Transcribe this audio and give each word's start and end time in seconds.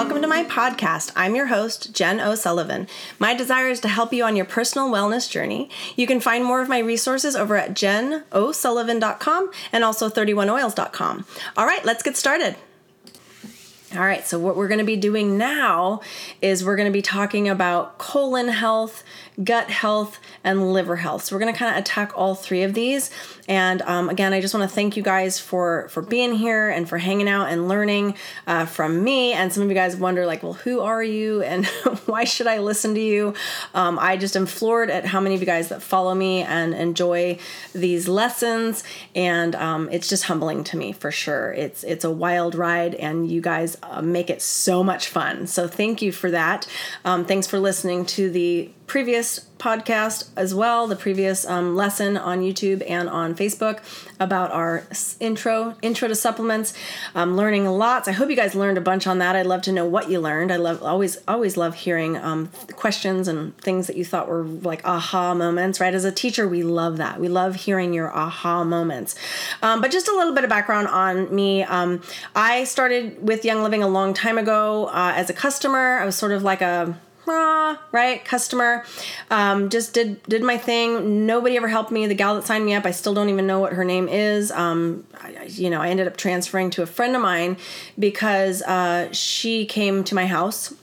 welcome 0.00 0.22
to 0.22 0.26
my 0.26 0.42
podcast. 0.44 1.12
I'm 1.14 1.34
your 1.36 1.48
host, 1.48 1.94
Jen 1.94 2.20
O'Sullivan. 2.20 2.88
My 3.18 3.34
desire 3.34 3.68
is 3.68 3.80
to 3.80 3.88
help 3.88 4.14
you 4.14 4.24
on 4.24 4.34
your 4.34 4.46
personal 4.46 4.88
wellness 4.88 5.28
journey. 5.28 5.68
You 5.94 6.06
can 6.06 6.20
find 6.20 6.42
more 6.42 6.62
of 6.62 6.70
my 6.70 6.78
resources 6.78 7.36
over 7.36 7.54
at 7.54 7.74
jenosullivan.com 7.74 9.50
and 9.70 9.84
also 9.84 10.08
31oils.com. 10.08 11.26
All 11.54 11.66
right, 11.66 11.84
let's 11.84 12.02
get 12.02 12.16
started. 12.16 12.56
All 13.92 14.00
right, 14.00 14.26
so 14.26 14.38
what 14.38 14.56
we're 14.56 14.68
going 14.68 14.78
to 14.78 14.84
be 14.84 14.96
doing 14.96 15.36
now 15.36 16.00
is 16.40 16.64
we're 16.64 16.76
going 16.76 16.88
to 16.88 16.92
be 16.92 17.02
talking 17.02 17.46
about 17.46 17.98
colon 17.98 18.48
health, 18.48 19.04
gut 19.42 19.70
health, 19.70 20.18
and 20.44 20.72
liver 20.72 20.96
health. 20.96 21.24
So 21.24 21.36
we're 21.36 21.40
going 21.40 21.52
to 21.52 21.58
kind 21.58 21.74
of 21.74 21.80
attack 21.80 22.12
all 22.16 22.34
three 22.34 22.62
of 22.62 22.74
these. 22.74 23.10
And 23.48 23.82
um, 23.82 24.08
again, 24.08 24.32
I 24.32 24.40
just 24.40 24.54
want 24.54 24.68
to 24.68 24.74
thank 24.74 24.96
you 24.96 25.02
guys 25.02 25.38
for 25.38 25.88
for 25.88 26.02
being 26.02 26.34
here 26.34 26.70
and 26.70 26.88
for 26.88 26.98
hanging 26.98 27.28
out 27.28 27.50
and 27.50 27.68
learning 27.68 28.14
uh, 28.46 28.66
from 28.66 29.02
me. 29.02 29.32
And 29.32 29.52
some 29.52 29.62
of 29.62 29.68
you 29.68 29.74
guys 29.74 29.96
wonder, 29.96 30.26
like, 30.26 30.42
well, 30.42 30.52
who 30.52 30.80
are 30.80 31.02
you 31.02 31.42
and 31.42 31.66
why 32.06 32.24
should 32.24 32.46
I 32.46 32.58
listen 32.58 32.94
to 32.94 33.00
you? 33.00 33.34
Um, 33.74 33.98
I 33.98 34.16
just 34.16 34.36
am 34.36 34.46
floored 34.46 34.90
at 34.90 35.06
how 35.06 35.20
many 35.20 35.34
of 35.34 35.40
you 35.40 35.46
guys 35.46 35.68
that 35.70 35.82
follow 35.82 36.14
me 36.14 36.42
and 36.42 36.74
enjoy 36.74 37.38
these 37.74 38.08
lessons. 38.08 38.84
And 39.14 39.54
um, 39.54 39.88
it's 39.90 40.08
just 40.08 40.24
humbling 40.24 40.64
to 40.64 40.76
me 40.76 40.92
for 40.92 41.10
sure. 41.10 41.52
It's 41.52 41.82
it's 41.84 42.04
a 42.04 42.10
wild 42.10 42.54
ride, 42.54 42.94
and 42.94 43.30
you 43.30 43.40
guys 43.40 43.76
uh, 43.82 44.02
make 44.02 44.30
it 44.30 44.42
so 44.42 44.84
much 44.84 45.08
fun. 45.08 45.46
So 45.46 45.66
thank 45.66 46.02
you 46.02 46.12
for 46.12 46.30
that. 46.30 46.66
Um, 47.04 47.24
thanks 47.24 47.46
for 47.46 47.58
listening 47.58 48.06
to 48.06 48.30
the 48.30 48.70
previous 48.90 49.46
podcast 49.56 50.28
as 50.34 50.52
well, 50.52 50.88
the 50.88 50.96
previous 50.96 51.46
um, 51.46 51.76
lesson 51.76 52.16
on 52.16 52.40
YouTube 52.40 52.82
and 52.90 53.08
on 53.08 53.36
Facebook 53.36 53.78
about 54.18 54.50
our 54.50 54.84
intro 55.20 55.76
intro 55.80 56.08
to 56.08 56.14
supplements. 56.16 56.74
I'm 57.14 57.36
learning 57.36 57.66
lots. 57.66 58.08
I 58.08 58.12
hope 58.12 58.30
you 58.30 58.34
guys 58.34 58.56
learned 58.56 58.78
a 58.78 58.80
bunch 58.80 59.06
on 59.06 59.18
that. 59.18 59.36
I'd 59.36 59.46
love 59.46 59.62
to 59.62 59.72
know 59.72 59.86
what 59.86 60.10
you 60.10 60.18
learned. 60.18 60.50
I 60.50 60.56
love 60.56 60.82
always 60.82 61.18
always 61.28 61.56
love 61.56 61.76
hearing 61.76 62.16
um, 62.16 62.50
questions 62.74 63.28
and 63.28 63.56
things 63.58 63.86
that 63.86 63.96
you 63.96 64.04
thought 64.04 64.26
were 64.26 64.42
like 64.42 64.84
aha 64.84 65.34
moments. 65.34 65.78
Right, 65.78 65.94
as 65.94 66.04
a 66.04 66.10
teacher, 66.10 66.48
we 66.48 66.64
love 66.64 66.96
that. 66.96 67.20
We 67.20 67.28
love 67.28 67.54
hearing 67.54 67.94
your 67.94 68.12
aha 68.12 68.64
moments. 68.64 69.14
Um, 69.62 69.80
but 69.80 69.92
just 69.92 70.08
a 70.08 70.12
little 70.12 70.34
bit 70.34 70.42
of 70.42 70.50
background 70.50 70.88
on 70.88 71.32
me. 71.32 71.62
Um, 71.62 72.02
I 72.34 72.64
started 72.64 73.24
with 73.24 73.44
Young 73.44 73.62
Living 73.62 73.84
a 73.84 73.88
long 73.88 74.14
time 74.14 74.36
ago 74.36 74.86
uh, 74.86 75.12
as 75.14 75.30
a 75.30 75.32
customer. 75.32 76.00
I 76.00 76.04
was 76.04 76.16
sort 76.16 76.32
of 76.32 76.42
like 76.42 76.60
a 76.60 76.98
right 77.92 78.24
customer 78.24 78.84
um, 79.30 79.68
just 79.68 79.94
did 79.94 80.22
did 80.24 80.42
my 80.42 80.56
thing 80.58 81.26
nobody 81.26 81.56
ever 81.56 81.68
helped 81.68 81.90
me 81.90 82.06
the 82.06 82.14
gal 82.14 82.34
that 82.34 82.46
signed 82.46 82.64
me 82.64 82.74
up 82.74 82.84
i 82.84 82.90
still 82.90 83.14
don't 83.14 83.28
even 83.28 83.46
know 83.46 83.58
what 83.58 83.72
her 83.72 83.84
name 83.84 84.08
is 84.08 84.50
um, 84.50 85.04
I, 85.20 85.44
you 85.48 85.70
know 85.70 85.80
i 85.80 85.88
ended 85.88 86.06
up 86.06 86.16
transferring 86.16 86.70
to 86.70 86.82
a 86.82 86.86
friend 86.86 87.14
of 87.14 87.22
mine 87.22 87.56
because 87.98 88.62
uh, 88.62 89.12
she 89.12 89.66
came 89.66 90.04
to 90.04 90.14
my 90.14 90.26
house 90.26 90.74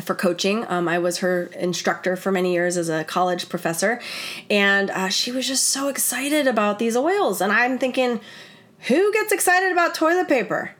for 0.00 0.14
coaching. 0.14 0.64
Um, 0.68 0.88
I 0.88 0.98
was 0.98 1.18
her 1.18 1.44
instructor 1.58 2.16
for 2.16 2.32
many 2.32 2.52
years 2.52 2.76
as 2.76 2.88
a 2.88 3.04
college 3.04 3.48
professor, 3.48 4.00
and 4.48 4.90
uh, 4.90 5.08
she 5.08 5.30
was 5.30 5.46
just 5.46 5.68
so 5.68 5.88
excited 5.88 6.46
about 6.46 6.78
these 6.78 6.96
oils. 6.96 7.40
And 7.40 7.52
I'm 7.52 7.78
thinking, 7.78 8.20
who 8.88 9.12
gets 9.12 9.32
excited 9.32 9.70
about 9.70 9.94
toilet 9.94 10.28
paper? 10.28 10.72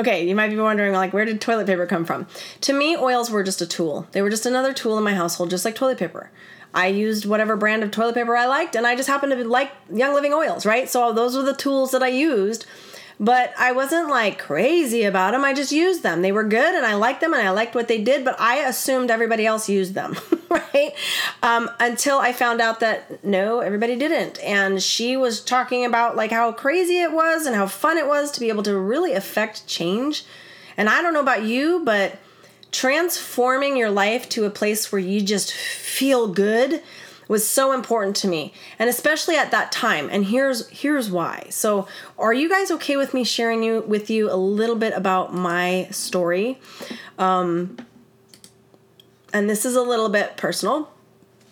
Okay, 0.00 0.26
you 0.26 0.34
might 0.34 0.48
be 0.48 0.56
wondering, 0.56 0.94
like, 0.94 1.12
where 1.12 1.26
did 1.26 1.42
toilet 1.42 1.66
paper 1.66 1.84
come 1.84 2.06
from? 2.06 2.26
To 2.62 2.72
me, 2.72 2.96
oils 2.96 3.30
were 3.30 3.42
just 3.42 3.60
a 3.60 3.66
tool. 3.66 4.06
They 4.12 4.22
were 4.22 4.30
just 4.30 4.46
another 4.46 4.72
tool 4.72 4.96
in 4.96 5.04
my 5.04 5.12
household, 5.12 5.50
just 5.50 5.62
like 5.62 5.74
toilet 5.74 5.98
paper. 5.98 6.30
I 6.72 6.86
used 6.86 7.26
whatever 7.26 7.54
brand 7.54 7.82
of 7.82 7.90
toilet 7.90 8.14
paper 8.14 8.34
I 8.34 8.46
liked, 8.46 8.74
and 8.74 8.86
I 8.86 8.96
just 8.96 9.10
happened 9.10 9.32
to 9.32 9.44
like 9.46 9.70
Young 9.92 10.14
Living 10.14 10.32
oils, 10.32 10.64
right? 10.64 10.88
So 10.88 11.12
those 11.12 11.36
were 11.36 11.42
the 11.42 11.52
tools 11.52 11.90
that 11.90 12.02
I 12.02 12.08
used 12.08 12.64
but 13.20 13.52
I 13.58 13.72
wasn't 13.72 14.08
like 14.08 14.38
crazy 14.38 15.04
about 15.04 15.32
them. 15.32 15.44
I 15.44 15.52
just 15.52 15.72
used 15.72 16.02
them. 16.02 16.22
They 16.22 16.32
were 16.32 16.42
good 16.42 16.74
and 16.74 16.86
I 16.86 16.94
liked 16.94 17.20
them 17.20 17.34
and 17.34 17.46
I 17.46 17.50
liked 17.50 17.74
what 17.74 17.86
they 17.86 18.02
did, 18.02 18.24
but 18.24 18.40
I 18.40 18.66
assumed 18.66 19.10
everybody 19.10 19.44
else 19.44 19.68
used 19.68 19.92
them, 19.92 20.16
right? 20.50 20.94
Um, 21.42 21.70
until 21.78 22.18
I 22.18 22.32
found 22.32 22.62
out 22.62 22.80
that 22.80 23.22
no, 23.22 23.60
everybody 23.60 23.94
didn't. 23.94 24.42
And 24.42 24.82
she 24.82 25.18
was 25.18 25.44
talking 25.44 25.84
about 25.84 26.16
like 26.16 26.30
how 26.30 26.50
crazy 26.52 26.98
it 26.98 27.12
was 27.12 27.44
and 27.44 27.54
how 27.54 27.66
fun 27.66 27.98
it 27.98 28.06
was 28.06 28.30
to 28.32 28.40
be 28.40 28.48
able 28.48 28.62
to 28.62 28.76
really 28.76 29.12
affect 29.12 29.66
change. 29.66 30.24
And 30.78 30.88
I 30.88 31.02
don't 31.02 31.12
know 31.12 31.20
about 31.20 31.42
you, 31.42 31.82
but 31.84 32.16
transforming 32.72 33.76
your 33.76 33.90
life 33.90 34.30
to 34.30 34.46
a 34.46 34.50
place 34.50 34.90
where 34.90 35.00
you 35.00 35.20
just 35.20 35.52
feel 35.52 36.26
good 36.26 36.82
was 37.30 37.48
so 37.48 37.72
important 37.72 38.16
to 38.16 38.26
me 38.26 38.52
and 38.76 38.90
especially 38.90 39.36
at 39.36 39.52
that 39.52 39.70
time 39.70 40.08
and 40.10 40.26
here's 40.26 40.68
here's 40.68 41.10
why. 41.10 41.46
So 41.48 41.86
are 42.18 42.34
you 42.34 42.48
guys 42.48 42.70
okay 42.72 42.96
with 42.96 43.14
me 43.14 43.22
sharing 43.22 43.62
you 43.62 43.82
with 43.86 44.10
you 44.10 44.30
a 44.30 44.34
little 44.34 44.76
bit 44.76 44.92
about 44.94 45.32
my 45.32 45.86
story? 45.92 46.58
Um, 47.18 47.78
and 49.32 49.48
this 49.48 49.64
is 49.64 49.76
a 49.76 49.82
little 49.82 50.08
bit 50.08 50.36
personal 50.36 50.90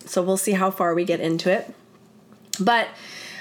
so 0.05 0.22
we'll 0.22 0.37
see 0.37 0.53
how 0.53 0.71
far 0.71 0.94
we 0.94 1.05
get 1.05 1.21
into 1.21 1.50
it. 1.50 1.72
But 2.59 2.89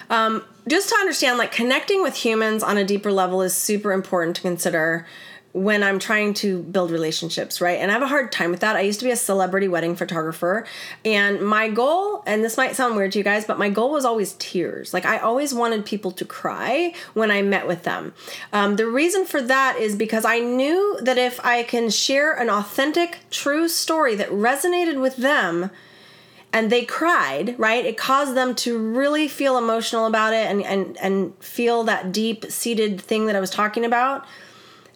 um, 0.09 0.44
just 0.68 0.90
to 0.90 0.96
understand 0.96 1.38
like 1.38 1.52
connecting 1.52 2.02
with 2.04 2.16
humans 2.16 2.62
on 2.62 2.78
a 2.78 2.84
deeper 2.84 3.12
level 3.12 3.42
is 3.42 3.56
super 3.56 3.92
important 3.94 4.36
to 4.36 4.42
consider 4.42 5.08
when 5.57 5.81
I'm 5.81 5.97
trying 5.97 6.35
to 6.35 6.62
build 6.62 6.91
relationships, 6.91 7.59
right? 7.59 7.79
And 7.79 7.90
I 7.90 7.94
have 7.95 8.03
a 8.03 8.07
hard 8.07 8.31
time 8.31 8.51
with 8.51 8.59
that. 8.59 8.75
I 8.75 8.81
used 8.81 9.00
to 9.00 9.06
be 9.06 9.12
a 9.12 9.16
celebrity 9.16 9.68
wedding 9.68 9.95
photographer, 9.95 10.66
and 11.03 11.41
my 11.41 11.69
goal, 11.69 12.23
and 12.28 12.44
this 12.44 12.57
might 12.57 12.75
sound 12.75 12.95
weird 12.95 13.12
to 13.13 13.18
you 13.18 13.23
guys, 13.23 13.45
but 13.45 13.57
my 13.57 13.69
goal 13.69 13.91
was 13.91 14.06
always 14.06 14.34
tears. 14.34 14.94
Like, 14.94 15.06
I 15.06 15.18
always 15.18 15.53
wanted 15.53 15.85
people 15.85 16.12
to 16.12 16.25
cry 16.25 16.94
when 17.16 17.31
I 17.31 17.41
met 17.41 17.68
with 17.68 17.84
them. 17.84 18.13
Um, 18.53 18.75
the 18.75 18.85
reason 18.85 19.25
for 19.25 19.41
that 19.41 19.78
is 19.78 19.95
because 19.95 20.25
I 20.25 20.40
knew 20.40 21.00
that 21.01 21.18
if 21.18 21.44
I 21.44 21.63
can 21.63 21.89
share 21.89 22.34
an 22.34 22.50
authentic, 22.50 23.19
true 23.31 23.68
story 23.68 24.16
that 24.16 24.29
resonated 24.29 25.01
with 25.01 25.18
them, 25.18 25.72
and 26.53 26.72
they 26.72 26.85
cried 26.85 27.59
right 27.59 27.85
it 27.85 27.97
caused 27.97 28.34
them 28.34 28.56
to 28.56 28.78
really 28.78 29.28
feel 29.28 29.57
emotional 29.57 30.06
about 30.06 30.34
it 30.34 30.50
and 30.50 30.63
and 30.63 30.97
and 30.97 31.34
feel 31.44 31.84
that 31.84 32.13
deep 32.13 32.45
seated 32.45 33.01
thing 33.01 33.25
that 33.25 33.35
i 33.35 33.39
was 33.39 33.50
talking 33.50 33.84
about 33.84 34.25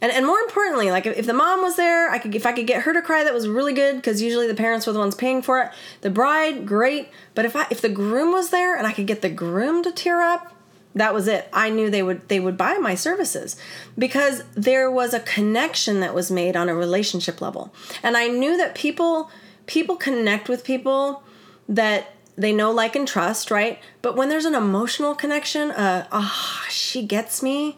and 0.02 0.12
and 0.12 0.26
more 0.26 0.40
importantly 0.40 0.92
like 0.92 1.06
if, 1.06 1.18
if 1.18 1.26
the 1.26 1.34
mom 1.34 1.62
was 1.62 1.76
there 1.76 2.10
i 2.10 2.18
could 2.18 2.34
if 2.36 2.46
i 2.46 2.52
could 2.52 2.68
get 2.68 2.82
her 2.84 2.94
to 2.94 3.02
cry 3.02 3.24
that 3.24 3.34
was 3.34 3.48
really 3.48 3.74
good 3.74 3.96
because 3.96 4.22
usually 4.22 4.48
the 4.48 4.56
parents 4.56 4.86
were 4.88 4.94
the 4.94 5.00
ones 5.00 5.16
paying 5.16 5.42
for 5.42 5.62
it. 5.62 5.72
The 6.02 6.10
bride 6.10 6.66
great. 6.66 7.10
But 7.36 7.46
if 7.46 7.56
i 7.56 7.68
if 7.70 7.82
the 7.82 7.90
groom 7.90 8.32
was 8.32 8.50
there 8.50 8.76
and 8.76 8.88
i 8.88 8.92
could 8.92 9.08
get 9.08 9.22
the 9.22 9.30
groom 9.30 9.84
to 9.84 9.92
tear 9.92 10.22
up 10.22 10.54
that 10.94 11.14
was 11.14 11.28
it. 11.28 11.48
I 11.54 11.70
knew 11.70 11.90
they 11.90 12.04
would 12.04 12.28
they 12.28 12.40
would 12.40 12.58
buy 12.58 12.78
my 12.78 12.96
services 12.96 13.56
because 13.98 14.44
there 14.56 14.92
was 14.92 15.14
a 15.14 15.22
connection 15.22 16.02
that 16.02 16.14
was 16.14 16.30
made 16.30 16.58
on 16.58 16.68
a 16.68 16.76
relationship 16.76 17.42
level. 17.42 17.74
And 18.04 18.18
i 18.18 18.28
knew 18.28 18.58
that 18.58 18.76
people 18.76 19.30
people 19.68 19.96
connect 19.96 20.50
with 20.50 20.64
people 20.64 21.24
that 21.70 22.14
they 22.38 22.52
know 22.52 22.72
like 22.72 22.96
and 22.96 23.08
trust 23.08 23.52
right? 23.52 23.80
But 24.02 24.16
when 24.16 24.30
there's 24.30 24.46
an 24.46 24.56
emotional 24.56 25.16
connection 25.16 25.72
uh 25.72 26.08
ah 26.12 26.64
oh, 26.64 26.70
she 26.70 27.06
gets 27.06 27.42
me 27.42 27.78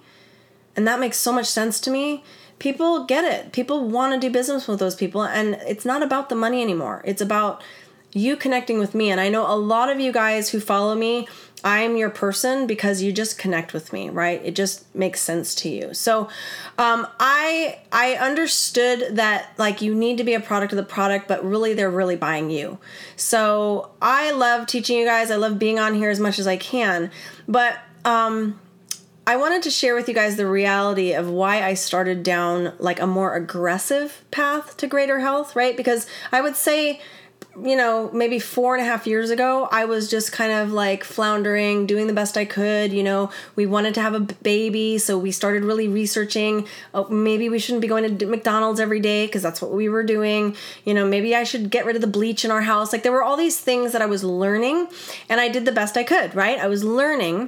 and 0.76 0.88
that 0.88 1.00
makes 1.00 1.18
so 1.18 1.32
much 1.32 1.48
sense 1.48 1.80
to 1.82 1.92
me. 1.92 2.24
People 2.60 3.06
get 3.06 3.24
it. 3.24 3.52
People 3.52 3.88
want 3.90 4.14
to 4.14 4.20
do 4.20 4.32
business 4.32 4.68
with 4.68 4.80
those 4.80 4.96
people. 4.96 5.24
And 5.24 5.56
it's 5.68 5.86
not 5.86 6.02
about 6.02 6.30
the 6.30 6.36
money 6.36 6.62
anymore. 6.62 7.02
It's 7.06 7.22
about 7.22 7.62
you 8.14 8.36
connecting 8.36 8.80
with 8.80 8.96
me. 8.96 9.10
And 9.10 9.20
I 9.20 9.30
know 9.30 9.52
a 9.52 9.58
lot 9.58 9.90
of 9.90 10.00
you 10.00 10.12
guys 10.12 10.50
who 10.50 10.60
follow 10.60 10.96
me, 10.96 11.28
I'm 11.64 11.96
your 11.96 12.10
person 12.10 12.68
because 12.68 13.02
you 13.02 13.12
just 13.12 13.38
connect 13.38 13.74
with 13.74 13.94
me, 13.94 14.10
right? 14.10 14.42
It 14.44 14.54
just 14.54 14.94
makes 14.94 15.22
sense 15.22 15.56
to 15.56 15.70
you. 15.70 15.94
So, 15.94 16.28
um, 16.78 17.08
I 17.20 17.80
I 17.92 18.16
understood 18.16 19.16
that 19.16 19.54
like 19.58 19.82
you 19.82 19.96
need 19.96 20.18
to 20.18 20.26
be 20.26 20.34
a 20.34 20.42
product 20.42 20.74
of 20.74 20.78
the 20.78 20.84
product, 20.84 21.28
but 21.28 21.44
really 21.44 21.74
they're 21.74 21.90
really 21.90 22.18
buying 22.18 22.50
you. 22.50 22.80
So 23.16 23.92
I 24.02 24.32
love 24.32 24.68
teaching 24.68 24.98
you 24.98 25.06
guys. 25.06 25.32
I 25.32 25.38
love 25.38 25.58
being 25.58 25.80
on 25.80 25.96
here 25.96 26.10
as 26.10 26.20
much 26.20 26.38
as 26.38 26.48
I 26.48 26.58
can, 26.58 27.12
but 27.48 27.78
um, 28.04 28.60
I 29.26 29.38
wanted 29.38 29.64
to 29.64 29.72
share 29.72 29.96
with 29.96 30.10
you 30.10 30.14
guys 30.14 30.36
the 30.36 30.48
reality 30.48 31.14
of 31.14 31.30
why 31.30 31.64
I 31.64 31.76
started 31.76 32.24
down 32.24 32.74
like 32.78 33.00
a 33.00 33.08
more 33.08 33.36
aggressive 33.36 34.22
path 34.32 34.76
to 34.78 34.88
greater 34.88 35.20
health, 35.20 35.56
right? 35.56 35.78
Because 35.78 36.08
I 36.34 36.42
would 36.42 36.58
say, 36.58 37.00
you 37.58 37.78
know, 37.78 38.12
maybe 38.12 38.38
four 38.38 38.76
and 38.76 38.84
a 38.84 38.86
half 38.86 39.08
years 39.08 39.30
ago, 39.30 39.70
I 39.72 39.86
was 39.86 40.10
just 40.10 40.34
kind 40.34 40.52
of 40.52 40.74
like 40.74 41.06
floundering, 41.06 41.86
doing 41.86 42.08
the 42.08 42.14
best 42.14 42.36
I 42.36 42.44
could. 42.44 42.92
You 42.92 43.04
know, 43.04 43.32
we 43.56 43.66
wanted 43.66 43.94
to 43.94 44.02
have 44.02 44.14
a 44.14 44.20
baby, 44.20 44.98
so 44.98 45.18
we 45.18 45.32
started 45.32 45.64
really 45.64 45.88
researching. 45.88 46.68
Oh, 46.94 47.08
maybe 47.08 47.48
we 47.48 47.60
shouldn't 47.60 47.82
be 47.82 47.88
going 47.88 48.18
to 48.18 48.26
McDonald's 48.26 48.82
every 48.82 49.00
day 49.00 49.26
because 49.26 49.42
that's 49.42 49.62
what 49.62 49.72
we 49.72 49.88
were 49.88 50.04
doing. 50.04 50.58
You 50.84 50.94
know, 50.94 51.08
maybe 51.08 51.34
I 51.34 51.46
should 51.46 51.70
get 51.70 51.86
rid 51.86 51.96
of 51.96 52.02
the 52.02 52.08
bleach 52.08 52.44
in 52.44 52.52
our 52.52 52.64
house. 52.64 52.92
Like, 52.92 53.04
there 53.04 53.14
were 53.14 53.24
all 53.24 53.38
these 53.38 53.60
things 53.60 53.94
that 53.94 54.02
I 54.02 54.06
was 54.06 54.26
learning, 54.26 54.88
and 55.30 55.40
I 55.40 55.48
did 55.48 55.64
the 55.64 55.72
best 55.72 55.96
I 55.96 56.04
could, 56.04 56.36
right? 56.36 56.60
I 56.60 56.68
was 56.68 56.84
learning 56.84 57.48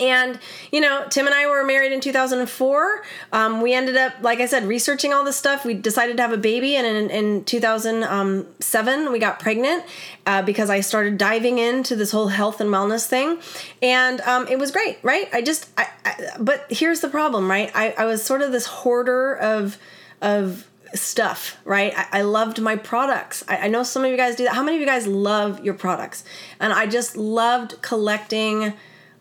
and, 0.00 0.38
you 0.72 0.80
know, 0.80 1.06
Tim 1.08 1.26
and 1.26 1.34
I 1.34 1.46
were 1.46 1.64
married 1.64 1.92
in 1.92 2.00
2004. 2.00 3.02
Um, 3.32 3.60
we 3.60 3.74
ended 3.74 3.96
up, 3.96 4.14
like 4.20 4.40
I 4.40 4.46
said, 4.46 4.64
researching 4.64 5.12
all 5.12 5.24
this 5.24 5.36
stuff. 5.36 5.64
We 5.64 5.74
decided 5.74 6.16
to 6.16 6.22
have 6.22 6.32
a 6.32 6.38
baby. 6.38 6.76
And 6.76 6.86
in, 6.86 7.10
in 7.10 7.44
2007, 7.44 9.12
we 9.12 9.18
got 9.18 9.40
pregnant 9.40 9.84
uh, 10.26 10.42
because 10.42 10.70
I 10.70 10.80
started 10.80 11.18
diving 11.18 11.58
into 11.58 11.96
this 11.96 12.10
whole 12.10 12.28
health 12.28 12.60
and 12.60 12.70
wellness 12.70 13.06
thing. 13.06 13.38
And 13.82 14.20
um, 14.22 14.46
it 14.48 14.58
was 14.58 14.70
great, 14.70 14.98
right? 15.02 15.28
I 15.32 15.42
just, 15.42 15.68
I, 15.76 15.88
I, 16.04 16.30
but 16.38 16.66
here's 16.70 17.00
the 17.00 17.08
problem, 17.08 17.50
right? 17.50 17.70
I, 17.74 17.94
I 17.98 18.04
was 18.04 18.22
sort 18.22 18.42
of 18.42 18.52
this 18.52 18.66
hoarder 18.66 19.36
of, 19.36 19.78
of, 20.20 20.68
stuff, 20.94 21.58
right? 21.66 21.92
I, 21.94 22.20
I 22.20 22.22
loved 22.22 22.60
my 22.60 22.76
products. 22.76 23.44
I, 23.48 23.58
I 23.58 23.68
know 23.68 23.82
some 23.82 24.04
of 24.04 24.10
you 24.10 24.16
guys 24.16 24.36
do 24.36 24.44
that. 24.44 24.54
How 24.54 24.62
many 24.62 24.78
of 24.78 24.80
you 24.80 24.86
guys 24.86 25.06
love 25.06 25.62
your 25.62 25.74
products? 25.74 26.24
And 26.60 26.72
I 26.72 26.86
just 26.86 27.14
loved 27.16 27.82
collecting. 27.82 28.72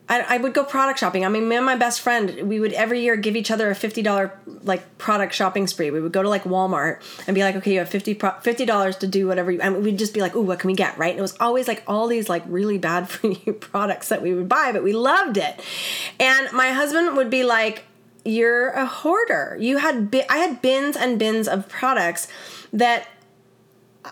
I, 0.09 0.35
I 0.35 0.37
would 0.37 0.53
go 0.53 0.63
product 0.63 0.99
shopping. 0.99 1.25
I 1.25 1.29
mean, 1.29 1.49
me 1.49 1.57
and 1.57 1.65
my 1.65 1.75
best 1.75 2.01
friend, 2.01 2.47
we 2.47 2.59
would 2.59 2.73
every 2.73 3.01
year 3.01 3.15
give 3.17 3.35
each 3.35 3.51
other 3.51 3.69
a 3.69 3.75
fifty 3.75 4.01
dollar 4.01 4.37
like 4.63 4.97
product 4.97 5.33
shopping 5.33 5.67
spree. 5.67 5.91
We 5.91 6.01
would 6.01 6.11
go 6.11 6.23
to 6.23 6.29
like 6.29 6.43
Walmart 6.43 7.01
and 7.27 7.35
be 7.35 7.41
like, 7.41 7.55
okay, 7.55 7.73
you 7.73 7.79
have 7.79 7.89
50 7.89 8.65
dollars 8.65 8.97
to 8.97 9.07
do 9.07 9.27
whatever. 9.27 9.51
You, 9.51 9.61
and 9.61 9.83
we'd 9.83 9.99
just 9.99 10.13
be 10.13 10.21
like, 10.21 10.35
ooh, 10.35 10.41
what 10.41 10.59
can 10.59 10.67
we 10.69 10.75
get, 10.75 10.97
right? 10.97 11.11
And 11.11 11.19
it 11.19 11.21
was 11.21 11.35
always 11.39 11.67
like 11.67 11.83
all 11.87 12.07
these 12.07 12.29
like 12.29 12.43
really 12.47 12.77
bad 12.77 13.09
for 13.09 13.27
you 13.27 13.53
products 13.53 14.09
that 14.09 14.21
we 14.21 14.33
would 14.33 14.49
buy, 14.49 14.71
but 14.71 14.83
we 14.83 14.93
loved 14.93 15.37
it. 15.37 15.59
And 16.19 16.51
my 16.53 16.69
husband 16.71 17.17
would 17.17 17.29
be 17.29 17.43
like, 17.43 17.83
you're 18.23 18.69
a 18.71 18.85
hoarder. 18.85 19.57
You 19.59 19.77
had 19.77 20.11
bi- 20.11 20.25
I 20.29 20.37
had 20.37 20.61
bins 20.61 20.97
and 20.97 21.17
bins 21.17 21.47
of 21.47 21.69
products 21.69 22.27
that 22.73 23.07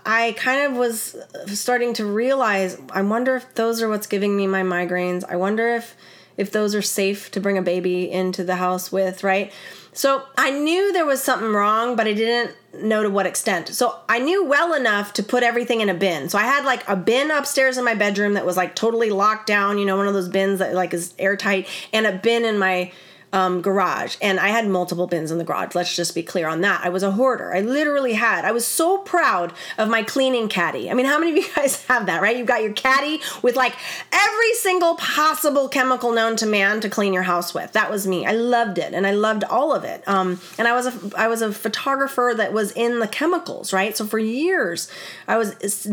I 0.05 0.33
kind 0.37 0.71
of 0.71 0.77
was 0.77 1.15
starting 1.47 1.93
to 1.95 2.05
realize 2.05 2.77
I 2.89 3.01
wonder 3.01 3.35
if 3.35 3.53
those 3.55 3.81
are 3.81 3.89
what's 3.89 4.07
giving 4.07 4.35
me 4.35 4.47
my 4.47 4.63
migraines. 4.63 5.23
I 5.27 5.35
wonder 5.35 5.75
if 5.75 5.95
if 6.37 6.51
those 6.51 6.75
are 6.75 6.81
safe 6.81 7.31
to 7.31 7.39
bring 7.39 7.57
a 7.57 7.61
baby 7.61 8.11
into 8.11 8.43
the 8.43 8.55
house 8.55 8.91
with, 8.91 9.23
right? 9.23 9.53
So 9.93 10.23
I 10.37 10.51
knew 10.51 10.91
there 10.91 11.05
was 11.05 11.23
something 11.23 11.53
wrong, 11.53 11.95
but 11.95 12.07
I 12.07 12.13
didn't 12.13 12.53
know 12.73 13.03
to 13.03 13.09
what 13.09 13.25
extent. 13.25 13.69
So 13.69 13.97
I 14.09 14.19
knew 14.19 14.43
well 14.43 14.73
enough 14.73 15.13
to 15.13 15.23
put 15.23 15.43
everything 15.43 15.79
in 15.79 15.87
a 15.87 15.93
bin. 15.93 16.27
So 16.27 16.37
I 16.37 16.43
had 16.43 16.65
like 16.65 16.85
a 16.89 16.97
bin 16.97 17.31
upstairs 17.31 17.77
in 17.77 17.85
my 17.85 17.95
bedroom 17.95 18.33
that 18.33 18.45
was 18.45 18.57
like 18.57 18.75
totally 18.75 19.09
locked 19.09 19.47
down, 19.47 19.77
you 19.77 19.85
know, 19.85 19.95
one 19.95 20.07
of 20.07 20.13
those 20.13 20.27
bins 20.27 20.59
that 20.59 20.73
like 20.73 20.93
is 20.93 21.13
airtight, 21.17 21.69
and 21.93 22.05
a 22.05 22.11
bin 22.11 22.43
in 22.43 22.59
my 22.59 22.91
um, 23.35 23.61
garage, 23.61 24.15
and 24.21 24.39
I 24.39 24.47
had 24.47 24.65
multiple 24.65 25.07
bins 25.07 25.29
in 25.29 25.37
the 25.37 25.43
garage. 25.43 25.75
Let's 25.75 25.93
just 25.93 26.15
be 26.15 26.23
clear 26.23 26.47
on 26.47 26.61
that. 26.61 26.85
I 26.85 26.89
was 26.89 27.03
a 27.03 27.11
hoarder. 27.11 27.53
I 27.53 27.59
literally 27.59 28.13
had. 28.13 28.45
I 28.45 28.53
was 28.53 28.65
so 28.65 28.99
proud 28.99 29.51
of 29.77 29.89
my 29.89 30.03
cleaning 30.03 30.47
caddy. 30.47 30.89
I 30.89 30.93
mean, 30.93 31.05
how 31.05 31.19
many 31.19 31.31
of 31.31 31.37
you 31.37 31.51
guys 31.55 31.85
have 31.87 32.05
that? 32.05 32.21
Right? 32.21 32.37
You've 32.37 32.47
got 32.47 32.63
your 32.63 32.71
caddy 32.71 33.21
with 33.41 33.57
like 33.57 33.75
every 34.13 34.53
single 34.53 34.95
possible 34.95 35.67
chemical 35.67 36.13
known 36.13 36.37
to 36.37 36.45
man 36.45 36.79
to 36.79 36.89
clean 36.89 37.11
your 37.11 37.23
house 37.23 37.53
with. 37.53 37.73
That 37.73 37.91
was 37.91 38.07
me. 38.07 38.25
I 38.25 38.31
loved 38.31 38.77
it, 38.77 38.93
and 38.93 39.05
I 39.05 39.11
loved 39.11 39.43
all 39.43 39.75
of 39.75 39.83
it. 39.83 40.07
Um, 40.07 40.39
and 40.57 40.65
I 40.65 40.73
was 40.73 40.87
a 40.87 41.17
I 41.17 41.27
was 41.27 41.41
a 41.41 41.51
photographer 41.51 42.33
that 42.37 42.53
was 42.53 42.71
in 42.71 42.99
the 42.99 43.07
chemicals. 43.07 43.73
Right? 43.73 43.97
So 43.97 44.05
for 44.05 44.17
years, 44.17 44.89
I 45.27 45.35
was 45.35 45.83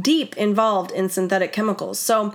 deep 0.00 0.36
involved 0.36 0.92
in 0.92 1.08
synthetic 1.08 1.52
chemicals. 1.52 1.98
So 1.98 2.32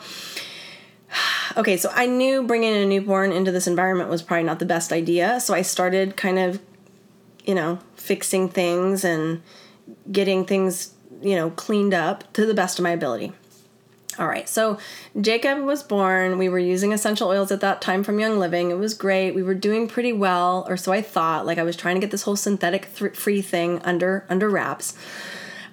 okay, 1.57 1.77
so 1.77 1.91
I 1.93 2.05
knew 2.05 2.43
bringing 2.43 2.73
a 2.73 2.85
newborn 2.85 3.31
into 3.31 3.51
this 3.51 3.67
environment 3.67 4.09
was 4.09 4.21
probably 4.21 4.43
not 4.43 4.59
the 4.59 4.65
best 4.65 4.91
idea. 4.91 5.39
So 5.39 5.53
I 5.53 5.61
started 5.61 6.17
kind 6.17 6.39
of, 6.39 6.61
you 7.45 7.55
know, 7.55 7.79
fixing 7.95 8.49
things 8.49 9.03
and 9.03 9.41
getting 10.11 10.45
things, 10.45 10.93
you 11.21 11.35
know, 11.35 11.49
cleaned 11.51 11.93
up 11.93 12.31
to 12.33 12.45
the 12.45 12.53
best 12.53 12.79
of 12.79 12.83
my 12.83 12.91
ability. 12.91 13.33
All 14.19 14.27
right, 14.27 14.49
so 14.49 14.79
Jacob 15.21 15.59
was 15.59 15.83
born. 15.83 16.39
We 16.39 16.49
were 16.49 16.57
using 16.57 16.91
essential 16.91 17.27
oils 17.27 17.51
at 17.51 17.61
that 17.61 17.81
time 17.81 18.03
from 18.03 18.19
Young 18.19 18.39
Living. 18.39 18.71
It 18.71 18.77
was 18.79 18.95
great. 18.95 19.35
We 19.35 19.43
were 19.43 19.53
doing 19.53 19.87
pretty 19.87 20.11
well, 20.11 20.65
or 20.67 20.75
so 20.75 20.91
I 20.91 21.03
thought. 21.03 21.45
Like 21.45 21.59
I 21.59 21.63
was 21.63 21.75
trying 21.75 21.95
to 21.95 22.01
get 22.01 22.09
this 22.09 22.23
whole 22.23 22.35
synthetic 22.35 22.95
th- 22.95 23.15
free 23.15 23.43
thing 23.43 23.79
under 23.83 24.25
under 24.27 24.49
wraps. 24.49 24.95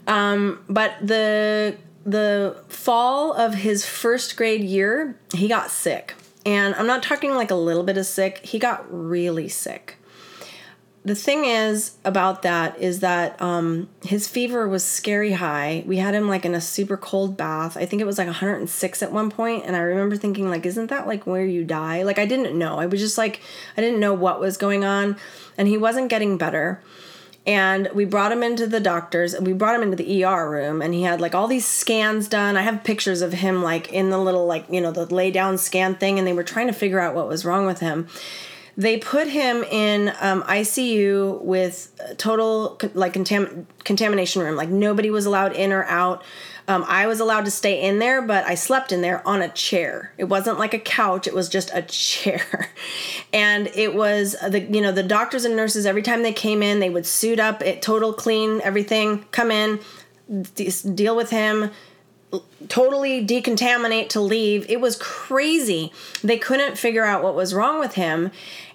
Um, 0.06 0.62
but 0.68 0.94
the 1.00 1.78
the 2.04 2.62
fall 2.68 3.32
of 3.32 3.54
his 3.54 3.86
first 3.86 4.36
grade 4.36 4.62
year, 4.62 5.18
he 5.34 5.48
got 5.48 5.70
sick. 5.70 6.14
And 6.46 6.74
I'm 6.74 6.86
not 6.86 7.02
talking 7.02 7.34
like 7.34 7.50
a 7.50 7.56
little 7.56 7.82
bit 7.82 7.96
of 7.96 8.06
sick, 8.06 8.44
he 8.44 8.58
got 8.58 8.84
really 8.90 9.48
sick. 9.48 9.96
The 11.06 11.14
thing 11.14 11.44
is 11.44 11.96
about 12.02 12.42
that 12.42 12.78
is 12.78 13.00
that 13.00 13.40
um, 13.40 13.90
his 14.06 14.26
fever 14.26 14.66
was 14.66 14.82
scary 14.82 15.32
high. 15.32 15.84
We 15.86 15.98
had 15.98 16.14
him 16.14 16.28
like 16.28 16.46
in 16.46 16.54
a 16.54 16.62
super 16.62 16.96
cold 16.96 17.36
bath. 17.36 17.76
I 17.76 17.84
think 17.84 18.00
it 18.00 18.06
was 18.06 18.16
like 18.16 18.26
106 18.26 19.02
at 19.02 19.12
one 19.12 19.30
point, 19.30 19.64
and 19.66 19.76
I 19.76 19.80
remember 19.80 20.16
thinking 20.16 20.48
like, 20.48 20.64
isn't 20.64 20.86
that 20.88 21.06
like 21.06 21.26
where 21.26 21.44
you 21.44 21.62
die? 21.62 22.04
Like 22.04 22.18
I 22.18 22.24
didn't 22.24 22.58
know. 22.58 22.78
I 22.78 22.86
was 22.86 23.00
just 23.00 23.18
like, 23.18 23.42
I 23.76 23.82
didn't 23.82 24.00
know 24.00 24.14
what 24.14 24.40
was 24.40 24.56
going 24.56 24.82
on, 24.82 25.18
and 25.58 25.68
he 25.68 25.76
wasn't 25.76 26.08
getting 26.08 26.38
better 26.38 26.80
and 27.46 27.90
we 27.92 28.04
brought 28.04 28.32
him 28.32 28.42
into 28.42 28.66
the 28.66 28.80
doctor's 28.80 29.38
we 29.38 29.52
brought 29.52 29.74
him 29.74 29.82
into 29.82 29.96
the 29.96 30.24
ER 30.24 30.48
room 30.48 30.80
and 30.80 30.94
he 30.94 31.02
had 31.02 31.20
like 31.20 31.34
all 31.34 31.46
these 31.46 31.66
scans 31.66 32.26
done. 32.26 32.56
I 32.56 32.62
have 32.62 32.84
pictures 32.84 33.20
of 33.20 33.34
him 33.34 33.62
like 33.62 33.92
in 33.92 34.10
the 34.10 34.18
little 34.18 34.46
like, 34.46 34.64
you 34.70 34.80
know, 34.80 34.92
the 34.92 35.06
lay 35.12 35.30
down 35.30 35.58
scan 35.58 35.94
thing 35.94 36.18
and 36.18 36.26
they 36.26 36.32
were 36.32 36.44
trying 36.44 36.68
to 36.68 36.72
figure 36.72 37.00
out 37.00 37.14
what 37.14 37.28
was 37.28 37.44
wrong 37.44 37.66
with 37.66 37.80
him. 37.80 38.08
They 38.76 38.98
put 38.98 39.28
him 39.28 39.62
in 39.64 40.12
um, 40.20 40.42
ICU 40.44 41.42
with 41.42 41.92
total 42.16 42.80
like 42.94 43.12
contam- 43.12 43.66
contamination 43.84 44.42
room. 44.42 44.56
Like 44.56 44.70
nobody 44.70 45.10
was 45.10 45.26
allowed 45.26 45.52
in 45.52 45.70
or 45.70 45.84
out. 45.84 46.24
Um, 46.66 46.84
I 46.88 47.06
was 47.06 47.20
allowed 47.20 47.44
to 47.44 47.50
stay 47.50 47.82
in 47.82 47.98
there, 47.98 48.22
but 48.22 48.44
I 48.44 48.54
slept 48.54 48.90
in 48.90 49.02
there 49.02 49.26
on 49.28 49.42
a 49.42 49.50
chair. 49.50 50.12
It 50.16 50.24
wasn't 50.24 50.58
like 50.58 50.72
a 50.72 50.78
couch; 50.78 51.26
it 51.26 51.34
was 51.34 51.48
just 51.48 51.70
a 51.74 51.82
chair. 51.88 52.70
and 53.32 53.68
it 53.74 53.94
was 53.94 54.36
the 54.48 54.60
you 54.60 54.80
know 54.80 54.92
the 54.92 55.02
doctors 55.02 55.44
and 55.44 55.56
nurses 55.56 55.86
every 55.86 56.02
time 56.02 56.22
they 56.22 56.32
came 56.32 56.62
in, 56.62 56.80
they 56.80 56.90
would 56.90 57.06
suit 57.06 57.38
up, 57.38 57.62
it 57.62 57.82
total 57.82 58.12
clean 58.12 58.60
everything, 58.62 59.24
come 59.30 59.50
in, 59.50 59.80
deal 60.94 61.16
with 61.16 61.30
him, 61.30 61.70
totally 62.68 63.24
decontaminate 63.24 64.08
to 64.10 64.20
leave. 64.20 64.68
It 64.68 64.80
was 64.80 64.96
crazy. 64.96 65.92
They 66.22 66.38
couldn't 66.38 66.78
figure 66.78 67.04
out 67.04 67.22
what 67.22 67.34
was 67.34 67.54
wrong 67.54 67.78
with 67.78 67.94
him. 67.94 68.30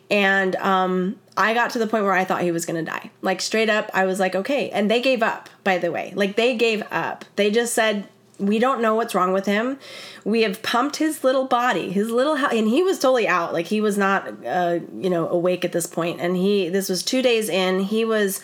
And 0.10 0.56
um, 0.58 1.20
I 1.38 1.54
got 1.54 1.72
to 1.72 1.80
the 1.80 1.88
point 1.88 2.04
where 2.04 2.14
I 2.14 2.26
thought 2.26 2.42
he 2.42 2.52
was 2.52 2.66
going 2.66 2.84
to 2.84 2.92
die. 2.92 3.12
Like 3.22 3.42
straight 3.42 3.70
up, 3.70 3.90
I 3.94 4.06
was 4.06 4.20
like, 4.20 4.36
okay. 4.36 4.70
And 4.72 4.90
they 4.90 5.02
gave 5.02 5.22
up, 5.22 5.50
by 5.64 5.78
the 5.78 5.92
way. 5.92 6.14
Like 6.16 6.36
they 6.36 6.56
gave 6.56 6.84
up. 6.92 7.26
They 7.36 7.52
just 7.52 7.74
said, 7.74 8.08
we 8.40 8.58
don't 8.58 8.82
know 8.82 8.96
what's 8.96 9.14
wrong 9.14 9.34
with 9.34 9.46
him. 9.46 9.78
We 10.24 10.42
have 10.44 10.64
pumped 10.64 10.96
his 10.96 11.24
little 11.24 11.46
body, 11.46 11.92
his 11.92 12.10
little, 12.10 12.38
and 12.38 12.68
he 12.68 12.82
was 12.82 12.98
totally 12.98 13.28
out. 13.28 13.54
Like 13.54 13.68
he 13.68 13.82
was 13.82 13.98
not, 13.98 14.46
uh, 14.46 14.80
you 14.98 15.10
know, 15.10 15.28
awake 15.28 15.66
at 15.66 15.74
this 15.74 15.86
point. 15.86 16.22
And 16.22 16.38
he, 16.38 16.70
this 16.70 16.90
was 16.90 17.04
two 17.04 17.22
days 17.22 17.50
in. 17.50 17.82
He 17.82 18.06
was 18.06 18.42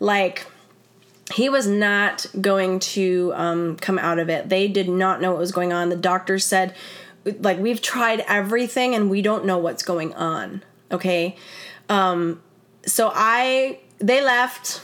like, 0.00 0.46
he 1.32 1.48
was 1.48 1.66
not 1.66 2.26
going 2.40 2.78
to 2.78 3.32
um, 3.34 3.76
come 3.76 3.98
out 3.98 4.18
of 4.18 4.28
it. 4.28 4.48
They 4.48 4.68
did 4.68 4.88
not 4.88 5.20
know 5.20 5.30
what 5.30 5.40
was 5.40 5.52
going 5.52 5.72
on. 5.72 5.88
The 5.88 5.96
doctor 5.96 6.38
said, 6.38 6.74
like, 7.24 7.58
we've 7.58 7.82
tried 7.82 8.24
everything 8.28 8.94
and 8.94 9.10
we 9.10 9.22
don't 9.22 9.44
know 9.44 9.58
what's 9.58 9.82
going 9.82 10.14
on. 10.14 10.62
Okay. 10.90 11.36
Um, 11.88 12.42
so 12.84 13.10
I, 13.14 13.80
they 13.98 14.22
left. 14.22 14.82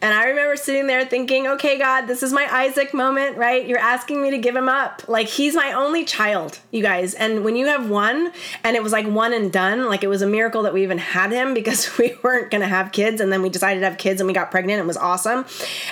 And 0.00 0.14
I 0.14 0.26
remember 0.26 0.56
sitting 0.56 0.86
there 0.86 1.04
thinking, 1.04 1.46
okay, 1.46 1.78
God, 1.78 2.06
this 2.06 2.22
is 2.22 2.32
my 2.32 2.46
Isaac 2.50 2.94
moment, 2.94 3.36
right? 3.36 3.66
You're 3.66 3.78
asking 3.78 4.22
me 4.22 4.30
to 4.30 4.38
give 4.38 4.54
him 4.54 4.68
up. 4.68 5.02
Like, 5.08 5.26
he's 5.26 5.54
my 5.54 5.72
only 5.72 6.04
child, 6.04 6.60
you 6.70 6.80
guys. 6.80 7.14
And 7.14 7.44
when 7.44 7.56
you 7.56 7.66
have 7.66 7.90
one, 7.90 8.32
and 8.62 8.76
it 8.76 8.82
was 8.82 8.92
like 8.92 9.06
one 9.06 9.32
and 9.32 9.52
done, 9.52 9.86
like 9.86 10.04
it 10.04 10.08
was 10.08 10.22
a 10.22 10.26
miracle 10.26 10.62
that 10.62 10.72
we 10.72 10.82
even 10.82 10.98
had 10.98 11.32
him 11.32 11.54
because 11.54 11.98
we 11.98 12.16
weren't 12.22 12.50
going 12.50 12.60
to 12.60 12.68
have 12.68 12.92
kids. 12.92 13.20
And 13.20 13.32
then 13.32 13.42
we 13.42 13.48
decided 13.48 13.80
to 13.80 13.86
have 13.86 13.98
kids 13.98 14.20
and 14.20 14.28
we 14.28 14.32
got 14.32 14.50
pregnant. 14.50 14.80
It 14.80 14.86
was 14.86 14.96
awesome. 14.96 15.44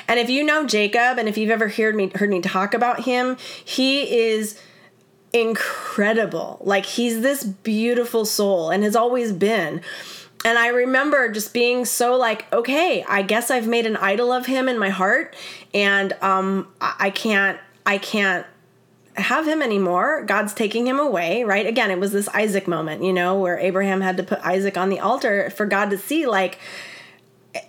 And 0.08 0.18
if 0.18 0.30
you 0.30 0.44
know 0.44 0.66
Jacob, 0.66 1.18
and 1.18 1.28
if 1.28 1.36
you've 1.36 1.50
ever 1.50 1.68
heard 1.68 1.94
me, 1.94 2.10
heard 2.14 2.30
me 2.30 2.40
talk 2.40 2.74
about 2.74 3.00
him, 3.00 3.36
he 3.64 4.30
is 4.30 4.58
incredible. 5.32 6.58
Like 6.62 6.84
he's 6.84 7.20
this 7.20 7.44
beautiful 7.44 8.24
soul 8.24 8.70
and 8.70 8.84
has 8.84 8.96
always 8.96 9.32
been. 9.32 9.80
And 10.44 10.58
I 10.58 10.68
remember 10.68 11.30
just 11.30 11.52
being 11.52 11.84
so 11.84 12.16
like, 12.16 12.52
okay, 12.52 13.04
I 13.08 13.22
guess 13.22 13.50
I've 13.50 13.68
made 13.68 13.86
an 13.86 13.96
idol 13.96 14.32
of 14.32 14.46
him 14.46 14.68
in 14.68 14.76
my 14.76 14.90
heart, 14.90 15.36
and 15.72 16.12
um, 16.20 16.66
I 16.80 17.10
can't, 17.10 17.60
I 17.86 17.98
can't 17.98 18.44
have 19.14 19.46
him 19.46 19.62
anymore. 19.62 20.24
God's 20.24 20.52
taking 20.52 20.86
him 20.86 20.98
away, 20.98 21.44
right? 21.44 21.64
Again, 21.64 21.92
it 21.92 22.00
was 22.00 22.10
this 22.10 22.28
Isaac 22.28 22.66
moment, 22.66 23.04
you 23.04 23.12
know, 23.12 23.38
where 23.38 23.56
Abraham 23.58 24.00
had 24.00 24.16
to 24.16 24.24
put 24.24 24.40
Isaac 24.40 24.76
on 24.76 24.88
the 24.88 24.98
altar 24.98 25.48
for 25.50 25.64
God 25.64 25.90
to 25.90 25.98
see, 25.98 26.26
like, 26.26 26.58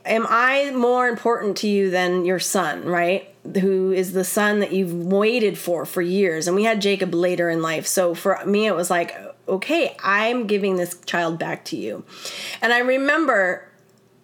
am 0.04 0.26
I 0.28 0.72
more 0.72 1.08
important 1.08 1.58
to 1.58 1.68
you 1.68 1.92
than 1.92 2.26
your 2.26 2.40
son, 2.40 2.86
right? 2.86 3.33
Who 3.60 3.92
is 3.92 4.14
the 4.14 4.24
son 4.24 4.60
that 4.60 4.72
you've 4.72 4.94
waited 4.94 5.58
for 5.58 5.86
for 5.86 6.02
years. 6.02 6.48
And 6.48 6.56
we 6.56 6.64
had 6.64 6.82
Jacob 6.82 7.14
later 7.14 7.50
in 7.50 7.62
life. 7.62 7.86
So 7.86 8.16
for 8.16 8.40
me, 8.46 8.68
it 8.68 8.76
was 8.76 8.90
like, 8.90 9.16
okay, 9.48 9.96
I'm 10.02 10.48
giving 10.48 10.78
this 10.78 11.00
child 11.06 11.38
back 11.38 11.66
to 11.66 11.76
you. 11.76 12.06
And 12.62 12.72
I 12.72 12.80
remember 12.80 13.68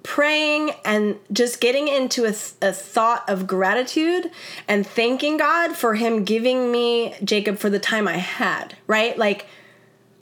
praying 0.03 0.71
and 0.85 1.19
just 1.31 1.59
getting 1.59 1.87
into 1.87 2.23
a, 2.23 2.31
th- 2.31 2.53
a 2.61 2.71
thought 2.71 3.27
of 3.29 3.45
gratitude 3.45 4.31
and 4.67 4.87
thanking 4.87 5.37
God 5.37 5.75
for 5.75 5.95
him 5.95 6.23
giving 6.23 6.71
me 6.71 7.13
Jacob 7.23 7.57
for 7.57 7.69
the 7.69 7.79
time 7.79 8.07
I 8.07 8.17
had, 8.17 8.75
right? 8.87 9.17
Like, 9.17 9.45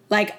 like 0.10 0.36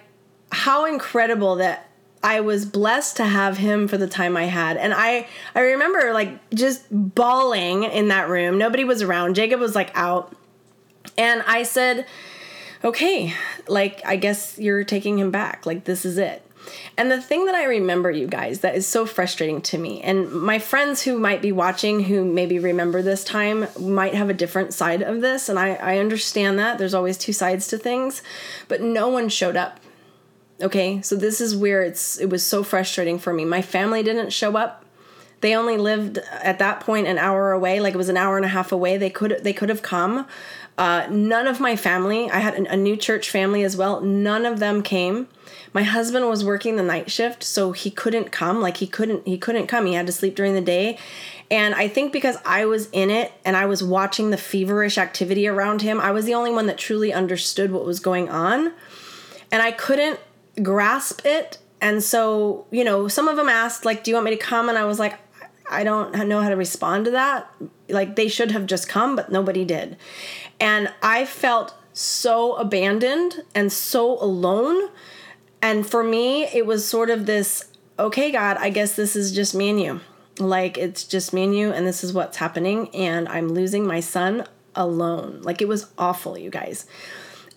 how 0.50 0.86
incredible 0.86 1.56
that 1.56 1.87
I 2.22 2.40
was 2.40 2.64
blessed 2.64 3.16
to 3.18 3.24
have 3.24 3.58
him 3.58 3.86
for 3.86 3.96
the 3.96 4.08
time 4.08 4.36
I 4.36 4.44
had. 4.44 4.76
And 4.76 4.92
I 4.94 5.26
I 5.54 5.60
remember 5.60 6.12
like 6.12 6.50
just 6.50 6.84
bawling 6.90 7.84
in 7.84 8.08
that 8.08 8.28
room. 8.28 8.58
Nobody 8.58 8.84
was 8.84 9.02
around. 9.02 9.34
Jacob 9.34 9.60
was 9.60 9.74
like 9.74 9.90
out. 9.94 10.34
And 11.16 11.42
I 11.46 11.62
said, 11.62 12.06
"Okay, 12.84 13.34
like 13.68 14.02
I 14.04 14.16
guess 14.16 14.58
you're 14.58 14.84
taking 14.84 15.18
him 15.18 15.30
back. 15.30 15.66
Like 15.66 15.84
this 15.84 16.04
is 16.04 16.18
it." 16.18 16.42
And 16.98 17.10
the 17.10 17.22
thing 17.22 17.46
that 17.46 17.54
I 17.54 17.64
remember, 17.64 18.10
you 18.10 18.26
guys, 18.26 18.60
that 18.60 18.74
is 18.74 18.86
so 18.86 19.06
frustrating 19.06 19.62
to 19.62 19.78
me, 19.78 20.02
and 20.02 20.30
my 20.30 20.58
friends 20.58 21.02
who 21.02 21.18
might 21.18 21.40
be 21.40 21.52
watching 21.52 22.04
who 22.04 22.24
maybe 22.24 22.58
remember 22.58 23.00
this 23.00 23.24
time 23.24 23.68
might 23.78 24.14
have 24.14 24.28
a 24.28 24.34
different 24.34 24.74
side 24.74 25.02
of 25.02 25.20
this, 25.20 25.48
and 25.48 25.58
I, 25.58 25.74
I 25.76 25.98
understand 25.98 26.58
that. 26.58 26.76
There's 26.76 26.94
always 26.94 27.16
two 27.16 27.32
sides 27.32 27.68
to 27.68 27.78
things, 27.78 28.22
but 28.66 28.82
no 28.82 29.08
one 29.08 29.28
showed 29.28 29.56
up. 29.56 29.80
Okay, 30.60 31.00
so 31.02 31.14
this 31.14 31.40
is 31.40 31.56
where 31.56 31.82
it's 31.82 32.18
it 32.18 32.30
was 32.30 32.44
so 32.44 32.62
frustrating 32.62 33.18
for 33.18 33.32
me. 33.32 33.44
My 33.44 33.62
family 33.62 34.02
didn't 34.02 34.32
show 34.32 34.56
up. 34.56 34.84
They 35.40 35.54
only 35.54 35.76
lived 35.76 36.18
at 36.18 36.58
that 36.58 36.80
point 36.80 37.06
an 37.06 37.16
hour 37.16 37.52
away, 37.52 37.78
like 37.78 37.94
it 37.94 37.98
was 37.98 38.08
an 38.08 38.16
hour 38.16 38.36
and 38.36 38.44
a 38.44 38.48
half 38.48 38.72
away. 38.72 38.96
They 38.96 39.10
could 39.10 39.38
they 39.42 39.52
could 39.52 39.68
have 39.68 39.82
come. 39.82 40.26
Uh, 40.76 41.06
none 41.10 41.48
of 41.48 41.58
my 41.58 41.74
family, 41.74 42.30
I 42.30 42.38
had 42.38 42.54
a 42.54 42.76
new 42.76 42.96
church 42.96 43.30
family 43.30 43.64
as 43.64 43.76
well. 43.76 44.00
None 44.00 44.46
of 44.46 44.60
them 44.60 44.82
came 44.82 45.26
my 45.72 45.82
husband 45.82 46.26
was 46.28 46.44
working 46.44 46.76
the 46.76 46.82
night 46.82 47.10
shift 47.10 47.42
so 47.42 47.72
he 47.72 47.90
couldn't 47.90 48.30
come 48.30 48.60
like 48.60 48.78
he 48.78 48.86
couldn't 48.86 49.26
he 49.26 49.38
couldn't 49.38 49.66
come 49.66 49.86
he 49.86 49.94
had 49.94 50.06
to 50.06 50.12
sleep 50.12 50.34
during 50.34 50.54
the 50.54 50.60
day 50.60 50.98
and 51.50 51.74
i 51.74 51.88
think 51.88 52.12
because 52.12 52.36
i 52.44 52.64
was 52.64 52.88
in 52.90 53.10
it 53.10 53.32
and 53.44 53.56
i 53.56 53.66
was 53.66 53.82
watching 53.82 54.30
the 54.30 54.36
feverish 54.36 54.98
activity 54.98 55.46
around 55.46 55.82
him 55.82 56.00
i 56.00 56.10
was 56.10 56.24
the 56.24 56.34
only 56.34 56.50
one 56.50 56.66
that 56.66 56.78
truly 56.78 57.12
understood 57.12 57.70
what 57.70 57.84
was 57.84 58.00
going 58.00 58.28
on 58.28 58.72
and 59.50 59.62
i 59.62 59.70
couldn't 59.70 60.18
grasp 60.62 61.20
it 61.24 61.58
and 61.80 62.02
so 62.02 62.66
you 62.70 62.84
know 62.84 63.08
some 63.08 63.28
of 63.28 63.36
them 63.36 63.48
asked 63.48 63.84
like 63.84 64.02
do 64.02 64.10
you 64.10 64.14
want 64.14 64.24
me 64.24 64.30
to 64.30 64.36
come 64.36 64.68
and 64.68 64.76
i 64.76 64.84
was 64.84 64.98
like 64.98 65.14
i 65.70 65.84
don't 65.84 66.12
know 66.28 66.40
how 66.40 66.48
to 66.48 66.56
respond 66.56 67.04
to 67.04 67.10
that 67.10 67.50
like 67.88 68.16
they 68.16 68.28
should 68.28 68.50
have 68.50 68.66
just 68.66 68.88
come 68.88 69.14
but 69.14 69.30
nobody 69.30 69.64
did 69.64 69.96
and 70.58 70.92
i 71.02 71.24
felt 71.24 71.74
so 71.92 72.54
abandoned 72.54 73.42
and 73.54 73.72
so 73.72 74.22
alone 74.22 74.88
and 75.60 75.86
for 75.86 76.02
me, 76.02 76.44
it 76.44 76.66
was 76.66 76.86
sort 76.86 77.10
of 77.10 77.26
this 77.26 77.64
okay, 77.98 78.30
God, 78.30 78.58
I 78.58 78.70
guess 78.70 78.94
this 78.94 79.16
is 79.16 79.32
just 79.32 79.56
me 79.56 79.70
and 79.70 79.80
you. 79.80 80.00
Like, 80.38 80.78
it's 80.78 81.02
just 81.02 81.32
me 81.32 81.42
and 81.42 81.56
you, 81.56 81.72
and 81.72 81.84
this 81.84 82.04
is 82.04 82.12
what's 82.12 82.36
happening. 82.36 82.94
And 82.94 83.28
I'm 83.28 83.48
losing 83.48 83.84
my 83.84 83.98
son 83.98 84.46
alone. 84.76 85.40
Like, 85.42 85.60
it 85.60 85.66
was 85.66 85.90
awful, 85.98 86.38
you 86.38 86.48
guys. 86.48 86.86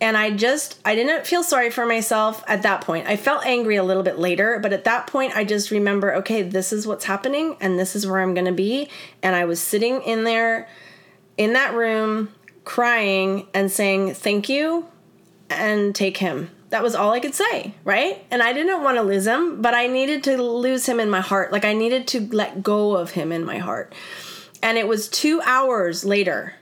And 0.01 0.17
I 0.17 0.31
just, 0.31 0.79
I 0.83 0.95
didn't 0.95 1.27
feel 1.27 1.43
sorry 1.43 1.69
for 1.69 1.85
myself 1.85 2.43
at 2.47 2.63
that 2.63 2.81
point. 2.81 3.07
I 3.07 3.15
felt 3.15 3.45
angry 3.45 3.75
a 3.75 3.83
little 3.83 4.03
bit 4.03 4.17
later, 4.17 4.59
but 4.59 4.73
at 4.73 4.83
that 4.83 5.07
point, 5.07 5.37
I 5.37 5.43
just 5.43 5.71
remember, 5.71 6.15
okay, 6.15 6.41
this 6.41 6.73
is 6.73 6.87
what's 6.87 7.05
happening, 7.05 7.55
and 7.61 7.77
this 7.77 7.95
is 7.95 8.07
where 8.07 8.19
I'm 8.19 8.33
gonna 8.33 8.51
be. 8.51 8.89
And 9.21 9.35
I 9.35 9.45
was 9.45 9.61
sitting 9.61 10.01
in 10.01 10.23
there 10.23 10.67
in 11.37 11.53
that 11.53 11.73
room 11.75 12.33
crying 12.63 13.47
and 13.53 13.71
saying, 13.71 14.15
thank 14.15 14.49
you, 14.49 14.87
and 15.49 15.93
take 15.95 16.17
him 16.17 16.49
that 16.71 16.81
was 16.81 16.95
all 16.95 17.11
I 17.11 17.19
could 17.19 17.35
say, 17.35 17.73
right? 17.83 18.25
And 18.31 18.41
I 18.41 18.53
didn't 18.53 18.81
want 18.81 18.97
to 18.97 19.03
lose 19.03 19.27
him, 19.27 19.61
but 19.61 19.73
I 19.73 19.87
needed 19.87 20.23
to 20.23 20.41
lose 20.41 20.87
him 20.87 20.99
in 21.01 21.09
my 21.09 21.19
heart. 21.19 21.51
Like 21.51 21.65
I 21.65 21.73
needed 21.73 22.07
to 22.09 22.27
let 22.31 22.63
go 22.63 22.95
of 22.95 23.11
him 23.11 23.31
in 23.31 23.45
my 23.45 23.57
heart. 23.57 23.93
And 24.63 24.77
it 24.77 24.87
was 24.87 25.09
two 25.09 25.41
hours 25.41 26.05
later, 26.05 26.55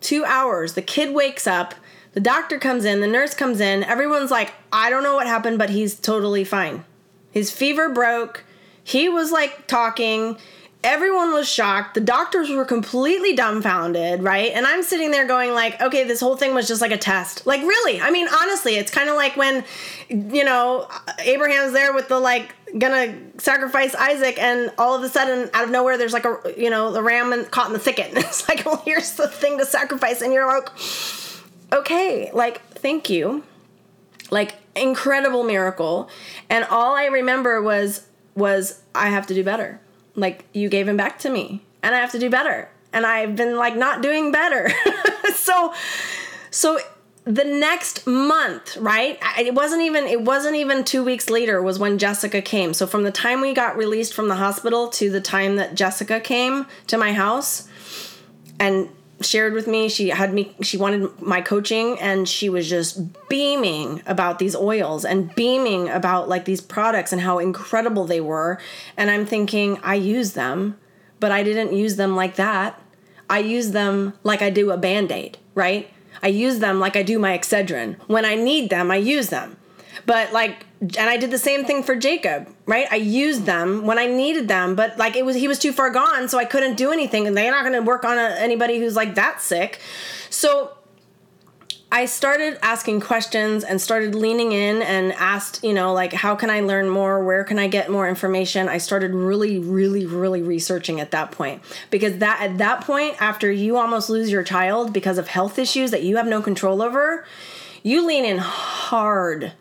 two 0.00 0.24
hours, 0.24 0.74
the 0.74 0.82
kid 0.82 1.14
wakes 1.14 1.46
up, 1.46 1.74
the 2.14 2.20
doctor 2.20 2.58
comes 2.58 2.84
in, 2.84 3.00
the 3.00 3.08
nurse 3.08 3.34
comes 3.34 3.60
in, 3.60 3.82
everyone's 3.82 4.30
like, 4.30 4.54
I 4.72 4.88
don't 4.88 5.02
know 5.02 5.14
what 5.14 5.26
happened, 5.26 5.58
but 5.58 5.70
he's 5.70 5.94
totally 5.96 6.44
fine. 6.44 6.84
His 7.32 7.50
fever 7.50 7.88
broke. 7.88 8.44
He 8.84 9.08
was 9.08 9.32
like 9.32 9.66
talking. 9.66 10.38
Everyone 10.84 11.32
was 11.32 11.48
shocked. 11.48 11.94
The 11.94 12.00
doctors 12.00 12.50
were 12.50 12.64
completely 12.64 13.34
dumbfounded 13.34 14.22
right? 14.22 14.52
And 14.52 14.66
i'm 14.66 14.82
sitting 14.82 15.10
there 15.10 15.26
going 15.26 15.52
like 15.52 15.80
okay 15.80 16.04
this 16.04 16.20
whole 16.20 16.36
thing 16.36 16.54
was 16.54 16.68
just 16.68 16.80
like 16.80 16.92
a 16.92 16.98
test. 16.98 17.46
Like 17.46 17.62
really? 17.62 18.00
I 18.00 18.10
mean 18.12 18.28
honestly 18.28 18.76
it's 18.76 18.92
kind 18.92 19.08
of 19.08 19.16
like 19.16 19.36
when 19.36 19.64
you 20.08 20.44
know 20.44 20.86
abraham's 21.20 21.72
there 21.72 21.92
with 21.92 22.08
the 22.08 22.20
like 22.20 22.54
gonna 22.78 23.16
sacrifice 23.38 23.94
isaac 23.94 24.38
and 24.38 24.72
all 24.78 24.94
of 24.94 25.02
a 25.02 25.08
sudden 25.08 25.48
out 25.54 25.64
of 25.64 25.70
nowhere 25.70 25.96
there's 25.96 26.12
like 26.12 26.26
a 26.26 26.38
you 26.56 26.70
know 26.70 26.92
the 26.92 27.02
ram 27.02 27.44
caught 27.46 27.66
in 27.66 27.72
the 27.72 27.78
thicket. 27.78 28.08
And 28.10 28.18
it's 28.24 28.48
like 28.48 28.64
well 28.64 28.80
here's 28.84 29.12
the 29.14 29.26
thing 29.26 29.58
to 29.58 29.66
sacrifice 29.66 30.20
and 30.20 30.32
you're 30.32 30.46
like 30.46 30.68
okay 31.72 32.30
like 32.32 32.60
thank 32.70 33.10
you 33.10 33.42
like 34.30 34.54
incredible 34.74 35.44
miracle 35.44 36.08
and 36.48 36.64
all 36.64 36.94
i 36.94 37.06
remember 37.06 37.62
was 37.62 38.06
was 38.34 38.82
i 38.94 39.08
have 39.08 39.26
to 39.26 39.34
do 39.34 39.44
better 39.44 39.80
like 40.16 40.44
you 40.52 40.68
gave 40.68 40.88
him 40.88 40.96
back 40.96 41.18
to 41.18 41.30
me 41.30 41.62
and 41.84 41.94
I 41.94 41.98
have 41.98 42.10
to 42.12 42.18
do 42.18 42.30
better. 42.30 42.68
And 42.92 43.04
I've 43.04 43.36
been 43.36 43.56
like 43.56 43.76
not 43.76 44.02
doing 44.02 44.32
better. 44.32 44.70
so 45.34 45.74
so 46.50 46.78
the 47.24 47.44
next 47.44 48.06
month, 48.06 48.76
right? 48.76 49.18
It 49.38 49.54
wasn't 49.54 49.82
even 49.82 50.04
it 50.06 50.22
wasn't 50.22 50.56
even 50.56 50.84
2 50.84 51.04
weeks 51.04 51.28
later 51.28 51.62
was 51.62 51.78
when 51.78 51.98
Jessica 51.98 52.40
came. 52.40 52.72
So 52.74 52.86
from 52.86 53.04
the 53.04 53.12
time 53.12 53.40
we 53.40 53.52
got 53.52 53.76
released 53.76 54.14
from 54.14 54.28
the 54.28 54.36
hospital 54.36 54.88
to 54.88 55.10
the 55.10 55.20
time 55.20 55.56
that 55.56 55.74
Jessica 55.74 56.20
came 56.20 56.66
to 56.86 56.96
my 56.96 57.12
house 57.12 57.68
and 58.58 58.88
shared 59.24 59.52
with 59.52 59.66
me 59.66 59.88
she 59.88 60.10
had 60.10 60.32
me 60.32 60.54
she 60.62 60.76
wanted 60.76 61.20
my 61.20 61.40
coaching 61.40 61.98
and 62.00 62.28
she 62.28 62.48
was 62.48 62.68
just 62.68 63.28
beaming 63.28 64.02
about 64.06 64.38
these 64.38 64.54
oils 64.54 65.04
and 65.04 65.34
beaming 65.34 65.88
about 65.88 66.28
like 66.28 66.44
these 66.44 66.60
products 66.60 67.12
and 67.12 67.22
how 67.22 67.38
incredible 67.38 68.04
they 68.04 68.20
were. 68.20 68.58
And 68.96 69.10
i'm 69.10 69.26
thinking 69.26 69.78
i 69.82 69.94
use 69.94 70.32
them 70.32 70.78
but 71.20 71.30
i 71.30 71.42
didn't 71.42 71.72
use 71.72 71.96
them 71.96 72.14
like 72.16 72.36
that. 72.36 72.80
I 73.30 73.38
use 73.38 73.70
them 73.70 74.14
like 74.22 74.42
i 74.42 74.50
do 74.50 74.70
a 74.70 74.76
band-aid 74.76 75.38
right? 75.54 75.90
I 76.22 76.28
use 76.28 76.58
them 76.58 76.80
like 76.80 76.96
i 76.96 77.02
do 77.02 77.18
my 77.18 77.36
excedrin. 77.36 77.96
When 78.06 78.24
i 78.24 78.34
need 78.34 78.70
them 78.70 78.90
i 78.90 78.96
use 78.96 79.28
them. 79.28 79.56
But 80.06 80.32
like 80.32 80.66
and 80.84 81.08
I 81.10 81.16
did 81.16 81.30
the 81.30 81.38
same 81.38 81.64
thing 81.64 81.82
for 81.82 81.96
Jacob, 81.96 82.48
right? 82.66 82.86
I 82.90 82.96
used 82.96 83.46
them 83.46 83.86
when 83.86 83.98
I 83.98 84.06
needed 84.06 84.48
them, 84.48 84.74
but 84.74 84.98
like 84.98 85.16
it 85.16 85.24
was 85.24 85.34
he 85.36 85.48
was 85.48 85.58
too 85.58 85.72
far 85.72 85.90
gone, 85.90 86.28
so 86.28 86.38
I 86.38 86.44
couldn't 86.44 86.76
do 86.76 86.92
anything, 86.92 87.26
and 87.26 87.36
they're 87.36 87.50
not 87.50 87.62
going 87.62 87.74
to 87.74 87.82
work 87.82 88.04
on 88.04 88.18
a, 88.18 88.36
anybody 88.38 88.78
who's 88.78 88.94
like 88.94 89.14
that 89.14 89.40
sick. 89.40 89.80
So 90.28 90.76
I 91.90 92.04
started 92.04 92.58
asking 92.60 93.00
questions 93.00 93.64
and 93.64 93.80
started 93.80 94.14
leaning 94.14 94.52
in 94.52 94.82
and 94.82 95.12
asked, 95.12 95.64
you 95.64 95.72
know, 95.72 95.94
like 95.94 96.12
how 96.12 96.34
can 96.34 96.50
I 96.50 96.60
learn 96.60 96.88
more? 96.88 97.24
Where 97.24 97.44
can 97.44 97.58
I 97.58 97.68
get 97.68 97.90
more 97.90 98.08
information? 98.08 98.68
I 98.68 98.78
started 98.78 99.14
really, 99.14 99.58
really, 99.58 100.04
really 100.04 100.42
researching 100.42 101.00
at 101.00 101.12
that 101.12 101.30
point 101.30 101.62
because 101.90 102.18
that 102.18 102.42
at 102.42 102.58
that 102.58 102.82
point, 102.82 103.22
after 103.22 103.50
you 103.50 103.78
almost 103.78 104.10
lose 104.10 104.30
your 104.30 104.42
child 104.42 104.92
because 104.92 105.16
of 105.16 105.28
health 105.28 105.58
issues 105.58 105.92
that 105.92 106.02
you 106.02 106.16
have 106.16 106.26
no 106.26 106.42
control 106.42 106.82
over, 106.82 107.24
you 107.82 108.04
lean 108.04 108.24
in 108.24 108.38
hard 108.38 109.52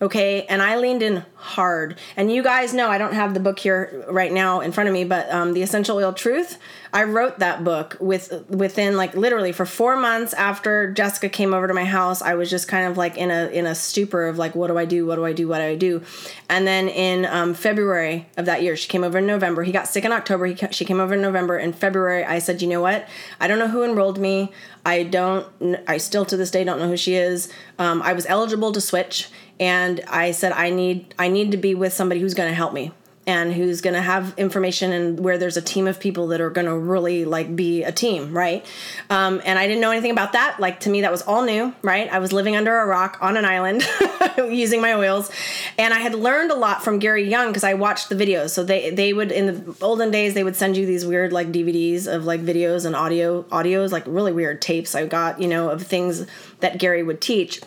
okay? 0.00 0.44
And 0.46 0.62
i 0.62 0.76
leaned 0.76 1.02
in 1.02 1.24
hard. 1.34 1.98
And 2.16 2.32
you 2.32 2.42
guys 2.42 2.74
know 2.74 2.88
i 2.88 2.98
don't 2.98 3.14
have 3.14 3.34
the 3.34 3.40
book 3.40 3.58
here 3.58 4.04
right 4.08 4.32
now 4.32 4.60
in 4.60 4.72
front 4.72 4.88
of 4.88 4.92
me 4.92 5.04
but 5.04 5.30
um, 5.30 5.52
the 5.52 5.62
essential 5.62 5.96
oil 5.96 6.12
truth 6.12 6.58
i 6.92 7.04
wrote 7.04 7.38
that 7.38 7.64
book 7.64 7.96
with 8.00 8.44
within 8.48 8.96
like 8.96 9.14
literally 9.14 9.52
for 9.52 9.64
four 9.64 9.96
months 9.96 10.32
after 10.34 10.92
jessica 10.92 11.28
came 11.28 11.54
over 11.54 11.68
to 11.68 11.74
my 11.74 11.84
house 11.84 12.22
i 12.22 12.34
was 12.34 12.50
just 12.50 12.66
kind 12.68 12.86
of 12.90 12.96
like 12.96 13.16
in 13.16 13.30
a 13.30 13.46
in 13.48 13.66
a 13.66 13.74
stupor 13.74 14.26
of 14.26 14.38
like 14.38 14.54
what 14.54 14.68
do 14.68 14.78
i 14.78 14.84
do? 14.84 15.06
What 15.06 15.16
do 15.16 15.24
i 15.24 15.32
do? 15.32 15.48
What 15.48 15.58
do 15.58 15.64
i 15.64 15.74
do? 15.74 16.02
And 16.48 16.66
then 16.66 16.88
in 16.88 17.24
um, 17.26 17.54
february 17.54 18.26
of 18.36 18.46
that 18.46 18.62
year 18.62 18.76
she 18.76 18.88
came 18.88 19.04
over 19.04 19.18
in 19.18 19.26
november. 19.26 19.62
He 19.62 19.72
got 19.72 19.88
sick 19.88 20.04
in 20.04 20.12
october. 20.12 20.46
He, 20.46 20.56
she 20.70 20.84
came 20.84 21.00
over 21.00 21.14
in 21.14 21.22
november. 21.22 21.58
In 21.58 21.72
february 21.72 22.24
i 22.24 22.38
said 22.38 22.60
you 22.62 22.68
know 22.68 22.80
what? 22.80 23.08
I 23.40 23.48
don't 23.48 23.58
know 23.58 23.68
who 23.68 23.84
enrolled 23.84 24.18
me. 24.18 24.52
I 24.84 25.02
don't 25.04 25.46
i 25.86 25.98
still 25.98 26.24
to 26.26 26.36
this 26.36 26.50
day 26.50 26.64
don't 26.64 26.78
know 26.78 26.88
who 26.88 26.96
she 26.96 27.14
is. 27.14 27.52
Um, 27.78 28.02
i 28.02 28.12
was 28.12 28.26
eligible 28.26 28.72
to 28.72 28.80
switch 28.80 29.28
and 29.60 30.00
I 30.08 30.30
said 30.32 30.52
I 30.52 30.70
need 30.70 31.14
I 31.18 31.28
need 31.28 31.50
to 31.52 31.56
be 31.56 31.74
with 31.74 31.92
somebody 31.92 32.20
who's 32.20 32.34
going 32.34 32.48
to 32.48 32.54
help 32.54 32.72
me 32.72 32.92
and 33.28 33.52
who's 33.52 33.82
going 33.82 33.94
to 33.94 34.00
have 34.00 34.32
information 34.38 34.90
and 34.90 35.20
where 35.20 35.36
there's 35.36 35.58
a 35.58 35.62
team 35.62 35.86
of 35.86 36.00
people 36.00 36.28
that 36.28 36.40
are 36.40 36.48
going 36.48 36.66
to 36.66 36.76
really 36.76 37.26
like 37.26 37.54
be 37.54 37.84
a 37.84 37.92
team 37.92 38.32
right? 38.32 38.64
Um, 39.10 39.42
and 39.44 39.58
i 39.58 39.66
didn't 39.66 39.82
know 39.82 39.90
anything 39.90 40.10
about 40.10 40.32
that. 40.32 40.58
Like 40.58 40.80
to 40.80 40.90
me 40.90 41.02
that 41.02 41.12
was 41.12 41.22
all 41.22 41.44
new 41.44 41.74
right? 41.82 42.10
I 42.10 42.18
was 42.20 42.32
living 42.32 42.56
under 42.56 42.78
a 42.78 42.86
rock 42.86 43.18
on 43.20 43.36
an 43.36 43.44
island 43.44 43.86
using 44.38 44.80
my 44.80 44.94
oils. 44.94 45.30
And 45.76 45.92
i 45.92 45.98
had 45.98 46.14
learned 46.14 46.50
a 46.50 46.56
lot 46.56 46.82
from 46.82 46.98
gary 46.98 47.28
young 47.28 47.48
because 47.48 47.64
i 47.64 47.74
watched 47.74 48.08
the 48.08 48.14
videos. 48.14 48.50
So 48.50 48.64
they 48.64 48.90
they 48.90 49.12
would 49.12 49.30
in 49.30 49.46
the 49.46 49.76
olden 49.84 50.10
days 50.10 50.34
they 50.34 50.44
would 50.44 50.56
send 50.56 50.76
you 50.76 50.86
these 50.86 51.04
weird 51.04 51.32
like 51.32 51.48
dvds 51.48 52.06
of 52.06 52.24
like 52.24 52.40
videos 52.40 52.86
and 52.86 52.96
audio 52.96 53.42
audios 53.44 53.92
like 53.92 54.04
really 54.06 54.32
weird 54.32 54.62
tapes 54.62 54.94
i 54.94 55.06
got 55.06 55.40
you 55.40 55.48
know 55.48 55.68
of 55.68 55.82
things 55.82 56.26
that 56.60 56.78
gary 56.78 57.02
would 57.02 57.20
teach 57.20 57.60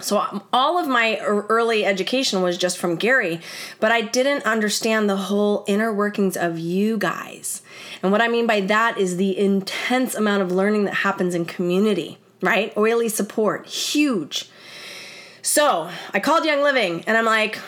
so 0.00 0.18
um, 0.18 0.42
all 0.52 0.78
of 0.78 0.86
my 0.86 1.18
early 1.18 1.84
education 1.84 2.40
was 2.40 2.56
just 2.56 2.78
from 2.78 2.96
Gary, 2.96 3.40
but 3.80 3.90
I 3.90 4.00
didn't 4.00 4.44
understand 4.44 5.10
the 5.10 5.16
whole 5.16 5.64
inner 5.66 5.92
workings 5.92 6.36
of 6.36 6.58
you 6.58 6.98
guys. 6.98 7.62
And 8.02 8.12
what 8.12 8.22
I 8.22 8.28
mean 8.28 8.46
by 8.46 8.60
that 8.60 8.98
is 8.98 9.16
the 9.16 9.36
intense 9.36 10.14
amount 10.14 10.42
of 10.42 10.52
learning 10.52 10.84
that 10.84 10.94
happens 10.94 11.34
in 11.34 11.44
community, 11.46 12.18
right? 12.42 12.72
Oily 12.76 13.08
support, 13.08 13.66
huge. 13.66 14.48
So 15.42 15.90
I 16.14 16.20
called 16.20 16.44
Young 16.44 16.62
Living 16.62 17.02
and 17.06 17.16
I'm 17.16 17.24
like, 17.24 17.58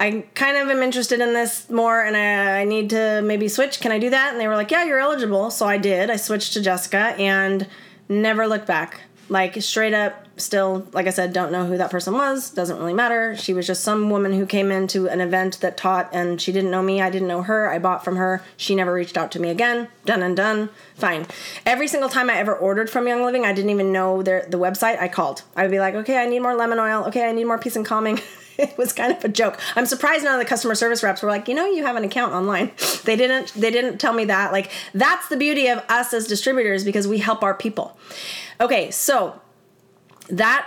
I 0.00 0.24
kind 0.34 0.56
of 0.56 0.68
am 0.68 0.82
interested 0.82 1.20
in 1.20 1.34
this 1.34 1.68
more 1.68 2.02
and 2.02 2.16
I, 2.16 2.60
I 2.60 2.64
need 2.64 2.90
to 2.90 3.20
maybe 3.22 3.48
switch. 3.48 3.80
Can 3.80 3.92
I 3.92 3.98
do 3.98 4.10
that? 4.10 4.32
And 4.32 4.40
they 4.40 4.48
were 4.48 4.56
like, 4.56 4.70
Yeah, 4.70 4.84
you're 4.84 4.98
eligible. 4.98 5.50
So 5.50 5.66
I 5.66 5.78
did. 5.78 6.10
I 6.10 6.16
switched 6.16 6.54
to 6.54 6.62
Jessica 6.62 7.14
and 7.18 7.68
never 8.08 8.46
looked 8.46 8.66
back 8.66 9.00
Like 9.28 9.60
straight 9.62 9.94
up, 9.94 10.26
still, 10.36 10.86
like 10.92 11.06
I 11.06 11.10
said, 11.10 11.32
don't 11.32 11.52
know 11.52 11.64
who 11.66 11.78
that 11.78 11.90
person 11.90 12.14
was. 12.14 12.50
Doesn't 12.50 12.78
really 12.78 12.92
matter. 12.92 13.36
She 13.36 13.54
was 13.54 13.66
just 13.66 13.82
some 13.82 14.10
woman 14.10 14.32
who 14.32 14.46
came 14.46 14.70
into 14.70 15.08
an 15.08 15.20
event 15.20 15.60
that 15.60 15.76
taught, 15.76 16.10
and 16.12 16.40
she 16.40 16.52
didn't 16.52 16.70
know 16.70 16.82
me. 16.82 17.00
I 17.00 17.10
didn't 17.10 17.28
know 17.28 17.42
her. 17.42 17.70
I 17.70 17.78
bought 17.78 18.04
from 18.04 18.16
her. 18.16 18.42
She 18.56 18.74
never 18.74 18.92
reached 18.92 19.16
out 19.16 19.30
to 19.32 19.40
me 19.40 19.50
again. 19.50 19.88
Done 20.04 20.22
and 20.22 20.36
done. 20.36 20.68
Fine. 20.94 21.26
Every 21.64 21.88
single 21.88 22.10
time 22.10 22.28
I 22.28 22.36
ever 22.36 22.54
ordered 22.54 22.90
from 22.90 23.08
Young 23.08 23.24
Living, 23.24 23.44
I 23.44 23.52
didn't 23.52 23.70
even 23.70 23.92
know 23.92 24.22
their 24.22 24.46
the 24.48 24.58
website. 24.58 25.00
I 25.00 25.08
called. 25.08 25.42
I 25.56 25.62
would 25.62 25.70
be 25.70 25.80
like, 25.80 25.94
okay, 25.94 26.18
I 26.18 26.26
need 26.26 26.40
more 26.40 26.54
lemon 26.54 26.78
oil. 26.78 27.04
Okay, 27.06 27.28
I 27.28 27.32
need 27.32 27.44
more 27.44 27.58
peace 27.58 27.76
and 27.76 27.86
calming. 27.86 28.20
it 28.58 28.76
was 28.78 28.92
kind 28.92 29.12
of 29.12 29.24
a 29.24 29.28
joke. 29.28 29.58
I'm 29.76 29.86
surprised 29.86 30.24
none 30.24 30.34
of 30.34 30.40
the 30.40 30.48
customer 30.48 30.74
service 30.74 31.02
reps 31.02 31.22
were 31.22 31.28
like, 31.28 31.48
you 31.48 31.54
know, 31.54 31.66
you 31.66 31.84
have 31.84 31.96
an 31.96 32.04
account 32.04 32.32
online. 32.32 32.70
They 33.04 33.16
didn't. 33.16 33.52
They 33.52 33.70
didn't 33.70 33.98
tell 33.98 34.14
me 34.14 34.24
that. 34.26 34.50
Like 34.50 34.70
that's 34.94 35.28
the 35.28 35.36
beauty 35.36 35.68
of 35.68 35.82
us 35.90 36.14
as 36.14 36.26
distributors 36.26 36.84
because 36.84 37.06
we 37.06 37.18
help 37.18 37.42
our 37.42 37.52
people. 37.52 37.98
Okay, 38.62 38.90
so 38.90 39.38
that 40.30 40.66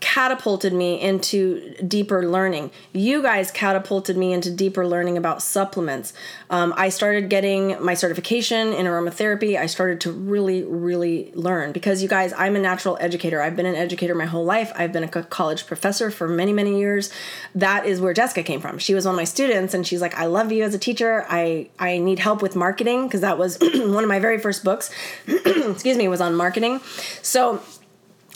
catapulted 0.00 0.72
me 0.72 1.00
into 1.00 1.74
deeper 1.86 2.26
learning. 2.26 2.70
You 2.92 3.22
guys 3.22 3.50
catapulted 3.50 4.16
me 4.16 4.32
into 4.32 4.50
deeper 4.50 4.86
learning 4.86 5.16
about 5.16 5.42
supplements. 5.42 6.12
Um, 6.50 6.72
I 6.76 6.88
started 6.88 7.28
getting 7.28 7.82
my 7.82 7.94
certification 7.94 8.72
in 8.72 8.86
aromatherapy. 8.86 9.58
I 9.58 9.66
started 9.66 10.00
to 10.02 10.12
really, 10.12 10.64
really 10.64 11.32
learn 11.34 11.72
because 11.72 12.02
you 12.02 12.08
guys, 12.08 12.32
I'm 12.36 12.56
a 12.56 12.58
natural 12.58 12.96
educator. 13.00 13.42
I've 13.42 13.56
been 13.56 13.66
an 13.66 13.74
educator 13.74 14.14
my 14.14 14.26
whole 14.26 14.44
life. 14.44 14.72
I've 14.74 14.92
been 14.92 15.04
a 15.04 15.08
college 15.08 15.66
professor 15.66 16.10
for 16.10 16.28
many, 16.28 16.52
many 16.52 16.78
years. 16.78 17.10
That 17.54 17.86
is 17.86 18.00
where 18.00 18.12
Jessica 18.12 18.42
came 18.42 18.60
from. 18.60 18.78
She 18.78 18.94
was 18.94 19.04
one 19.04 19.14
of 19.14 19.18
my 19.18 19.24
students 19.24 19.74
and 19.74 19.86
she's 19.86 20.00
like, 20.00 20.14
I 20.14 20.26
love 20.26 20.52
you 20.52 20.64
as 20.64 20.74
a 20.74 20.78
teacher. 20.78 21.26
I, 21.28 21.68
I 21.78 21.98
need 21.98 22.18
help 22.18 22.42
with 22.42 22.56
marketing 22.56 23.06
because 23.06 23.20
that 23.22 23.38
was 23.38 23.58
one 23.60 24.04
of 24.04 24.08
my 24.08 24.20
very 24.20 24.38
first 24.38 24.64
books, 24.64 24.90
excuse 25.26 25.96
me, 25.96 26.08
was 26.08 26.20
on 26.20 26.34
marketing. 26.34 26.80
So 27.22 27.62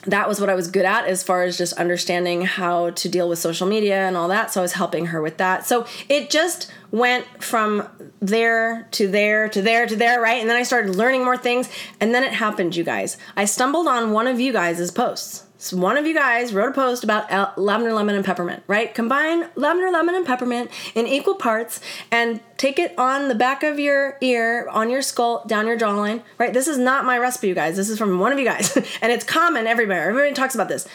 that 0.07 0.29
was 0.29 0.41
what 0.41 0.51
I 0.51 0.55
was 0.55 0.69
good 0.69 0.85
at 0.85 1.07
as 1.07 1.23
far 1.23 1.45
as 1.45 1.57
just 1.57 1.75
understanding 1.75 2.43
how 2.43 2.91
to 2.91 3.09
deal 3.09 3.29
with 3.29 3.39
social 3.39 3.67
media 3.67 4.07
and 4.07 4.17
all 4.17 4.29
that. 4.29 4.53
So 4.53 4.61
I 4.61 4.63
was 4.63 4.73
helping 4.73 5.07
her 5.07 5.23
with 5.23 5.37
that. 5.37 5.65
So 5.65 5.87
it 6.09 6.29
just 6.29 6.71
went 6.91 7.43
from 7.43 7.89
there 8.21 8.89
to 8.93 9.09
there 9.09 9.49
to 9.49 9.63
there 9.63 9.87
to 9.87 9.95
there, 9.95 10.21
right? 10.21 10.41
And 10.41 10.51
then 10.51 10.57
I 10.57 10.65
started 10.65 10.97
learning 10.97 11.25
more 11.25 11.37
things. 11.37 11.69
And 12.01 12.15
then 12.15 12.25
it 12.25 12.33
happened, 12.33 12.75
you 12.75 12.85
guys. 12.85 13.17
I 13.37 13.45
stumbled 13.45 13.87
on 13.87 14.13
one 14.13 14.27
of 14.27 14.41
you 14.41 14.53
guys' 14.53 14.91
posts. 14.91 15.47
So 15.63 15.77
one 15.77 15.97
of 15.97 16.09
you 16.09 16.13
guys 16.13 16.53
wrote 16.53 16.71
a 16.71 16.73
post 16.73 17.05
about 17.05 17.57
lavender, 17.57 17.93
lemon, 17.93 18.17
and 18.17 18.25
peppermint, 18.25 18.65
right? 18.67 18.93
Combine 18.93 19.49
lavender, 19.55 19.93
lemon, 19.93 20.17
and 20.17 20.27
peppermint 20.27 20.73
in 20.97 21.07
equal 21.07 21.37
parts 21.37 21.79
and 22.11 22.41
take 22.57 22.81
it 22.81 22.99
on 22.99 23.29
the 23.29 23.37
back 23.37 23.63
of 23.63 23.79
your 23.79 24.19
ear, 24.21 24.67
on 24.71 24.91
your 24.91 25.03
skull, 25.03 25.45
down 25.47 25.69
your 25.69 25.79
jawline, 25.79 26.25
right? 26.37 26.53
This 26.53 26.67
is 26.67 26.79
not 26.79 27.05
my 27.05 27.17
recipe, 27.17 27.47
you 27.47 27.55
guys. 27.55 27.77
This 27.77 27.91
is 27.91 27.97
from 27.97 28.19
one 28.19 28.33
of 28.33 28.41
you 28.41 28.45
guys. 28.45 28.77
and 29.03 29.13
it's 29.13 29.25
common 29.25 29.69
everywhere. 29.69 30.09
Everybody 30.09 30.35
talks 30.35 30.57
about 30.57 30.67
this. 30.67 30.89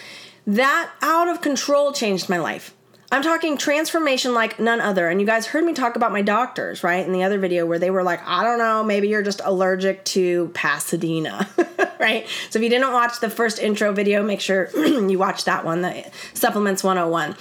That 0.45 0.91
out 1.01 1.29
of 1.29 1.39
control 1.39 1.93
changed 1.93 2.27
my 2.27 2.37
life. 2.37 2.75
I'm 3.09 3.23
talking 3.23 3.57
transformation 3.57 4.33
like 4.33 4.59
none 4.59 4.81
other. 4.81 5.07
And 5.07 5.21
you 5.21 5.27
guys 5.27 5.47
heard 5.47 5.63
me 5.63 5.73
talk 5.73 5.95
about 5.95 6.11
my 6.11 6.21
doctors, 6.21 6.83
right? 6.83 7.05
In 7.05 7.13
the 7.13 7.23
other 7.23 7.39
video 7.39 7.65
where 7.65 7.79
they 7.79 7.89
were 7.89 8.03
like, 8.03 8.21
I 8.27 8.43
don't 8.43 8.57
know, 8.57 8.83
maybe 8.83 9.07
you're 9.07 9.23
just 9.23 9.39
allergic 9.45 10.03
to 10.05 10.49
Pasadena, 10.53 11.47
right? 11.99 12.27
So 12.49 12.59
if 12.59 12.63
you 12.63 12.69
didn't 12.69 12.91
watch 12.91 13.21
the 13.21 13.29
first 13.29 13.59
intro 13.59 13.93
video, 13.93 14.23
make 14.23 14.41
sure 14.41 14.69
you 14.75 15.17
watch 15.17 15.45
that 15.45 15.63
one, 15.63 15.83
the 15.83 16.11
Supplements 16.33 16.83
101. 16.83 17.37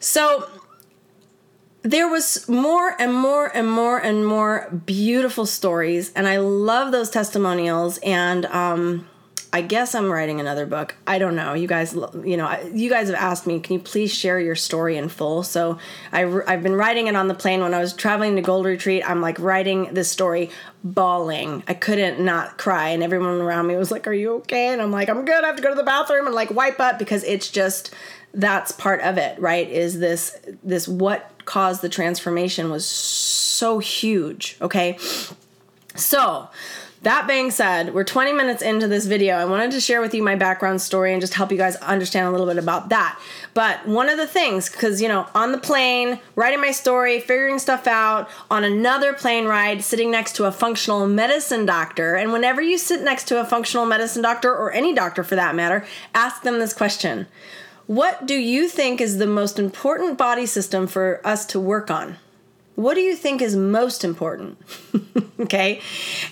So 0.00 0.50
there 1.82 2.08
was 2.08 2.48
more 2.48 3.00
and 3.00 3.14
more 3.14 3.56
and 3.56 3.70
more 3.70 3.98
and 3.98 4.26
more 4.26 4.68
beautiful 4.84 5.46
stories. 5.46 6.12
And 6.14 6.26
I 6.26 6.38
love 6.38 6.90
those 6.90 7.08
testimonials. 7.08 7.98
And, 7.98 8.46
um, 8.46 9.08
I 9.52 9.62
guess 9.62 9.94
I'm 9.94 10.10
writing 10.10 10.40
another 10.40 10.66
book. 10.66 10.94
I 11.06 11.18
don't 11.18 11.34
know. 11.34 11.54
You 11.54 11.66
guys, 11.66 11.94
you 11.94 12.36
know, 12.36 12.70
you 12.72 12.90
guys 12.90 13.08
have 13.08 13.16
asked 13.16 13.46
me, 13.46 13.60
can 13.60 13.74
you 13.74 13.80
please 13.80 14.12
share 14.12 14.38
your 14.38 14.54
story 14.54 14.96
in 14.96 15.08
full? 15.08 15.42
So 15.42 15.78
I, 16.12 16.24
I've 16.46 16.62
been 16.62 16.74
writing 16.74 17.06
it 17.06 17.16
on 17.16 17.28
the 17.28 17.34
plane 17.34 17.60
when 17.60 17.72
I 17.72 17.78
was 17.78 17.92
traveling 17.92 18.36
to 18.36 18.42
Gold 18.42 18.66
Retreat. 18.66 19.08
I'm 19.08 19.20
like 19.20 19.38
writing 19.38 19.94
this 19.94 20.10
story, 20.10 20.50
bawling. 20.84 21.62
I 21.66 21.74
couldn't 21.74 22.20
not 22.20 22.58
cry, 22.58 22.90
and 22.90 23.02
everyone 23.02 23.40
around 23.40 23.66
me 23.66 23.76
was 23.76 23.90
like, 23.90 24.06
"Are 24.06 24.12
you 24.12 24.34
okay?" 24.36 24.68
And 24.68 24.82
I'm 24.82 24.92
like, 24.92 25.08
"I'm 25.08 25.24
good. 25.24 25.42
I 25.42 25.46
have 25.46 25.56
to 25.56 25.62
go 25.62 25.70
to 25.70 25.74
the 25.74 25.82
bathroom 25.82 26.26
and 26.26 26.34
like 26.34 26.50
wipe 26.50 26.80
up 26.80 26.98
because 26.98 27.24
it's 27.24 27.50
just 27.50 27.94
that's 28.34 28.72
part 28.72 29.00
of 29.00 29.16
it, 29.16 29.40
right? 29.40 29.68
Is 29.68 29.98
this 29.98 30.38
this 30.62 30.86
what 30.86 31.32
caused 31.48 31.80
the 31.80 31.88
transformation 31.88 32.70
was 32.70 32.86
so 32.86 33.78
huge. 33.78 34.58
Okay, 34.60 34.98
so 35.94 36.48
that 37.02 37.28
being 37.28 37.52
said, 37.52 37.94
we're 37.94 38.02
20 38.02 38.32
minutes 38.32 38.60
into 38.60 38.88
this 38.88 39.06
video. 39.06 39.36
I 39.36 39.44
wanted 39.44 39.70
to 39.70 39.80
share 39.80 40.00
with 40.00 40.14
you 40.14 40.22
my 40.22 40.34
background 40.34 40.82
story 40.82 41.12
and 41.12 41.20
just 41.20 41.34
help 41.34 41.52
you 41.52 41.56
guys 41.56 41.76
understand 41.76 42.26
a 42.26 42.30
little 42.32 42.46
bit 42.46 42.58
about 42.58 42.88
that. 42.88 43.20
But 43.54 43.86
one 43.86 44.08
of 44.08 44.16
the 44.16 44.26
things, 44.26 44.68
because, 44.68 45.00
you 45.00 45.06
know, 45.06 45.28
on 45.32 45.52
the 45.52 45.58
plane, 45.58 46.18
writing 46.34 46.60
my 46.60 46.72
story, 46.72 47.20
figuring 47.20 47.60
stuff 47.60 47.86
out, 47.86 48.28
on 48.50 48.64
another 48.64 49.12
plane 49.12 49.46
ride, 49.46 49.84
sitting 49.84 50.10
next 50.10 50.34
to 50.36 50.46
a 50.46 50.52
functional 50.52 51.06
medicine 51.06 51.64
doctor, 51.64 52.16
and 52.16 52.32
whenever 52.32 52.60
you 52.60 52.76
sit 52.76 53.02
next 53.02 53.28
to 53.28 53.40
a 53.40 53.44
functional 53.44 53.86
medicine 53.86 54.22
doctor, 54.22 54.52
or 54.52 54.72
any 54.72 54.92
doctor 54.92 55.22
for 55.22 55.36
that 55.36 55.54
matter, 55.54 55.86
ask 56.14 56.42
them 56.42 56.58
this 56.58 56.72
question 56.72 57.28
What 57.86 58.26
do 58.26 58.34
you 58.34 58.68
think 58.68 59.00
is 59.00 59.18
the 59.18 59.26
most 59.26 59.58
important 59.58 60.18
body 60.18 60.46
system 60.46 60.88
for 60.88 61.20
us 61.24 61.46
to 61.46 61.60
work 61.60 61.92
on? 61.92 62.16
What 62.78 62.94
do 62.94 63.00
you 63.00 63.16
think 63.16 63.42
is 63.42 63.56
most 63.56 64.04
important? 64.04 64.56
okay. 65.40 65.80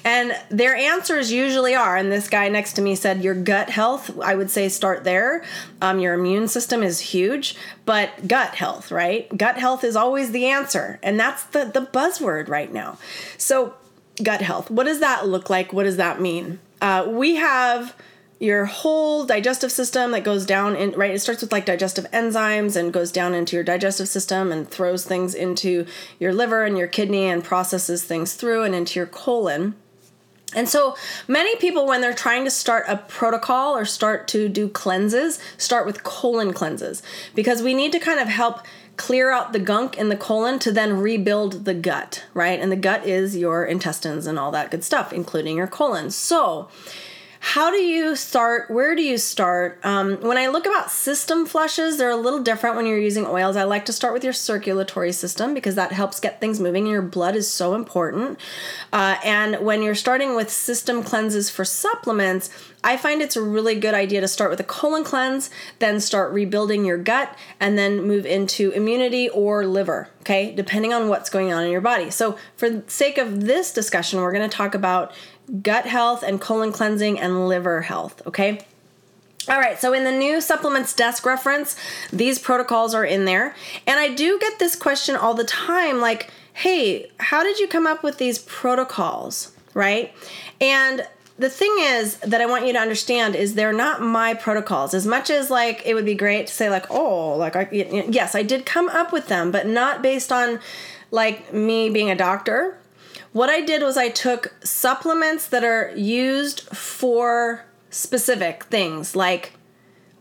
And 0.05 0.33
their 0.49 0.77
answers 0.77 1.33
usually 1.33 1.75
are, 1.75 1.97
and 1.97 2.13
this 2.13 2.29
guy 2.29 2.49
next 2.49 2.75
to 2.75 2.83
me 2.83 2.95
said, 2.95 3.25
Your 3.25 3.35
gut 3.35 3.69
health, 3.69 4.17
I 4.21 4.37
would 4.37 4.49
say 4.49 4.69
start 4.69 5.03
there. 5.03 5.43
Um, 5.83 5.99
your 5.99 6.15
immune 6.15 6.47
system 6.47 6.85
is 6.85 7.01
huge, 7.01 7.57
but 7.85 8.29
gut 8.29 8.55
health, 8.55 8.93
right? 8.93 9.37
Gut 9.37 9.59
health 9.59 9.83
is 9.83 9.97
always 9.97 10.31
the 10.31 10.47
answer. 10.47 11.01
And 11.03 11.19
that's 11.19 11.43
the, 11.43 11.65
the 11.65 11.81
buzzword 11.81 12.49
right 12.49 12.73
now. 12.73 12.97
So, 13.37 13.75
gut 14.23 14.41
health, 14.41 14.71
what 14.71 14.85
does 14.85 15.01
that 15.01 15.27
look 15.27 15.51
like? 15.51 15.73
What 15.73 15.83
does 15.83 15.97
that 15.97 16.21
mean? 16.21 16.61
Uh, 16.81 17.07
we 17.09 17.35
have 17.35 17.97
your 18.39 18.67
whole 18.67 19.25
digestive 19.25 19.73
system 19.73 20.11
that 20.11 20.23
goes 20.23 20.45
down 20.45 20.77
in 20.77 20.91
right 20.93 21.13
it 21.15 21.21
starts 21.21 21.41
with 21.41 21.53
like 21.53 21.65
digestive 21.65 22.05
enzymes 22.11 22.77
and 22.77 22.93
goes 22.93 23.11
down 23.11 23.33
into 23.33 23.57
your 23.57 23.65
digestive 23.65 24.09
system 24.09 24.53
and 24.53 24.69
throws 24.69 25.07
things 25.07 25.35
into 25.35 25.87
your 26.19 26.35
liver 26.35 26.65
and 26.65 26.77
your 26.77 26.87
kidney 26.87 27.25
and 27.25 27.43
processes 27.43 28.05
things 28.05 28.35
through 28.35 28.63
and 28.63 28.75
into 28.75 28.99
your 28.99 29.07
colon 29.07 29.75
and 30.55 30.69
so 30.69 30.97
many 31.27 31.57
people, 31.57 31.87
when 31.87 32.01
they're 32.01 32.15
trying 32.15 32.45
to 32.45 32.51
start 32.51 32.87
a 32.89 32.97
protocol 32.97 33.77
or 33.77 33.85
start 33.85 34.29
to 34.29 34.49
do 34.49 34.69
cleanses, 34.69 35.41
start 35.59 35.87
with 35.87 36.05
colon 36.05 36.53
cleanses 36.53 37.03
because 37.35 37.63
we 37.63 37.75
need 37.75 37.93
to 37.93 37.99
kind 37.99 38.21
of 38.21 38.29
help 38.29 38.61
clear 38.97 39.31
out 39.31 39.53
the 39.53 39.59
gunk 39.59 39.99
in 39.99 40.09
the 40.09 40.17
colon 40.17 40.59
to 40.61 40.73
then 40.73 40.99
rebuild 40.99 41.65
the 41.65 41.75
gut, 41.75 42.25
right? 42.33 42.59
And 42.59 42.73
the 42.73 42.77
gut 42.77 43.07
is 43.07 43.37
your 43.37 43.67
intestines 43.67 44.27
and 44.27 44.39
all 44.39 44.51
that 44.53 44.71
good 44.71 44.85
stuff, 44.85 45.13
including 45.13 45.57
your 45.57 45.67
colon. 45.67 46.11
So, 46.11 46.69
how 47.47 47.71
do 47.71 47.77
you 47.77 48.17
start? 48.17 48.73
Where 48.73 48.97
do 48.97 49.03
you 49.03 49.19
start? 49.19 49.79
Um, 49.85 50.17
when 50.17 50.37
I 50.37 50.49
look 50.49 50.67
about 50.67 50.91
system 50.91 51.47
flushes, 51.47 51.97
they're 51.97 52.11
a 52.11 52.17
little 52.17 52.43
different 52.43 52.75
when 52.75 52.87
you're 52.87 52.99
using 52.99 53.25
oils. 53.25 53.55
I 53.55 53.63
like 53.63 53.85
to 53.85 53.93
start 53.93 54.13
with 54.13 54.25
your 54.25 54.33
circulatory 54.33 55.13
system 55.13 55.55
because 55.55 55.77
that 55.77 55.93
helps 55.93 56.19
get 56.19 56.41
things 56.41 56.59
moving. 56.59 56.83
And 56.87 56.93
your 56.93 57.03
blood 57.03 57.37
is 57.37 57.49
so 57.49 57.77
important. 57.77 58.41
Uh, 58.93 59.19
and 59.23 59.65
when 59.65 59.81
you're 59.81 59.95
starting 59.95 60.35
with 60.35 60.51
system 60.51 61.05
cleanses 61.05 61.49
for 61.49 61.65
supplements, 61.65 62.51
I 62.83 62.97
find 62.97 63.23
it's 63.23 63.37
a 63.37 63.43
really 63.43 63.77
good 63.77 63.95
idea 63.95 64.21
to 64.21 64.29
start 64.29 64.51
with 64.51 64.61
a 64.61 64.65
colon 64.65 65.05
cleanse, 65.05 65.49
then 65.79 66.01
start 66.01 66.33
rebuilding 66.33 66.85
your 66.85 66.99
gut, 66.99 67.37
and 67.61 67.79
then 67.79 68.03
move 68.03 68.27
into 68.27 68.71
immunity 68.73 69.29
or 69.29 69.67
liver, 69.67 70.09
okay, 70.21 70.55
depending 70.55 70.93
on 70.93 71.09
what's 71.09 71.31
going 71.31 71.53
on 71.53 71.65
in 71.65 71.71
your 71.71 71.81
body. 71.81 72.11
So, 72.11 72.39
for 72.57 72.71
the 72.71 72.85
sake 72.89 73.19
of 73.19 73.47
this 73.47 73.73
discussion, 73.73 74.21
we're 74.21 74.33
going 74.33 74.49
to 74.49 74.57
talk 74.57 74.75
about 74.75 75.13
gut 75.63 75.87
health 75.87 76.23
and 76.23 76.41
colon 76.41 76.73
cleansing 76.73 77.19
and 77.19 77.49
liver 77.49 77.83
health, 77.83 78.23
okay? 78.27 78.61
All 79.49 79.59
right, 79.59 79.79
so 79.79 79.93
in 79.93 80.03
the 80.03 80.13
new 80.13 80.41
supplements 80.41 80.93
desk 80.93 81.25
reference, 81.25 81.77
these 82.13 82.39
protocols 82.39 82.95
are 82.95 83.05
in 83.05 83.27
there. 83.27 83.55
And 83.87 84.01
I 84.01 84.13
do 84.13 84.39
get 84.41 84.59
this 84.59 84.75
question 84.75 85.15
all 85.15 85.35
the 85.35 85.45
time 85.45 86.01
like, 86.01 86.31
hey, 86.53 87.11
how 87.21 87.45
did 87.45 87.61
you 87.61 87.69
come 87.69 87.87
up 87.87 88.03
with 88.03 88.19
these 88.19 88.39
protocols, 88.41 89.53
right? 89.73 90.13
And 90.61 91.07
the 91.39 91.51
thing 91.51 91.75
is 91.79 92.17
that 92.17 92.41
I 92.41 92.47
want 92.47 92.67
you 92.67 92.73
to 92.73 92.79
understand 92.79 93.37
is 93.37 93.55
they're 93.55 93.73
not 93.73 94.01
my 94.01 94.35
protocols. 94.35 94.95
As 94.95 95.07
much 95.07 95.31
as 95.31 95.51
like 95.51 95.83
it 95.85 95.95
would 95.95 96.07
be 96.07 96.15
great 96.15 96.49
to 96.49 96.53
say 96.53 96.69
like, 96.71 96.91
oh, 96.91 97.37
like 97.37 97.55
I, 97.55 97.69
yes, 97.71 98.35
I 98.35 98.43
did 98.43 98.67
come 98.67 98.89
up 98.89 99.13
with 99.13 99.29
them, 99.29 99.53
but 99.53 99.67
not 99.67 100.03
based 100.03 100.33
on 100.33 100.59
like 101.11 101.53
me 101.53 101.89
being 101.91 102.11
a 102.11 102.17
doctor 102.17 102.79
what 103.37 103.51
I 103.51 103.61
did 103.61 103.83
was 103.83 103.99
I 103.99 104.09
took 104.09 104.55
supplements 104.65 105.49
that 105.49 105.63
are 105.63 105.93
used 105.95 106.63
for 106.75 107.67
specific 107.91 108.65
things 108.65 109.15
like 109.15 109.53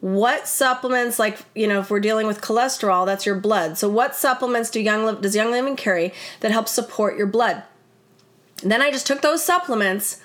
what 0.01 0.49
supplements 0.49 1.17
like 1.17 1.39
you 1.55 1.65
know 1.65 1.79
if 1.79 1.89
we're 1.89 2.01
dealing 2.01 2.27
with 2.27 2.41
cholesterol 2.41 3.05
that's 3.05 3.25
your 3.25 3.35
blood 3.35 3.77
so 3.77 3.87
what 3.87 4.15
supplements 4.15 4.69
do 4.69 4.81
young 4.81 5.21
does 5.21 5.33
young 5.33 5.49
living 5.49 5.77
carry 5.77 6.13
that 6.41 6.51
help 6.51 6.67
support 6.67 7.17
your 7.17 7.25
blood 7.25 7.63
then 8.61 8.81
i 8.81 8.91
just 8.91 9.07
took 9.07 9.21
those 9.21 9.43
supplements 9.43 10.21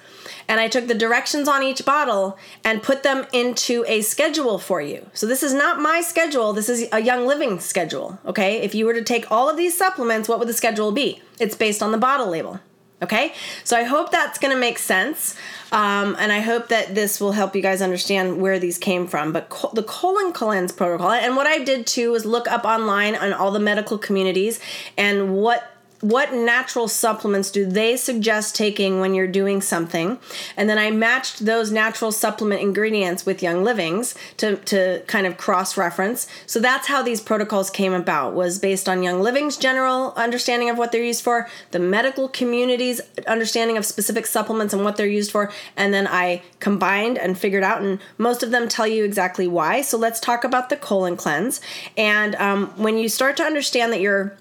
and 0.48 0.60
I 0.60 0.68
took 0.68 0.86
the 0.86 0.94
directions 0.94 1.48
on 1.48 1.62
each 1.62 1.84
bottle 1.84 2.38
and 2.62 2.82
put 2.82 3.02
them 3.02 3.26
into 3.32 3.84
a 3.88 4.02
schedule 4.02 4.58
for 4.58 4.80
you. 4.80 5.08
So 5.12 5.26
this 5.26 5.42
is 5.42 5.54
not 5.54 5.80
my 5.80 6.02
schedule, 6.02 6.52
this 6.52 6.68
is 6.68 6.88
a 6.92 7.00
Young 7.00 7.26
Living 7.26 7.58
schedule, 7.58 8.18
okay? 8.26 8.60
If 8.60 8.74
you 8.74 8.84
were 8.84 8.92
to 8.92 9.02
take 9.02 9.30
all 9.30 9.48
of 9.48 9.56
these 9.56 9.76
supplements, 9.76 10.28
what 10.28 10.38
would 10.38 10.48
the 10.48 10.52
schedule 10.52 10.92
be? 10.92 11.22
It's 11.38 11.56
based 11.56 11.82
on 11.82 11.90
the 11.90 11.98
bottle 11.98 12.28
label. 12.28 12.60
Okay, 13.02 13.32
so 13.64 13.78
I 13.78 13.84
hope 13.84 14.10
that's 14.10 14.38
going 14.38 14.52
to 14.52 14.60
make 14.60 14.78
sense, 14.78 15.34
um, 15.72 16.16
and 16.18 16.30
I 16.30 16.40
hope 16.40 16.68
that 16.68 16.94
this 16.94 17.18
will 17.18 17.32
help 17.32 17.56
you 17.56 17.62
guys 17.62 17.80
understand 17.80 18.42
where 18.42 18.58
these 18.58 18.76
came 18.76 19.06
from. 19.06 19.32
But 19.32 19.48
co- 19.48 19.70
the 19.72 19.82
colon 19.82 20.34
cleanse 20.34 20.70
protocol, 20.70 21.12
and 21.12 21.34
what 21.34 21.46
I 21.46 21.64
did 21.64 21.86
too 21.86 22.12
was 22.12 22.26
look 22.26 22.46
up 22.46 22.66
online 22.66 23.16
on 23.16 23.32
all 23.32 23.52
the 23.52 23.58
medical 23.58 23.96
communities 23.96 24.60
and 24.98 25.34
what 25.34 25.79
what 26.00 26.32
natural 26.32 26.88
supplements 26.88 27.50
do 27.50 27.66
they 27.66 27.96
suggest 27.96 28.54
taking 28.54 29.00
when 29.00 29.14
you're 29.14 29.26
doing 29.26 29.60
something? 29.60 30.18
And 30.56 30.68
then 30.68 30.78
i 30.78 30.90
matched 30.90 31.44
those 31.44 31.70
natural 31.70 32.12
supplement 32.12 32.60
ingredients 32.60 33.26
with 33.26 33.42
young 33.42 33.62
livings 33.64 34.14
to, 34.38 34.56
to 34.56 35.02
kind 35.06 35.26
of 35.26 35.36
cross 35.36 35.76
reference 35.76 36.26
so 36.46 36.60
that's 36.60 36.86
how 36.86 37.02
these 37.02 37.20
protocols 37.20 37.70
came 37.70 37.92
about 37.92 38.34
was 38.34 38.58
based 38.58 38.88
on 38.88 39.02
young 39.02 39.20
living's 39.20 39.56
general 39.56 40.12
understanding 40.16 40.70
of 40.70 40.78
what 40.78 40.92
they're 40.92 41.02
used 41.02 41.22
for 41.22 41.48
the 41.70 41.78
medical 41.78 42.28
community's 42.28 43.00
understanding 43.26 43.76
of 43.76 43.84
specific 43.84 44.26
supplements 44.26 44.72
and 44.72 44.84
what 44.84 44.96
they're 44.96 45.06
used 45.06 45.30
for 45.30 45.50
and 45.76 45.92
then 45.92 46.06
i 46.06 46.42
combined 46.60 47.18
and 47.18 47.38
figured 47.38 47.62
out 47.62 47.82
and 47.82 47.98
most 48.18 48.42
of 48.42 48.50
them 48.50 48.68
tell 48.68 48.86
you 48.86 49.04
exactly 49.04 49.48
why. 49.48 49.82
So 49.82 49.98
let's 49.98 50.20
talk 50.20 50.44
about 50.44 50.68
the 50.68 50.76
colon 50.76 51.16
cleanse. 51.16 51.60
And 51.96 52.34
um, 52.36 52.68
when 52.76 52.98
you 52.98 53.08
start 53.08 53.36
to 53.38 53.42
understand 53.42 53.92
that 53.92 54.00
you're 54.00 54.36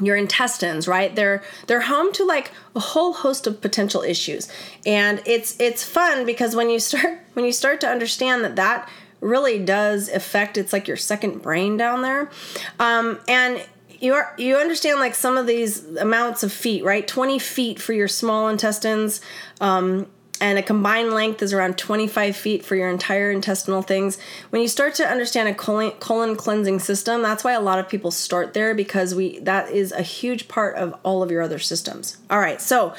your 0.00 0.16
intestines 0.16 0.88
right? 0.88 1.14
They're 1.14 1.42
they're 1.66 1.82
home 1.82 2.12
to 2.14 2.24
like 2.24 2.50
a 2.74 2.80
whole 2.80 3.12
host 3.12 3.46
of 3.46 3.60
potential 3.60 4.02
issues. 4.02 4.48
And 4.84 5.22
it's 5.24 5.58
it's 5.60 5.84
fun 5.84 6.26
because 6.26 6.56
when 6.56 6.70
you 6.70 6.80
start 6.80 7.20
when 7.34 7.44
you 7.44 7.52
start 7.52 7.80
to 7.82 7.88
understand 7.88 8.44
that 8.44 8.56
that 8.56 8.88
really 9.20 9.58
does 9.58 10.08
affect 10.08 10.58
it's 10.58 10.72
like 10.72 10.86
your 10.88 10.96
second 10.96 11.42
brain 11.42 11.76
down 11.76 12.02
there. 12.02 12.30
Um, 12.78 13.20
and 13.28 13.64
you 14.00 14.14
are 14.14 14.34
you 14.36 14.56
understand 14.56 14.98
like 14.98 15.14
some 15.14 15.36
of 15.36 15.46
these 15.46 15.84
amounts 15.96 16.42
of 16.42 16.52
feet 16.52 16.84
right? 16.84 17.06
20 17.06 17.38
feet 17.38 17.80
for 17.80 17.92
your 17.92 18.08
small 18.08 18.48
intestines 18.48 19.20
um, 19.60 20.06
and 20.40 20.58
a 20.58 20.62
combined 20.62 21.12
length 21.12 21.42
is 21.42 21.52
around 21.52 21.78
25 21.78 22.36
feet 22.36 22.64
for 22.64 22.74
your 22.74 22.88
entire 22.88 23.30
intestinal 23.30 23.82
things. 23.82 24.18
When 24.50 24.60
you 24.60 24.68
start 24.68 24.94
to 24.96 25.08
understand 25.08 25.48
a 25.48 25.54
colon, 25.54 25.92
colon 25.92 26.36
cleansing 26.36 26.80
system, 26.80 27.22
that's 27.22 27.44
why 27.44 27.52
a 27.52 27.60
lot 27.60 27.78
of 27.78 27.88
people 27.88 28.10
start 28.10 28.52
there 28.52 28.74
because 28.74 29.14
we 29.14 29.38
that 29.40 29.70
is 29.70 29.92
a 29.92 30.02
huge 30.02 30.48
part 30.48 30.76
of 30.76 30.94
all 31.02 31.22
of 31.22 31.30
your 31.30 31.42
other 31.42 31.58
systems. 31.58 32.16
All 32.30 32.40
right, 32.40 32.60
so 32.60 32.94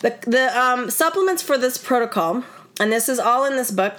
the 0.00 0.16
the 0.26 0.58
um, 0.58 0.90
supplements 0.90 1.42
for 1.42 1.56
this 1.56 1.78
protocol, 1.78 2.44
and 2.78 2.92
this 2.92 3.08
is 3.08 3.18
all 3.18 3.44
in 3.44 3.56
this 3.56 3.70
book 3.70 3.94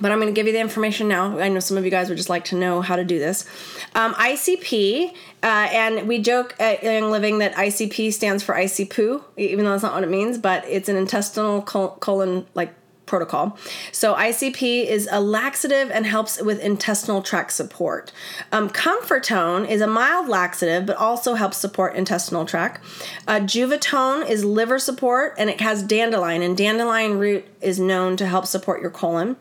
but 0.00 0.12
I'm 0.12 0.18
going 0.18 0.32
to 0.32 0.38
give 0.38 0.46
you 0.46 0.52
the 0.52 0.60
information 0.60 1.08
now. 1.08 1.38
I 1.38 1.48
know 1.48 1.60
some 1.60 1.76
of 1.76 1.84
you 1.84 1.90
guys 1.90 2.08
would 2.08 2.16
just 2.16 2.28
like 2.28 2.44
to 2.46 2.56
know 2.56 2.80
how 2.80 2.96
to 2.96 3.04
do 3.04 3.18
this. 3.18 3.46
Um, 3.94 4.14
ICP, 4.14 5.12
uh, 5.42 5.46
and 5.46 6.08
we 6.08 6.18
joke 6.18 6.54
at 6.58 6.82
Young 6.82 7.10
Living 7.10 7.38
that 7.38 7.54
ICP 7.54 8.12
stands 8.12 8.42
for 8.42 8.54
ICPoo, 8.54 9.22
even 9.36 9.64
though 9.64 9.72
that's 9.72 9.82
not 9.82 9.94
what 9.94 10.04
it 10.04 10.10
means, 10.10 10.38
but 10.38 10.64
it's 10.66 10.88
an 10.88 10.96
intestinal 10.96 11.62
colon 11.62 12.46
like 12.54 12.74
protocol. 13.06 13.56
So 13.92 14.14
ICP 14.14 14.84
is 14.86 15.08
a 15.10 15.20
laxative 15.20 15.90
and 15.90 16.04
helps 16.04 16.42
with 16.42 16.60
intestinal 16.60 17.22
tract 17.22 17.52
support. 17.52 18.12
Um, 18.52 18.68
Comfortone 18.68 19.68
is 19.68 19.80
a 19.80 19.86
mild 19.86 20.28
laxative 20.28 20.84
but 20.86 20.96
also 20.96 21.34
helps 21.34 21.56
support 21.56 21.94
intestinal 21.94 22.44
tract. 22.44 22.84
Uh, 23.26 23.40
Juvatone 23.40 24.28
is 24.28 24.44
liver 24.44 24.78
support 24.78 25.34
and 25.38 25.48
it 25.48 25.60
has 25.60 25.82
dandelion 25.82 26.42
and 26.42 26.56
dandelion 26.56 27.18
root 27.18 27.46
is 27.60 27.78
known 27.78 28.16
to 28.16 28.26
help 28.26 28.46
support 28.46 28.80
your 28.82 28.90
colon. 28.90 29.36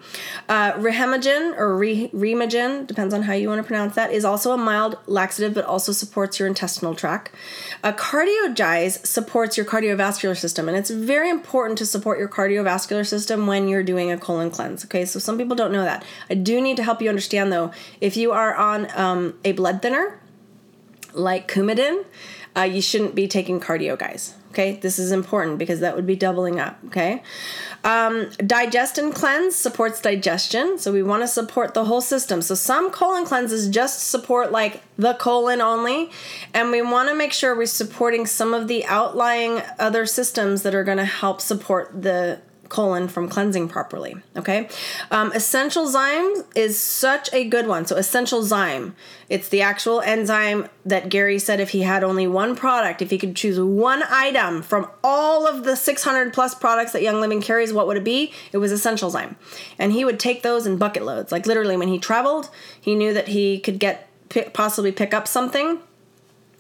Uh, 0.48 0.74
or 0.78 1.78
Re- 1.78 2.10
Remagen, 2.14 2.88
depends 2.88 3.14
on 3.14 3.24
how 3.24 3.34
you 3.34 3.50
want 3.50 3.60
to 3.60 3.68
pronounce 3.68 3.96
that, 3.96 4.12
is 4.12 4.24
also 4.24 4.52
a 4.52 4.58
mild 4.58 4.98
laxative 5.08 5.54
but 5.54 5.66
also 5.66 5.92
supports 5.92 6.40
your 6.40 6.48
intestinal 6.48 6.96
tract. 6.96 7.32
Uh, 7.84 7.92
Cardiogize 7.92 9.06
supports 9.06 9.58
your 9.58 9.66
cardiovascular 9.66 10.38
system 10.38 10.68
and 10.68 10.78
it's 10.78 10.92
very 10.92 11.30
important 11.30 11.78
to 11.80 11.86
support 11.86 12.20
your 12.20 12.30
cardiovascular 12.30 13.06
system 13.06 13.48
when 13.48 13.55
you're 13.68 13.84
doing 13.84 14.12
a 14.12 14.18
colon 14.18 14.52
cleanse. 14.52 14.86
Okay, 14.86 15.06
so 15.06 15.20
some 15.20 15.38
people 15.38 15.56
don't 15.56 15.72
know 15.72 15.84
that. 15.84 16.06
I 16.30 16.36
do 16.36 16.62
need 16.62 16.78
to 16.78 16.84
help 16.84 17.02
you 17.02 17.10
understand 17.10 17.52
though, 17.52 17.72
if 18.02 18.18
you 18.18 18.32
are 18.32 18.54
on 18.56 18.88
um, 18.96 19.40
a 19.44 19.54
blood 19.54 19.82
thinner 19.82 20.20
like 21.14 21.48
Coumadin, 21.48 22.06
uh, 22.58 22.62
you 22.62 22.82
shouldn't 22.82 23.16
be 23.16 23.28
taking 23.28 23.60
Cardiogize. 23.60 24.34
Okay, 24.52 24.78
this 24.78 25.00
is 25.00 25.12
important 25.12 25.58
because 25.58 25.82
that 25.82 25.98
would 25.98 26.08
be 26.08 26.16
doubling 26.16 26.62
up. 26.62 26.80
Okay, 26.86 27.22
um, 27.84 28.28
Digestin 28.38 29.14
cleanse 29.14 29.54
supports 29.54 30.00
digestion, 30.00 30.78
so 30.78 30.94
we 30.94 31.04
want 31.04 31.24
to 31.24 31.28
support 31.28 31.74
the 31.74 31.84
whole 31.84 32.00
system. 32.00 32.42
So 32.42 32.56
some 32.56 32.90
colon 32.90 33.26
cleanses 33.26 33.68
just 33.68 34.08
support 34.08 34.54
like 34.54 34.82
the 34.98 35.16
colon 35.16 35.60
only, 35.60 36.10
and 36.54 36.72
we 36.72 36.82
want 36.82 37.10
to 37.10 37.16
make 37.16 37.34
sure 37.34 37.54
we're 37.54 37.66
supporting 37.66 38.26
some 38.26 38.54
of 38.54 38.70
the 38.70 38.86
outlying 38.86 39.62
other 39.78 40.06
systems 40.06 40.62
that 40.62 40.74
are 40.74 40.86
going 40.86 41.00
to 41.00 41.06
help 41.06 41.42
support 41.42 42.02
the 42.02 42.40
colon 42.70 43.08
from 43.08 43.28
cleansing 43.28 43.70
properly. 43.70 44.16
Okay, 44.36 44.70
um, 45.12 45.32
essential 45.34 45.88
zyme 45.88 46.46
is 46.56 46.80
such 46.80 47.32
a 47.34 47.48
good 47.48 47.68
one. 47.68 47.86
So 47.86 47.96
essential 47.96 48.42
zyme, 48.42 48.94
it's 49.30 49.50
the 49.50 49.62
actual 49.62 50.02
enzyme 50.02 50.68
that 50.86 51.10
Gary 51.10 51.40
said 51.40 51.60
if 51.60 51.70
he 51.70 51.82
had 51.82 52.04
only 52.04 52.28
one 52.28 52.56
product, 52.56 53.02
if 53.02 53.10
he 53.10 53.18
could 53.18 53.36
choose 53.36 53.60
one 53.60 54.04
item 54.10 54.62
from 54.62 54.88
all 55.04 55.48
of 55.48 55.64
the 55.64 55.76
600 55.76 56.34
plus 56.34 56.56
products 56.56 56.92
that 56.94 57.02
Young 57.02 57.22
Living 57.22 57.42
carries, 57.42 57.74
what 57.74 57.88
would 57.88 57.98
it 57.98 58.04
be? 58.04 58.34
It 58.52 58.58
was 58.58 58.72
essential 58.72 59.12
zyme, 59.12 59.36
and 59.78 59.92
he 59.92 60.06
would 60.06 60.20
take 60.20 60.42
those 60.44 60.66
in 60.68 60.78
bucket 60.78 61.04
loads. 61.04 61.32
Like 61.32 61.46
literally, 61.46 61.78
when 61.78 61.88
he 61.88 62.00
traveled, 62.00 62.50
he 62.80 62.96
knew 62.96 63.14
that 63.14 63.30
he 63.30 63.60
could 63.60 63.80
get 63.80 64.10
possibly 64.54 64.92
pick 64.92 65.14
up 65.14 65.28
something 65.28 65.80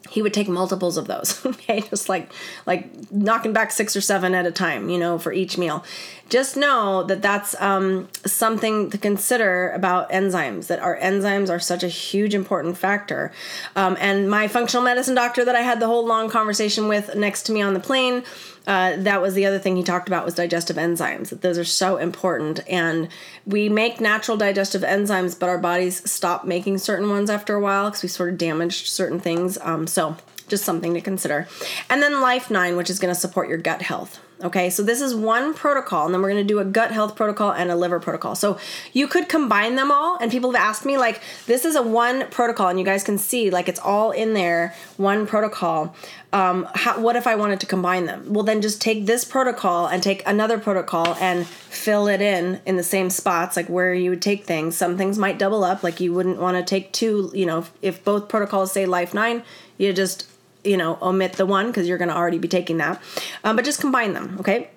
he 0.10 0.22
would 0.22 0.34
take 0.34 0.48
multiples 0.48 0.98
of 0.98 1.08
those 1.08 1.46
okay? 1.46 1.82
Just 1.82 2.10
like 2.10 2.32
like 2.66 3.12
knocking 3.12 3.54
back 3.54 3.72
six 3.72 3.96
or 3.96 4.02
seven 4.02 4.34
at 4.34 4.46
a 4.46 4.52
time 4.52 4.90
you 4.90 4.98
know 4.98 5.18
for 5.18 5.32
each 5.32 5.58
meal. 5.58 5.84
Just 6.28 6.58
know 6.58 7.04
that 7.04 7.22
that's 7.22 7.60
um, 7.62 8.08
something 8.26 8.90
to 8.90 8.98
consider 8.98 9.70
about 9.72 10.10
enzymes 10.10 10.68
that 10.68 10.80
our 10.80 10.98
enzymes 10.98 11.52
are 11.52 11.60
such 11.60 11.84
a 11.84 11.88
huge 11.88 12.34
important 12.34 12.78
factor. 12.80 13.32
Um, 13.76 13.96
and 14.00 14.28
my 14.28 14.48
functional 14.48 14.84
medicine 14.84 15.16
doctor 15.16 15.46
that 15.46 15.56
i 15.56 15.62
had 15.62 15.80
the 15.80 15.88
whole 15.88 16.06
long 16.06 16.30
conversation 16.30 16.88
with 16.88 17.16
next 17.16 17.44
to 17.44 17.52
me 17.52 17.62
on 17.62 17.74
the 17.74 17.80
plane 17.80 18.24
uh, 18.68 18.96
that 18.98 19.22
was 19.22 19.34
the 19.34 19.46
other 19.46 19.60
thing 19.60 19.76
he 19.76 19.84
talked 19.84 20.08
about 20.08 20.26
was 20.26 20.36
digestive 20.36 20.78
enzymes 20.78 21.30
that 21.30 21.42
those 21.42 21.58
are 21.58 21.66
so 21.66 21.98
important. 21.98 22.62
And 22.68 23.10
we 23.46 23.70
make 23.70 24.02
natural 24.02 24.38
digestive 24.38 24.82
enzymes 24.82 25.40
but 25.40 25.50
our 25.50 25.58
bodies 25.58 26.10
stop 26.10 26.46
making 26.46 26.80
certain 26.80 27.10
ones 27.10 27.30
after 27.30 27.56
a 27.56 27.60
while 27.60 27.90
because 27.90 28.04
we 28.04 28.10
sort 28.10 28.30
of 28.30 28.38
damaged 28.38 28.88
certain 28.88 29.20
things. 29.20 29.58
Um, 29.62 29.88
so 29.88 30.18
just 30.48 30.64
something 30.64 30.94
to 30.94 31.02
consider. 31.02 31.48
And 31.90 32.02
then 32.02 32.22
life 32.22 32.50
nine 32.50 32.76
which 32.78 32.90
is 32.90 33.00
going 33.00 33.14
to 33.14 33.20
support 33.20 33.50
your 33.50 33.58
gut 33.58 33.82
health 33.82 34.20
Okay, 34.44 34.70
so 34.70 34.84
this 34.84 35.00
is 35.00 35.16
one 35.16 35.54
protocol, 35.54 36.06
and 36.06 36.14
then 36.14 36.22
we're 36.22 36.28
gonna 36.28 36.44
do 36.44 36.60
a 36.60 36.66
gut 36.66 36.92
health 36.92 37.16
protocol 37.16 37.54
and 37.54 37.72
a 37.72 37.76
liver 37.76 38.02
protocol. 38.02 38.36
So 38.36 38.60
you 38.92 39.08
could 39.08 39.30
combine 39.30 39.76
them 39.76 39.92
all, 39.92 40.18
and 40.20 40.30
people 40.30 40.52
have 40.52 40.62
asked 40.62 40.86
me, 40.86 40.98
like, 40.98 41.22
this 41.46 41.64
is 41.64 41.76
a 41.76 41.82
one 41.82 42.28
protocol, 42.32 42.68
and 42.68 42.78
you 42.78 42.84
guys 42.84 43.02
can 43.02 43.18
see, 43.18 43.50
like, 43.50 43.70
it's 43.70 43.80
all 43.80 44.12
in 44.12 44.34
there, 44.34 44.76
one 44.98 45.26
protocol. 45.26 45.96
Um, 46.34 46.68
how, 46.76 47.00
what 47.00 47.16
if 47.16 47.28
I 47.28 47.36
wanted 47.36 47.62
to 47.62 47.66
combine 47.66 48.08
them? 48.08 48.34
Well, 48.34 48.44
then 48.44 48.62
just 48.62 48.82
take 48.82 49.06
this 49.06 49.24
protocol 49.24 49.88
and 49.88 50.04
take 50.04 50.22
another 50.28 50.60
protocol 50.60 51.16
and 51.22 51.48
fill 51.48 52.10
it 52.10 52.20
in 52.20 52.60
in 52.66 52.76
the 52.76 52.84
same 52.84 53.10
spots, 53.10 53.56
like 53.56 53.68
where 53.68 53.94
you 53.94 54.10
would 54.10 54.22
take 54.22 54.44
things. 54.44 54.76
Some 54.76 54.98
things 54.98 55.18
might 55.18 55.40
double 55.40 55.64
up, 55.64 55.82
like 55.82 56.02
you 56.02 56.14
wouldn't 56.14 56.40
wanna 56.40 56.62
take 56.62 56.92
two, 56.92 57.32
you 57.34 57.46
know, 57.46 57.66
if 57.82 58.04
both 58.04 58.28
protocols 58.28 58.74
say 58.74 58.86
Life 58.86 59.14
9, 59.14 59.44
you 59.78 59.94
just 59.94 60.28
you 60.66 60.78
know, 60.78 60.98
omit 61.02 61.34
the 61.34 61.46
one 61.46 61.68
because 61.68 61.88
you're 61.88 61.98
going 61.98 62.10
to 62.10 62.16
already 62.16 62.38
be 62.38 62.48
taking 62.48 62.78
that. 62.78 63.02
Um, 63.44 63.56
but 63.56 63.66
just 63.66 63.80
combine 63.80 64.14
them, 64.14 64.38
okay? 64.40 64.70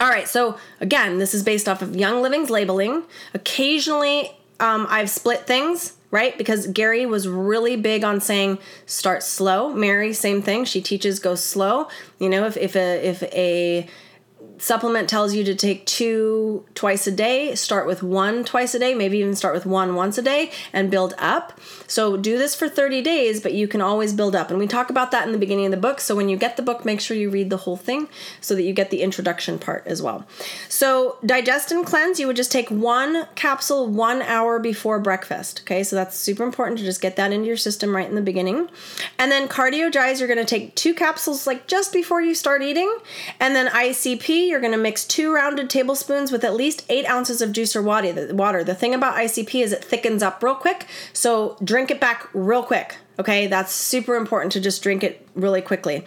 All 0.00 0.08
right, 0.08 0.26
so 0.26 0.58
again, 0.80 1.18
this 1.18 1.34
is 1.34 1.42
based 1.42 1.68
off 1.68 1.82
of 1.82 1.94
Young 1.94 2.22
Living's 2.22 2.50
labeling. 2.50 3.02
Occasionally, 3.34 4.32
um, 4.58 4.86
I've 4.88 5.10
split 5.10 5.46
things, 5.46 5.94
right? 6.10 6.36
Because 6.38 6.66
Gary 6.68 7.04
was 7.04 7.28
really 7.28 7.76
big 7.76 8.04
on 8.04 8.20
saying 8.20 8.58
start 8.86 9.22
slow. 9.22 9.72
Mary, 9.72 10.12
same 10.12 10.40
thing. 10.40 10.64
She 10.64 10.80
teaches 10.80 11.18
go 11.18 11.34
slow. 11.34 11.88
You 12.18 12.28
know, 12.28 12.46
if, 12.46 12.56
if 12.56 12.76
a 12.76 13.06
if 13.06 13.22
a 13.24 13.88
supplement 14.62 15.08
tells 15.08 15.34
you 15.34 15.42
to 15.42 15.56
take 15.56 15.84
two 15.86 16.64
twice 16.76 17.08
a 17.08 17.10
day, 17.10 17.52
start 17.56 17.84
with 17.84 18.00
one 18.00 18.44
twice 18.44 18.76
a 18.76 18.78
day, 18.78 18.94
maybe 18.94 19.18
even 19.18 19.34
start 19.34 19.54
with 19.54 19.66
one 19.66 19.96
once 19.96 20.16
a 20.18 20.22
day 20.22 20.52
and 20.72 20.88
build 20.88 21.14
up. 21.18 21.58
So 21.88 22.16
do 22.16 22.38
this 22.38 22.54
for 22.54 22.68
30 22.68 23.02
days, 23.02 23.40
but 23.40 23.54
you 23.54 23.66
can 23.66 23.80
always 23.80 24.14
build 24.14 24.36
up. 24.36 24.50
And 24.50 24.60
we 24.60 24.68
talk 24.68 24.88
about 24.88 25.10
that 25.10 25.26
in 25.26 25.32
the 25.32 25.38
beginning 25.38 25.66
of 25.66 25.72
the 25.72 25.76
book. 25.76 26.00
So 26.00 26.14
when 26.14 26.28
you 26.28 26.36
get 26.36 26.56
the 26.56 26.62
book, 26.62 26.84
make 26.84 27.00
sure 27.00 27.16
you 27.16 27.28
read 27.28 27.50
the 27.50 27.56
whole 27.56 27.76
thing 27.76 28.08
so 28.40 28.54
that 28.54 28.62
you 28.62 28.72
get 28.72 28.90
the 28.90 29.02
introduction 29.02 29.58
part 29.58 29.84
as 29.84 30.00
well. 30.00 30.28
So 30.68 31.18
digest 31.26 31.72
and 31.72 31.84
cleanse, 31.84 32.20
you 32.20 32.28
would 32.28 32.36
just 32.36 32.52
take 32.52 32.70
one 32.70 33.26
capsule 33.34 33.88
one 33.88 34.22
hour 34.22 34.60
before 34.60 35.00
breakfast. 35.00 35.62
Okay, 35.64 35.82
so 35.82 35.96
that's 35.96 36.16
super 36.16 36.44
important 36.44 36.78
to 36.78 36.84
just 36.84 37.00
get 37.00 37.16
that 37.16 37.32
into 37.32 37.48
your 37.48 37.56
system 37.56 37.96
right 37.96 38.08
in 38.08 38.14
the 38.14 38.22
beginning. 38.22 38.70
And 39.18 39.32
then 39.32 39.48
cardiogize, 39.48 40.20
you're 40.20 40.28
gonna 40.28 40.44
take 40.44 40.76
two 40.76 40.94
capsules 40.94 41.48
like 41.48 41.66
just 41.66 41.92
before 41.92 42.22
you 42.22 42.36
start 42.36 42.62
eating. 42.62 42.96
And 43.40 43.56
then 43.56 43.66
ICP, 43.66 44.51
you're 44.52 44.60
going 44.60 44.72
to 44.72 44.78
mix 44.78 45.04
two 45.04 45.32
rounded 45.32 45.70
tablespoons 45.70 46.30
with 46.30 46.44
at 46.44 46.54
least 46.54 46.84
eight 46.90 47.06
ounces 47.06 47.40
of 47.40 47.52
juice 47.52 47.74
or 47.74 47.82
water. 47.82 48.62
The 48.62 48.74
thing 48.74 48.94
about 48.94 49.16
ICP 49.16 49.64
is 49.64 49.72
it 49.72 49.82
thickens 49.82 50.22
up 50.22 50.42
real 50.42 50.54
quick, 50.54 50.86
so 51.14 51.56
drink 51.64 51.90
it 51.90 51.98
back 51.98 52.28
real 52.34 52.62
quick. 52.62 52.98
Okay, 53.18 53.46
that's 53.46 53.72
super 53.72 54.16
important 54.16 54.52
to 54.52 54.60
just 54.60 54.82
drink 54.82 55.04
it 55.04 55.26
really 55.34 55.62
quickly. 55.62 56.04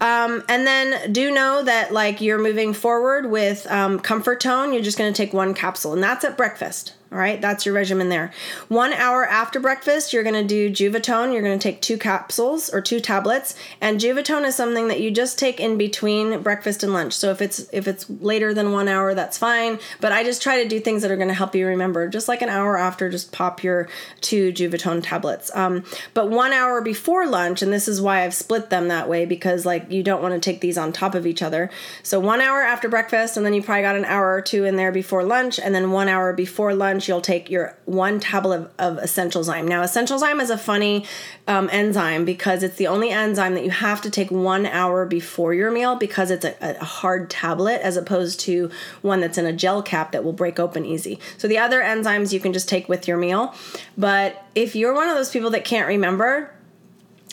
Um, 0.00 0.42
and 0.48 0.66
then 0.66 1.12
do 1.12 1.30
know 1.30 1.62
that 1.62 1.92
like 1.92 2.20
you're 2.20 2.38
moving 2.38 2.72
forward 2.72 3.30
with 3.30 3.70
um, 3.70 3.98
Comfort 3.98 4.40
Tone, 4.40 4.72
you're 4.72 4.82
just 4.82 4.98
going 4.98 5.12
to 5.12 5.16
take 5.16 5.32
one 5.32 5.54
capsule, 5.54 5.92
and 5.92 6.02
that's 6.02 6.24
at 6.24 6.36
breakfast. 6.36 6.94
All 7.12 7.18
right, 7.18 7.40
that's 7.40 7.64
your 7.64 7.74
regimen 7.74 8.08
there. 8.08 8.32
One 8.66 8.92
hour 8.92 9.24
after 9.24 9.60
breakfast, 9.60 10.12
you're 10.12 10.24
going 10.24 10.34
to 10.34 10.44
do 10.44 10.70
Juvatone. 10.70 11.32
You're 11.32 11.42
going 11.42 11.56
to 11.56 11.62
take 11.62 11.80
two 11.80 11.96
capsules 11.98 12.68
or 12.68 12.80
two 12.80 12.98
tablets, 12.98 13.54
and 13.80 14.00
Juvatone 14.00 14.44
is 14.44 14.56
something 14.56 14.88
that 14.88 15.00
you 15.00 15.12
just 15.12 15.38
take 15.38 15.60
in 15.60 15.78
between 15.78 16.42
breakfast 16.42 16.82
and 16.82 16.92
lunch. 16.92 17.12
So 17.12 17.30
if 17.30 17.40
it's 17.40 17.68
if 17.72 17.86
it's 17.86 18.10
later 18.10 18.52
than 18.52 18.72
one 18.72 18.88
hour, 18.88 19.14
that's 19.14 19.38
fine. 19.38 19.78
But 20.00 20.10
I 20.10 20.24
just 20.24 20.42
try 20.42 20.62
to 20.62 20.68
do 20.68 20.80
things 20.80 21.02
that 21.02 21.12
are 21.12 21.16
going 21.16 21.28
to 21.28 21.34
help 21.34 21.54
you 21.54 21.68
remember. 21.68 22.08
Just 22.08 22.26
like 22.26 22.42
an 22.42 22.48
hour 22.48 22.76
after, 22.76 23.08
just 23.08 23.30
pop 23.30 23.62
your 23.62 23.88
two 24.20 24.52
Juvatone 24.52 25.00
tablets. 25.00 25.54
Um, 25.54 25.84
but 26.12 26.28
one 26.46 26.52
hour 26.52 26.80
before 26.80 27.26
lunch, 27.26 27.60
and 27.60 27.72
this 27.72 27.88
is 27.88 28.00
why 28.00 28.22
I've 28.22 28.32
split 28.32 28.70
them 28.70 28.86
that 28.86 29.08
way 29.08 29.26
because 29.26 29.66
like 29.66 29.90
you 29.90 30.04
don't 30.04 30.22
want 30.22 30.32
to 30.32 30.38
take 30.38 30.60
these 30.60 30.78
on 30.78 30.92
top 30.92 31.16
of 31.16 31.26
each 31.26 31.42
other. 31.42 31.68
So 32.04 32.20
one 32.20 32.40
hour 32.40 32.62
after 32.62 32.88
breakfast, 32.88 33.36
and 33.36 33.44
then 33.44 33.52
you 33.52 33.64
probably 33.64 33.82
got 33.82 33.96
an 33.96 34.04
hour 34.04 34.32
or 34.32 34.40
two 34.40 34.64
in 34.64 34.76
there 34.76 34.92
before 34.92 35.24
lunch, 35.24 35.58
and 35.58 35.74
then 35.74 35.90
one 35.90 36.06
hour 36.06 36.32
before 36.32 36.72
lunch 36.72 37.08
you'll 37.08 37.20
take 37.20 37.50
your 37.50 37.76
one 37.84 38.20
tablet 38.20 38.60
of, 38.60 38.70
of 38.78 38.98
essential 38.98 39.42
zyme. 39.42 39.66
Now, 39.66 39.82
essential 39.82 40.20
zyme 40.20 40.40
is 40.40 40.50
a 40.50 40.56
funny 40.56 41.04
um, 41.48 41.68
enzyme 41.72 42.24
because 42.24 42.62
it's 42.62 42.76
the 42.76 42.86
only 42.86 43.10
enzyme 43.10 43.54
that 43.54 43.64
you 43.64 43.70
have 43.70 44.00
to 44.02 44.10
take 44.10 44.30
one 44.30 44.66
hour 44.66 45.04
before 45.04 45.52
your 45.52 45.72
meal 45.72 45.96
because 45.96 46.30
it's 46.30 46.44
a, 46.44 46.54
a 46.60 46.84
hard 46.84 47.28
tablet 47.28 47.80
as 47.82 47.96
opposed 47.96 48.38
to 48.40 48.70
one 49.02 49.18
that's 49.18 49.36
in 49.36 49.46
a 49.46 49.52
gel 49.52 49.82
cap 49.82 50.12
that 50.12 50.22
will 50.22 50.32
break 50.32 50.60
open 50.60 50.84
easy. 50.84 51.18
So 51.38 51.48
the 51.48 51.58
other 51.58 51.80
enzymes 51.80 52.32
you 52.32 52.38
can 52.38 52.52
just 52.52 52.68
take 52.68 52.88
with 52.88 53.08
your 53.08 53.16
meal. 53.16 53.52
But 53.98 54.45
if 54.56 54.74
you're 54.74 54.94
one 54.94 55.08
of 55.08 55.14
those 55.14 55.30
people 55.30 55.50
that 55.50 55.64
can't 55.64 55.86
remember, 55.86 56.50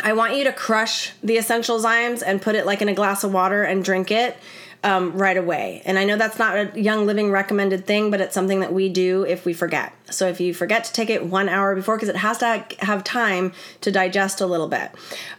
I 0.04 0.12
want 0.14 0.36
you 0.36 0.44
to 0.44 0.52
crush 0.52 1.14
the 1.24 1.38
essential 1.38 1.80
zymes 1.80 2.22
and 2.24 2.42
put 2.42 2.56
it 2.56 2.66
like 2.66 2.82
in 2.82 2.90
a 2.90 2.94
glass 2.94 3.24
of 3.24 3.32
water 3.32 3.64
and 3.64 3.84
drink 3.84 4.12
it 4.12 4.38
um, 4.84 5.14
right 5.14 5.38
away. 5.38 5.82
And 5.86 5.98
I 5.98 6.04
know 6.04 6.18
that's 6.18 6.38
not 6.38 6.58
a 6.58 6.80
Young 6.80 7.06
Living 7.06 7.32
recommended 7.32 7.86
thing, 7.86 8.12
but 8.12 8.20
it's 8.20 8.34
something 8.34 8.60
that 8.60 8.74
we 8.74 8.90
do 8.90 9.24
if 9.24 9.46
we 9.46 9.54
forget. 9.54 9.94
So 10.10 10.28
if 10.28 10.40
you 10.40 10.54
forget 10.54 10.84
to 10.86 10.94
take 10.94 11.10
it 11.10 11.26
one 11.26 11.50
hour 11.50 11.76
before, 11.76 11.96
because 11.96 12.10
it 12.10 12.18
has 12.18 12.38
to 12.40 12.66
have 12.80 13.04
time 13.04 13.54
to 13.82 13.92
digest 13.92 14.42
a 14.42 14.46
little 14.46 14.68
bit, 14.68 14.92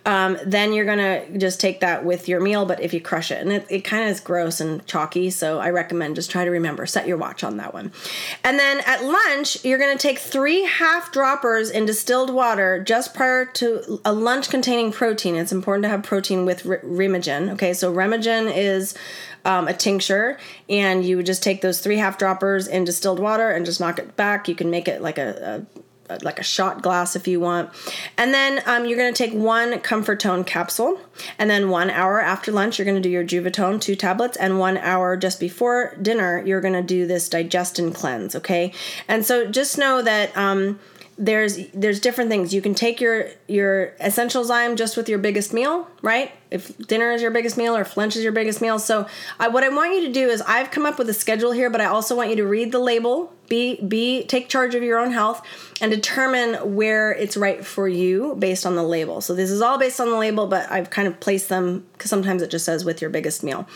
um, 0.06 0.38
then 0.44 0.72
you're 0.72 0.84
gonna 0.84 1.26
just 1.38 1.60
take 1.60 1.80
that 1.80 2.04
with 2.04 2.28
your 2.28 2.40
meal. 2.40 2.64
But 2.64 2.80
if 2.80 2.94
you 2.94 3.00
crush 3.00 3.30
it, 3.30 3.40
and 3.40 3.52
it, 3.52 3.66
it 3.68 3.80
kind 3.80 4.04
of 4.04 4.10
is 4.10 4.20
gross 4.20 4.60
and 4.60 4.84
chalky, 4.86 5.30
so 5.30 5.58
I 5.58 5.70
recommend 5.70 6.16
just 6.16 6.30
try 6.30 6.44
to 6.44 6.50
remember, 6.50 6.86
set 6.86 7.06
your 7.06 7.16
watch 7.16 7.44
on 7.44 7.58
that 7.58 7.74
one. 7.74 7.92
And 8.42 8.58
then 8.58 8.80
at 8.86 9.04
lunch, 9.04 9.64
you're 9.64 9.78
gonna 9.78 9.98
take 9.98 10.18
three 10.18 10.64
half 10.64 11.12
droppers 11.12 11.70
in 11.70 11.86
distilled 11.86 12.32
water 12.32 12.82
just 12.82 13.14
prior 13.14 13.44
to 13.44 14.00
a 14.04 14.12
lunch 14.12 14.50
containing 14.50 14.92
protein. 14.92 15.36
It's 15.36 15.52
important 15.52 15.84
to 15.84 15.88
have 15.88 16.02
protein 16.02 16.44
with 16.44 16.66
R- 16.66 16.78
Remegen. 16.78 17.52
Okay, 17.52 17.74
so 17.74 17.92
Remegen 17.92 18.50
is 18.54 18.94
um, 19.44 19.68
a 19.68 19.74
tincture, 19.74 20.38
and 20.68 21.04
you 21.04 21.16
would 21.16 21.26
just 21.26 21.42
take 21.42 21.60
those 21.60 21.80
three 21.80 21.98
half 21.98 22.18
droppers 22.18 22.66
in 22.66 22.84
distilled 22.84 23.18
water 23.18 23.50
and 23.50 23.66
just 23.66 23.80
knock 23.80 23.98
it 23.98 24.16
back. 24.16 24.48
You 24.48 24.54
can 24.54 24.70
make 24.70 24.88
it 24.88 25.02
like 25.02 25.18
a, 25.18 25.66
a 25.68 25.84
like 26.22 26.38
a 26.38 26.42
shot 26.42 26.82
glass 26.82 27.16
if 27.16 27.26
you 27.26 27.40
want. 27.40 27.70
And 28.16 28.34
then 28.34 28.62
um, 28.66 28.84
you're 28.84 28.98
going 28.98 29.12
to 29.12 29.16
take 29.16 29.32
one 29.32 29.80
Comfort 29.80 30.20
Tone 30.20 30.44
capsule. 30.44 31.00
And 31.38 31.48
then 31.48 31.70
one 31.70 31.90
hour 31.90 32.20
after 32.20 32.52
lunch, 32.52 32.78
you're 32.78 32.84
going 32.84 33.00
to 33.00 33.08
do 33.08 33.10
your 33.10 33.24
Juvatone, 33.24 33.80
two 33.80 33.96
tablets. 33.96 34.36
And 34.36 34.58
one 34.58 34.76
hour 34.78 35.16
just 35.16 35.40
before 35.40 35.96
dinner, 36.00 36.42
you're 36.44 36.60
going 36.60 36.74
to 36.74 36.82
do 36.82 37.06
this 37.06 37.28
Digestin 37.28 37.94
cleanse. 37.94 38.34
Okay. 38.36 38.72
And 39.08 39.24
so 39.24 39.50
just 39.50 39.78
know 39.78 40.02
that. 40.02 40.36
Um, 40.36 40.78
there's 41.16 41.68
there's 41.68 42.00
different 42.00 42.28
things 42.28 42.52
you 42.52 42.60
can 42.60 42.74
take 42.74 43.00
your 43.00 43.28
your 43.46 43.92
essential 44.00 44.44
zyme 44.44 44.76
just 44.76 44.96
with 44.96 45.08
your 45.08 45.18
biggest 45.18 45.52
meal 45.52 45.88
right? 46.04 46.32
If 46.50 46.76
dinner 46.86 47.12
is 47.12 47.22
your 47.22 47.30
biggest 47.30 47.56
meal 47.56 47.74
or 47.74 47.80
if 47.80 47.96
lunch 47.96 48.14
is 48.14 48.22
your 48.22 48.30
biggest 48.30 48.60
meal. 48.60 48.78
So 48.78 49.08
I, 49.40 49.48
what 49.48 49.64
i 49.64 49.70
want 49.70 49.94
you 49.94 50.06
to 50.06 50.12
do 50.12 50.28
is 50.28 50.42
i've 50.42 50.70
come 50.70 50.84
up 50.84 50.98
with 50.98 51.08
a 51.08 51.14
schedule 51.14 51.50
here 51.50 51.70
but 51.70 51.80
i 51.80 51.86
also 51.86 52.14
want 52.14 52.28
you 52.28 52.36
to 52.36 52.46
read 52.46 52.70
the 52.70 52.78
label 52.78 53.32
be 53.48 53.80
be 53.82 54.24
take 54.24 54.48
charge 54.48 54.74
of 54.74 54.82
your 54.82 54.98
own 54.98 55.12
health 55.12 55.42
and 55.80 55.90
determine 55.90 56.74
where 56.74 57.12
it's 57.12 57.36
right 57.36 57.64
for 57.64 57.88
you 57.88 58.36
based 58.38 58.64
on 58.64 58.74
the 58.74 58.82
label. 58.82 59.20
So 59.20 59.34
this 59.34 59.50
is 59.50 59.60
all 59.60 59.78
based 59.78 60.00
on 60.00 60.10
the 60.10 60.16
label 60.16 60.46
but 60.46 60.70
i've 60.70 60.90
kind 60.90 61.08
of 61.08 61.18
placed 61.20 61.48
them 61.48 61.86
because 61.92 62.10
sometimes 62.10 62.42
it 62.42 62.50
just 62.50 62.66
says 62.66 62.84
with 62.84 63.00
your 63.00 63.10
biggest 63.10 63.42
meal. 63.42 63.66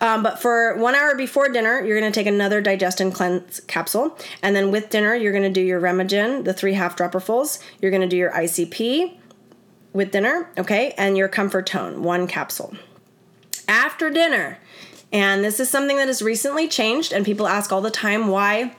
Um, 0.00 0.22
but 0.24 0.40
for 0.42 0.76
one 0.76 0.96
hour 0.96 1.14
before 1.14 1.48
dinner 1.48 1.80
you're 1.84 1.98
going 1.98 2.12
to 2.12 2.20
take 2.20 2.26
another 2.26 2.60
digest 2.60 3.00
and 3.00 3.14
cleanse 3.14 3.60
capsule. 3.60 4.18
And 4.42 4.56
then 4.56 4.72
with 4.72 4.90
dinner 4.90 5.14
you're 5.14 5.32
going 5.32 5.44
to 5.44 5.60
do 5.60 5.64
your 5.64 5.80
Remegen 5.80 6.44
the 6.44 6.52
three 6.52 6.74
half 6.74 6.96
dropperfuls. 6.96 7.60
You're 7.80 7.92
going 7.92 8.02
to 8.02 8.08
do 8.08 8.16
your 8.16 8.32
icp 8.32 9.17
with 9.92 10.10
dinner 10.10 10.50
okay 10.58 10.94
and 10.96 11.16
your 11.16 11.28
comfort 11.28 11.66
tone 11.66 12.02
one 12.02 12.26
capsule 12.26 12.74
after 13.66 14.10
dinner 14.10 14.58
and 15.12 15.42
this 15.42 15.58
is 15.58 15.70
something 15.70 15.96
that 15.96 16.06
has 16.06 16.20
recently 16.20 16.68
changed 16.68 17.12
and 17.12 17.24
people 17.24 17.46
ask 17.46 17.72
all 17.72 17.80
the 17.80 17.90
time 17.90 18.28
why 18.28 18.74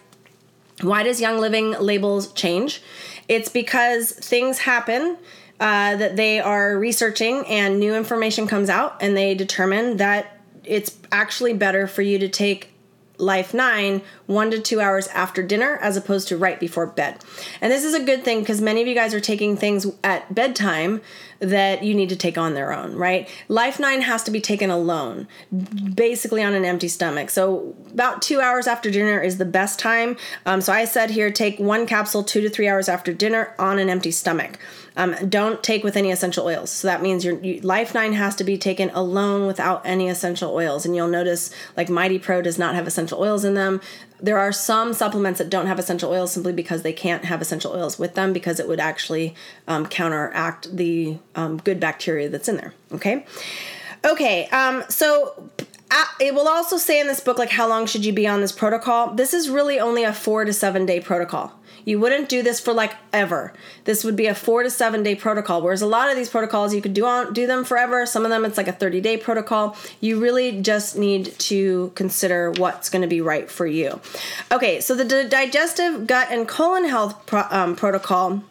why 0.82 1.04
does 1.04 1.20
Young 1.20 1.40
Living 1.40 1.72
labels 1.72 2.32
change? 2.34 2.82
It's 3.28 3.50
because 3.50 4.12
things 4.12 4.60
happen 4.60 5.18
uh, 5.60 5.96
that 5.98 6.16
they 6.16 6.40
are 6.40 6.78
researching 6.78 7.46
and 7.48 7.80
new 7.80 7.96
information 7.96 8.48
comes 8.48 8.70
out 8.70 8.98
and 9.02 9.16
they 9.16 9.36
determine 9.36 9.98
that 9.98 10.40
it's 10.64 10.98
actually 11.12 11.54
better 11.54 11.86
for 11.86 12.02
you 12.02 12.18
to 12.20 12.30
take 12.30 12.72
Life 13.20 13.54
9 13.54 14.02
one 14.26 14.52
to 14.52 14.60
two 14.60 14.80
hours 14.80 15.08
after 15.08 15.42
dinner 15.42 15.78
as 15.82 15.98
opposed 15.98 16.28
to 16.28 16.38
right 16.38 16.60
before 16.60 16.86
bed. 16.86 17.24
And 17.62 17.72
this 17.72 17.84
is 17.84 17.94
a 17.94 18.04
good 18.04 18.24
thing 18.24 18.42
because 18.42 18.62
many 18.62 18.82
of 18.82 18.88
you 18.88 18.96
guys 18.96 19.14
are 19.14 19.20
taking 19.20 19.58
things 19.58 19.88
at 20.04 20.34
bedtime 20.34 21.02
that 21.40 21.84
you 21.84 21.94
need 21.96 22.10
to 22.10 22.16
take 22.16 22.38
on 22.38 22.54
their 22.54 22.72
own, 22.72 22.96
right? 22.96 23.30
Life 23.48 23.80
9 23.80 24.02
has 24.02 24.24
to 24.24 24.32
be 24.32 24.42
taken 24.42 24.70
alone, 24.70 25.28
basically 25.96 26.44
on 26.44 26.54
an 26.54 26.66
empty 26.66 26.88
stomach. 26.88 27.30
So, 27.30 27.76
about 27.92 28.22
two 28.22 28.42
hours 28.42 28.68
after 28.68 28.92
dinner 28.92 29.22
is 29.22 29.38
the 29.38 29.46
best 29.46 29.80
time. 29.80 30.18
Um, 30.46 30.62
so, 30.62 30.74
I 30.74 30.86
said 30.86 31.12
here 31.12 31.32
take 31.32 31.60
one 31.60 31.88
capsule 31.88 32.24
two 32.24 32.42
to 32.42 32.50
three 32.50 32.68
hours 32.68 32.90
after 32.90 33.14
dinner 33.14 33.54
on 33.58 33.80
an 33.80 33.90
empty 33.90 34.12
stomach. 34.12 34.60
Um, 34.98 35.16
don't 35.30 35.64
take 35.64 35.84
with 35.84 35.96
any 35.96 36.12
essential 36.12 36.46
oils. 36.46 36.70
So 36.72 36.88
that 36.88 37.02
means 37.02 37.24
your 37.24 37.40
you, 37.40 37.62
Life 37.62 37.94
9 37.94 38.14
has 38.14 38.36
to 38.38 38.44
be 38.44 38.58
taken 38.58 38.90
alone 38.90 39.48
without 39.48 39.82
any 39.86 40.10
essential 40.10 40.54
oils. 40.54 40.86
And 40.86 40.96
you'll 40.96 41.08
notice 41.08 41.54
like 41.78 41.90
Mighty 41.90 42.20
Pro 42.20 42.42
does 42.42 42.60
not 42.60 42.76
have 42.76 42.88
essential 42.88 43.20
oils 43.20 43.44
in 43.46 43.54
them 43.54 43.82
there 44.22 44.38
are 44.38 44.52
some 44.52 44.94
supplements 44.94 45.38
that 45.40 45.50
don't 45.50 45.68
have 45.68 45.80
essential 45.80 46.12
oils 46.12 46.32
simply 46.32 46.54
because 46.54 46.82
they 46.82 46.94
can't 46.94 47.26
have 47.26 47.42
essential 47.42 47.72
oils 47.72 47.98
with 47.98 48.16
them 48.16 48.34
because 48.34 48.60
it 48.60 48.68
would 48.68 48.80
actually 48.80 49.34
um, 49.68 49.86
counteract 49.86 50.76
the 50.76 51.18
um, 51.36 51.58
good 51.58 51.80
bacteria 51.80 52.30
that's 52.30 52.48
in 52.48 52.58
there. 52.58 52.74
Okay. 52.92 53.26
Okay. 54.06 54.48
Um, 54.48 54.84
so 54.90 55.50
uh, 55.92 56.06
it 56.20 56.34
will 56.34 56.48
also 56.48 56.78
say 56.78 57.00
in 57.00 57.08
this 57.08 57.20
book 57.20 57.38
like 57.38 57.50
how 57.50 57.68
long 57.68 57.86
should 57.86 58.06
you 58.06 58.14
be 58.14 58.28
on 58.28 58.42
this 58.42 58.52
protocol. 58.52 59.14
This 59.14 59.34
is 59.34 59.50
really 59.50 59.80
only 59.80 60.04
a 60.04 60.14
four 60.14 60.46
to 60.46 60.54
seven 60.54 60.86
day 60.86 61.00
protocol. 61.00 61.54
You 61.90 62.00
wouldn't 62.00 62.30
do 62.30 62.44
this 62.44 62.60
for 62.60 62.72
like 62.72 62.94
ever. 63.12 63.52
This 63.86 64.04
would 64.04 64.16
be 64.16 64.28
a 64.28 64.36
four 64.36 64.62
to 64.62 64.70
seven 64.70 65.02
day 65.02 65.16
protocol. 65.16 65.64
Whereas 65.64 65.82
a 65.82 65.88
lot 65.88 66.12
of 66.12 66.16
these 66.16 66.30
protocols, 66.30 66.72
you 66.72 66.84
could 66.84 66.94
do 66.94 67.04
on 67.04 67.34
do 67.34 67.48
them 67.48 67.66
forever. 67.66 68.06
Some 68.06 68.26
of 68.26 68.30
them, 68.30 68.46
it's 68.46 68.58
like 68.58 68.68
a 68.68 68.72
thirty 68.72 69.02
day 69.02 69.18
protocol. 69.18 69.76
You 70.00 70.20
really 70.20 70.62
just 70.62 70.96
need 70.96 71.34
to 71.40 71.92
consider 71.96 72.52
what's 72.52 72.90
going 72.90 73.02
to 73.02 73.08
be 73.08 73.22
right 73.22 73.50
for 73.50 73.66
you. 73.66 74.00
Okay, 74.52 74.82
so 74.82 74.94
the 74.94 75.26
digestive, 75.28 76.06
gut, 76.06 76.28
and 76.30 76.48
colon 76.48 76.88
health 76.88 77.26
pro, 77.26 77.46
um, 77.50 77.76
protocol 77.76 78.44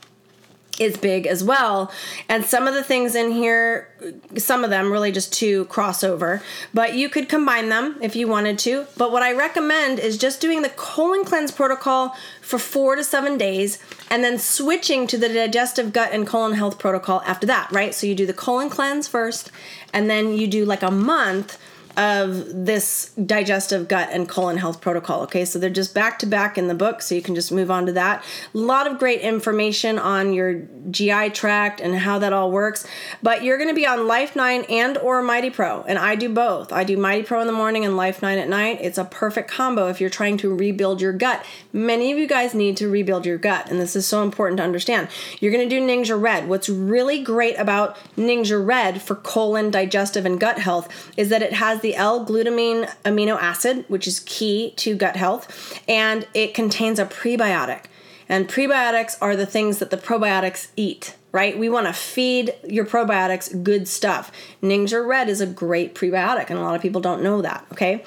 is 0.80 0.96
big 0.96 1.26
as 1.26 1.42
well. 1.44 1.92
And 2.28 2.44
some 2.44 2.66
of 2.66 2.74
the 2.74 2.82
things 2.82 3.14
in 3.14 3.32
here, 3.32 3.88
some 4.36 4.64
of 4.64 4.70
them 4.70 4.90
really 4.90 5.12
just 5.12 5.32
to 5.34 5.64
crossover, 5.66 6.42
but 6.72 6.94
you 6.94 7.08
could 7.08 7.28
combine 7.28 7.68
them 7.68 7.96
if 8.00 8.16
you 8.16 8.28
wanted 8.28 8.58
to. 8.60 8.86
But 8.96 9.12
what 9.12 9.22
I 9.22 9.32
recommend 9.32 9.98
is 9.98 10.18
just 10.18 10.40
doing 10.40 10.62
the 10.62 10.68
colon 10.70 11.24
cleanse 11.24 11.52
protocol 11.52 12.14
for 12.40 12.58
four 12.58 12.96
to 12.96 13.04
seven 13.04 13.36
days 13.36 13.78
and 14.10 14.24
then 14.24 14.38
switching 14.38 15.06
to 15.06 15.18
the 15.18 15.28
digestive 15.28 15.92
gut 15.92 16.10
and 16.12 16.26
colon 16.26 16.54
health 16.54 16.78
protocol 16.78 17.22
after 17.26 17.46
that, 17.46 17.70
right? 17.72 17.94
So 17.94 18.06
you 18.06 18.14
do 18.14 18.26
the 18.26 18.32
colon 18.32 18.70
cleanse 18.70 19.08
first 19.08 19.50
and 19.92 20.08
then 20.08 20.32
you 20.32 20.46
do 20.46 20.64
like 20.64 20.82
a 20.82 20.90
month 20.90 21.58
of 21.98 22.64
this 22.64 23.10
digestive 23.26 23.88
gut 23.88 24.08
and 24.12 24.28
colon 24.28 24.56
health 24.56 24.80
protocol. 24.80 25.22
Okay, 25.22 25.44
so 25.44 25.58
they're 25.58 25.68
just 25.68 25.94
back 25.94 26.20
to 26.20 26.26
back 26.26 26.56
in 26.56 26.68
the 26.68 26.74
book, 26.74 27.02
so 27.02 27.12
you 27.12 27.20
can 27.20 27.34
just 27.34 27.50
move 27.50 27.72
on 27.72 27.86
to 27.86 27.92
that. 27.92 28.24
A 28.54 28.58
lot 28.58 28.86
of 28.86 29.00
great 29.00 29.20
information 29.20 29.98
on 29.98 30.32
your 30.32 30.62
GI 30.92 31.30
tract 31.30 31.80
and 31.80 31.96
how 31.96 32.20
that 32.20 32.32
all 32.32 32.52
works. 32.52 32.86
But 33.20 33.42
you're 33.42 33.58
going 33.58 33.68
to 33.68 33.74
be 33.74 33.84
on 33.84 34.06
Life 34.06 34.36
9 34.36 34.62
and 34.68 34.96
or 34.98 35.20
Mighty 35.22 35.50
Pro, 35.50 35.82
and 35.82 35.98
I 35.98 36.14
do 36.14 36.28
both. 36.28 36.72
I 36.72 36.84
do 36.84 36.96
Mighty 36.96 37.24
Pro 37.24 37.40
in 37.40 37.48
the 37.48 37.52
morning 37.52 37.84
and 37.84 37.96
Life 37.96 38.22
9 38.22 38.38
at 38.38 38.48
night. 38.48 38.78
It's 38.80 38.98
a 38.98 39.04
perfect 39.04 39.50
combo 39.50 39.88
if 39.88 40.00
you're 40.00 40.08
trying 40.08 40.36
to 40.38 40.54
rebuild 40.54 41.00
your 41.00 41.12
gut. 41.12 41.44
Many 41.72 42.12
of 42.12 42.18
you 42.18 42.28
guys 42.28 42.54
need 42.54 42.76
to 42.76 42.88
rebuild 42.88 43.26
your 43.26 43.38
gut, 43.38 43.68
and 43.68 43.80
this 43.80 43.96
is 43.96 44.06
so 44.06 44.22
important 44.22 44.58
to 44.58 44.64
understand. 44.64 45.08
You're 45.40 45.52
going 45.52 45.68
to 45.68 45.74
do 45.74 45.84
Ningxia 45.84 46.20
Red. 46.20 46.48
What's 46.48 46.68
really 46.68 47.24
great 47.24 47.58
about 47.58 47.96
Ningxia 48.16 48.64
Red 48.64 49.02
for 49.02 49.16
colon, 49.16 49.72
digestive, 49.72 50.24
and 50.24 50.38
gut 50.38 50.60
health 50.60 50.88
is 51.16 51.28
that 51.30 51.42
it 51.42 51.54
has 51.54 51.80
the 51.80 51.87
the 51.88 51.96
L-glutamine 51.96 52.86
amino 53.02 53.40
acid, 53.40 53.82
which 53.88 54.06
is 54.06 54.20
key 54.20 54.74
to 54.76 54.94
gut 54.94 55.16
health, 55.16 55.80
and 55.88 56.28
it 56.34 56.52
contains 56.52 56.98
a 56.98 57.06
prebiotic. 57.06 57.84
And 58.28 58.46
prebiotics 58.46 59.16
are 59.22 59.34
the 59.34 59.46
things 59.46 59.78
that 59.78 59.88
the 59.88 59.96
probiotics 59.96 60.68
eat 60.76 61.14
right? 61.30 61.58
We 61.58 61.68
want 61.68 61.86
to 61.86 61.92
feed 61.92 62.54
your 62.66 62.86
probiotics 62.86 63.62
good 63.62 63.86
stuff. 63.86 64.32
Ningxia 64.62 65.06
Red 65.06 65.28
is 65.28 65.42
a 65.42 65.46
great 65.46 65.94
prebiotic, 65.94 66.48
and 66.48 66.58
a 66.58 66.62
lot 66.62 66.74
of 66.74 66.80
people 66.80 67.02
don't 67.02 67.22
know 67.22 67.42
that, 67.42 67.66
okay? 67.70 68.02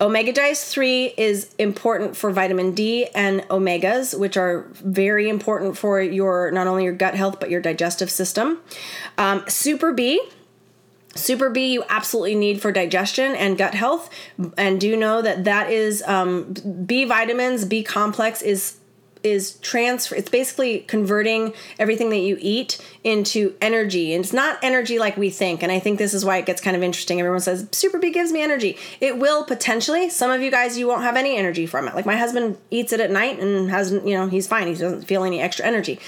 OmegaGize 0.00 0.70
3 0.70 1.14
is 1.16 1.52
important 1.58 2.16
for 2.16 2.30
vitamin 2.30 2.72
D 2.72 3.06
and 3.06 3.40
omegas, 3.48 4.16
which 4.16 4.36
are 4.36 4.68
very 4.74 5.28
important 5.28 5.76
for 5.76 6.00
your 6.00 6.52
not 6.52 6.68
only 6.68 6.84
your 6.84 6.92
gut 6.92 7.16
health 7.16 7.40
but 7.40 7.50
your 7.50 7.60
digestive 7.60 8.08
system. 8.08 8.60
Um, 9.18 9.42
Super 9.48 9.92
B. 9.92 10.22
Super 11.14 11.50
B 11.50 11.72
you 11.72 11.84
absolutely 11.88 12.36
need 12.36 12.62
for 12.62 12.70
digestion 12.70 13.34
and 13.34 13.58
gut 13.58 13.74
health, 13.74 14.10
and 14.56 14.80
do 14.80 14.96
know 14.96 15.20
that 15.22 15.44
that 15.44 15.70
is 15.70 16.02
um, 16.06 16.54
B 16.86 17.04
vitamins, 17.04 17.64
B 17.64 17.82
complex 17.82 18.42
is 18.42 18.76
is 19.22 19.58
transfer 19.58 20.14
it's 20.14 20.30
basically 20.30 20.80
converting 20.80 21.52
everything 21.78 22.10
that 22.10 22.18
you 22.18 22.38
eat 22.40 22.78
into 23.04 23.54
energy. 23.60 24.14
And 24.14 24.24
it's 24.24 24.32
not 24.32 24.58
energy 24.62 24.98
like 24.98 25.16
we 25.16 25.30
think. 25.30 25.62
And 25.62 25.70
i 25.70 25.78
think 25.78 25.98
this 25.98 26.14
is 26.14 26.24
why 26.24 26.38
it 26.38 26.46
gets 26.46 26.60
kind 26.60 26.76
of 26.76 26.82
interesting. 26.82 27.20
Everyone 27.20 27.40
says 27.40 27.68
super 27.72 27.98
b 27.98 28.10
gives 28.10 28.32
me 28.32 28.42
energy. 28.42 28.78
It 29.00 29.18
will 29.18 29.44
potentially. 29.44 30.08
Some 30.10 30.30
of 30.30 30.40
you 30.40 30.50
guys 30.50 30.78
you 30.78 30.86
won't 30.86 31.02
have 31.02 31.16
any 31.16 31.36
energy 31.36 31.66
from 31.66 31.88
it. 31.88 31.94
Like 31.94 32.06
my 32.06 32.16
husband 32.16 32.56
eats 32.70 32.92
it 32.92 33.00
at 33.00 33.10
night 33.10 33.38
and 33.38 33.70
hasn't 33.70 34.06
you 34.06 34.14
know 34.14 34.28
he's 34.28 34.46
fine. 34.46 34.66
He 34.66 34.74
doesn't 34.74 35.02
feel 35.02 35.24
any 35.24 35.40
extra 35.40 35.66
energy. 35.66 35.98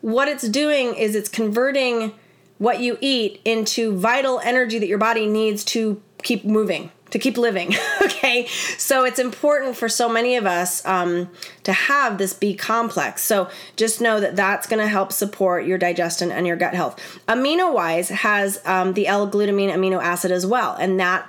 What 0.00 0.28
it's 0.28 0.48
doing 0.48 0.94
is 0.94 1.14
it's 1.14 1.28
converting 1.28 2.12
what 2.60 2.78
you 2.80 2.98
eat 3.00 3.40
into 3.46 3.96
vital 3.96 4.38
energy 4.40 4.78
that 4.78 4.86
your 4.86 4.98
body 4.98 5.26
needs 5.26 5.64
to 5.64 6.00
keep 6.22 6.44
moving 6.44 6.92
to 7.10 7.18
keep 7.18 7.36
living. 7.36 7.74
okay, 8.02 8.46
so 8.78 9.04
it's 9.04 9.18
important 9.18 9.76
for 9.76 9.88
so 9.88 10.08
many 10.08 10.36
of 10.36 10.46
us 10.46 10.84
um, 10.86 11.28
to 11.64 11.72
have 11.72 12.18
this 12.18 12.32
B 12.32 12.54
complex. 12.54 13.22
So 13.22 13.48
just 13.76 14.00
know 14.00 14.20
that 14.20 14.36
that's 14.36 14.66
going 14.66 14.78
to 14.78 14.86
help 14.86 15.10
support 15.10 15.66
your 15.66 15.78
digestion 15.78 16.30
and 16.30 16.46
your 16.46 16.56
gut 16.56 16.74
health. 16.74 17.00
Amino 17.26 17.72
Wise 17.72 18.10
has 18.10 18.60
um, 18.64 18.92
the 18.92 19.06
L-glutamine 19.08 19.72
amino 19.72 20.00
acid 20.00 20.30
as 20.30 20.46
well, 20.46 20.76
and 20.78 21.00
that 21.00 21.28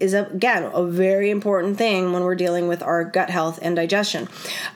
is 0.00 0.14
again 0.14 0.64
a 0.72 0.84
very 0.84 1.30
important 1.30 1.76
thing 1.78 2.12
when 2.12 2.24
we're 2.24 2.34
dealing 2.34 2.66
with 2.68 2.82
our 2.82 3.04
gut 3.04 3.30
health 3.30 3.58
and 3.62 3.76
digestion. 3.76 4.28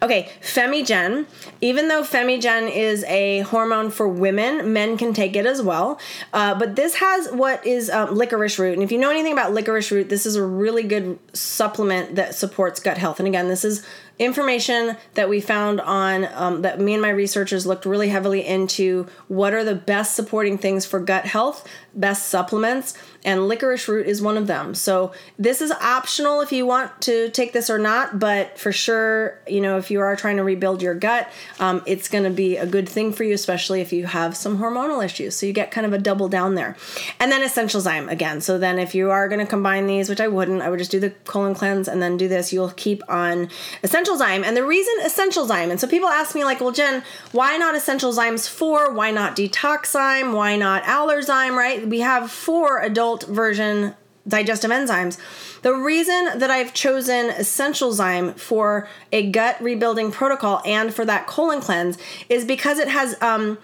Okay, 0.02 0.30
Femigen. 0.40 1.26
Even 1.60 1.88
though 1.88 2.02
Femigen 2.02 2.70
is 2.70 3.04
a 3.04 3.40
hormone 3.40 3.90
for 3.90 4.08
women, 4.08 4.72
men 4.72 4.96
can 4.96 5.12
take 5.12 5.34
it 5.34 5.46
as 5.46 5.62
well. 5.62 5.98
Uh, 6.32 6.54
but 6.54 6.76
this 6.76 6.96
has 6.96 7.30
what 7.32 7.64
is 7.66 7.90
um, 7.90 8.14
licorice 8.14 8.58
root, 8.58 8.74
and 8.74 8.82
if 8.82 8.92
you 8.92 8.98
know 8.98 9.10
anything 9.10 9.32
about 9.32 9.52
licorice 9.52 9.90
root, 9.90 10.08
this 10.08 10.26
is 10.26 10.36
a 10.36 10.44
really 10.44 10.82
good 10.82 11.18
supplement 11.32 12.14
that 12.16 12.34
supports 12.34 12.80
gut 12.80 12.98
health. 12.98 13.18
And 13.18 13.26
again, 13.26 13.48
this 13.48 13.64
is 13.64 13.84
information 14.18 14.96
that 15.14 15.28
we 15.28 15.40
found 15.40 15.80
on 15.80 16.28
um, 16.34 16.62
that 16.62 16.80
me 16.80 16.92
and 16.92 17.02
my 17.02 17.10
researchers 17.10 17.66
looked 17.66 17.84
really 17.84 18.08
heavily 18.08 18.46
into 18.46 19.06
what 19.28 19.52
are 19.52 19.64
the 19.64 19.74
best 19.74 20.14
supporting 20.14 20.56
things 20.56 20.86
for 20.86 21.00
gut 21.00 21.24
health 21.24 21.66
best 21.94 22.28
supplements 22.28 22.94
and 23.24 23.48
licorice 23.48 23.88
root 23.88 24.06
is 24.06 24.20
one 24.20 24.36
of 24.36 24.46
them. 24.46 24.74
So 24.74 25.12
this 25.38 25.62
is 25.62 25.70
optional 25.70 26.40
if 26.42 26.52
you 26.52 26.66
want 26.66 27.00
to 27.02 27.30
take 27.30 27.52
this 27.52 27.70
or 27.70 27.78
not 27.78 28.18
but 28.18 28.58
for 28.58 28.72
sure 28.72 29.40
you 29.46 29.60
know 29.60 29.78
if 29.78 29.90
you 29.90 30.00
are 30.00 30.14
trying 30.16 30.36
to 30.36 30.44
rebuild 30.44 30.82
your 30.82 30.94
gut 30.94 31.28
um, 31.58 31.82
it's 31.86 32.08
going 32.08 32.24
to 32.24 32.30
be 32.30 32.56
a 32.56 32.66
good 32.66 32.88
thing 32.88 33.12
for 33.12 33.24
you 33.24 33.34
especially 33.34 33.80
if 33.80 33.92
you 33.92 34.06
have 34.06 34.36
some 34.36 34.58
hormonal 34.58 35.04
issues. 35.04 35.36
So 35.36 35.46
you 35.46 35.52
get 35.52 35.70
kind 35.70 35.86
of 35.86 35.92
a 35.92 35.98
double 35.98 36.28
down 36.28 36.54
there. 36.54 36.76
And 37.18 37.32
then 37.32 37.42
essential 37.42 37.80
zyme 37.80 38.10
again. 38.10 38.40
So 38.40 38.58
then 38.58 38.78
if 38.78 38.94
you 38.94 39.10
are 39.10 39.28
going 39.28 39.40
to 39.40 39.46
combine 39.46 39.86
these 39.86 40.08
which 40.08 40.20
i 40.20 40.28
wouldn't 40.28 40.62
i 40.62 40.68
would 40.68 40.78
just 40.78 40.90
do 40.90 41.00
the 41.00 41.10
colon 41.24 41.54
cleanse 41.54 41.88
and 41.88 42.02
then 42.02 42.16
do 42.16 42.28
this. 42.28 42.52
You'll 42.52 42.70
keep 42.70 43.02
on 43.08 43.48
essential 43.82 44.03
essential 44.04 44.26
zyme. 44.26 44.44
And 44.44 44.56
the 44.56 44.64
reason 44.64 44.94
essential 45.04 45.46
zyme, 45.46 45.70
and 45.70 45.80
so 45.80 45.86
people 45.86 46.08
ask 46.08 46.34
me, 46.34 46.44
like, 46.44 46.60
well, 46.60 46.72
Jen, 46.72 47.02
why 47.32 47.56
not 47.56 47.74
essential 47.74 48.12
zymes 48.12 48.48
4? 48.48 48.92
Why 48.92 49.10
not 49.10 49.36
detoxzyme? 49.36 50.34
Why 50.34 50.56
not 50.56 50.82
allerzyme, 50.84 51.56
right? 51.56 51.86
We 51.86 52.00
have 52.00 52.30
four 52.30 52.80
adult 52.80 53.24
version 53.24 53.94
digestive 54.26 54.70
enzymes. 54.70 55.18
The 55.60 55.74
reason 55.74 56.38
that 56.38 56.50
I've 56.50 56.72
chosen 56.72 57.28
essential 57.30 57.92
zyme 57.92 58.38
for 58.38 58.88
a 59.12 59.30
gut 59.30 59.60
rebuilding 59.60 60.12
protocol 60.12 60.62
and 60.64 60.94
for 60.94 61.04
that 61.04 61.26
colon 61.26 61.60
cleanse 61.60 61.98
is 62.30 62.44
because 62.46 62.78
it 62.78 62.88
has 62.88 63.20
um, 63.22 63.58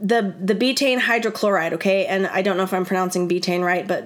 the 0.00 0.34
the 0.40 0.54
betaine 0.54 1.00
hydrochloride. 1.00 1.72
Okay, 1.72 2.06
and 2.06 2.28
I 2.28 2.42
don't 2.42 2.56
know 2.56 2.62
if 2.62 2.72
I'm 2.72 2.84
pronouncing 2.84 3.28
betaine 3.28 3.64
right, 3.64 3.88
but 3.88 4.04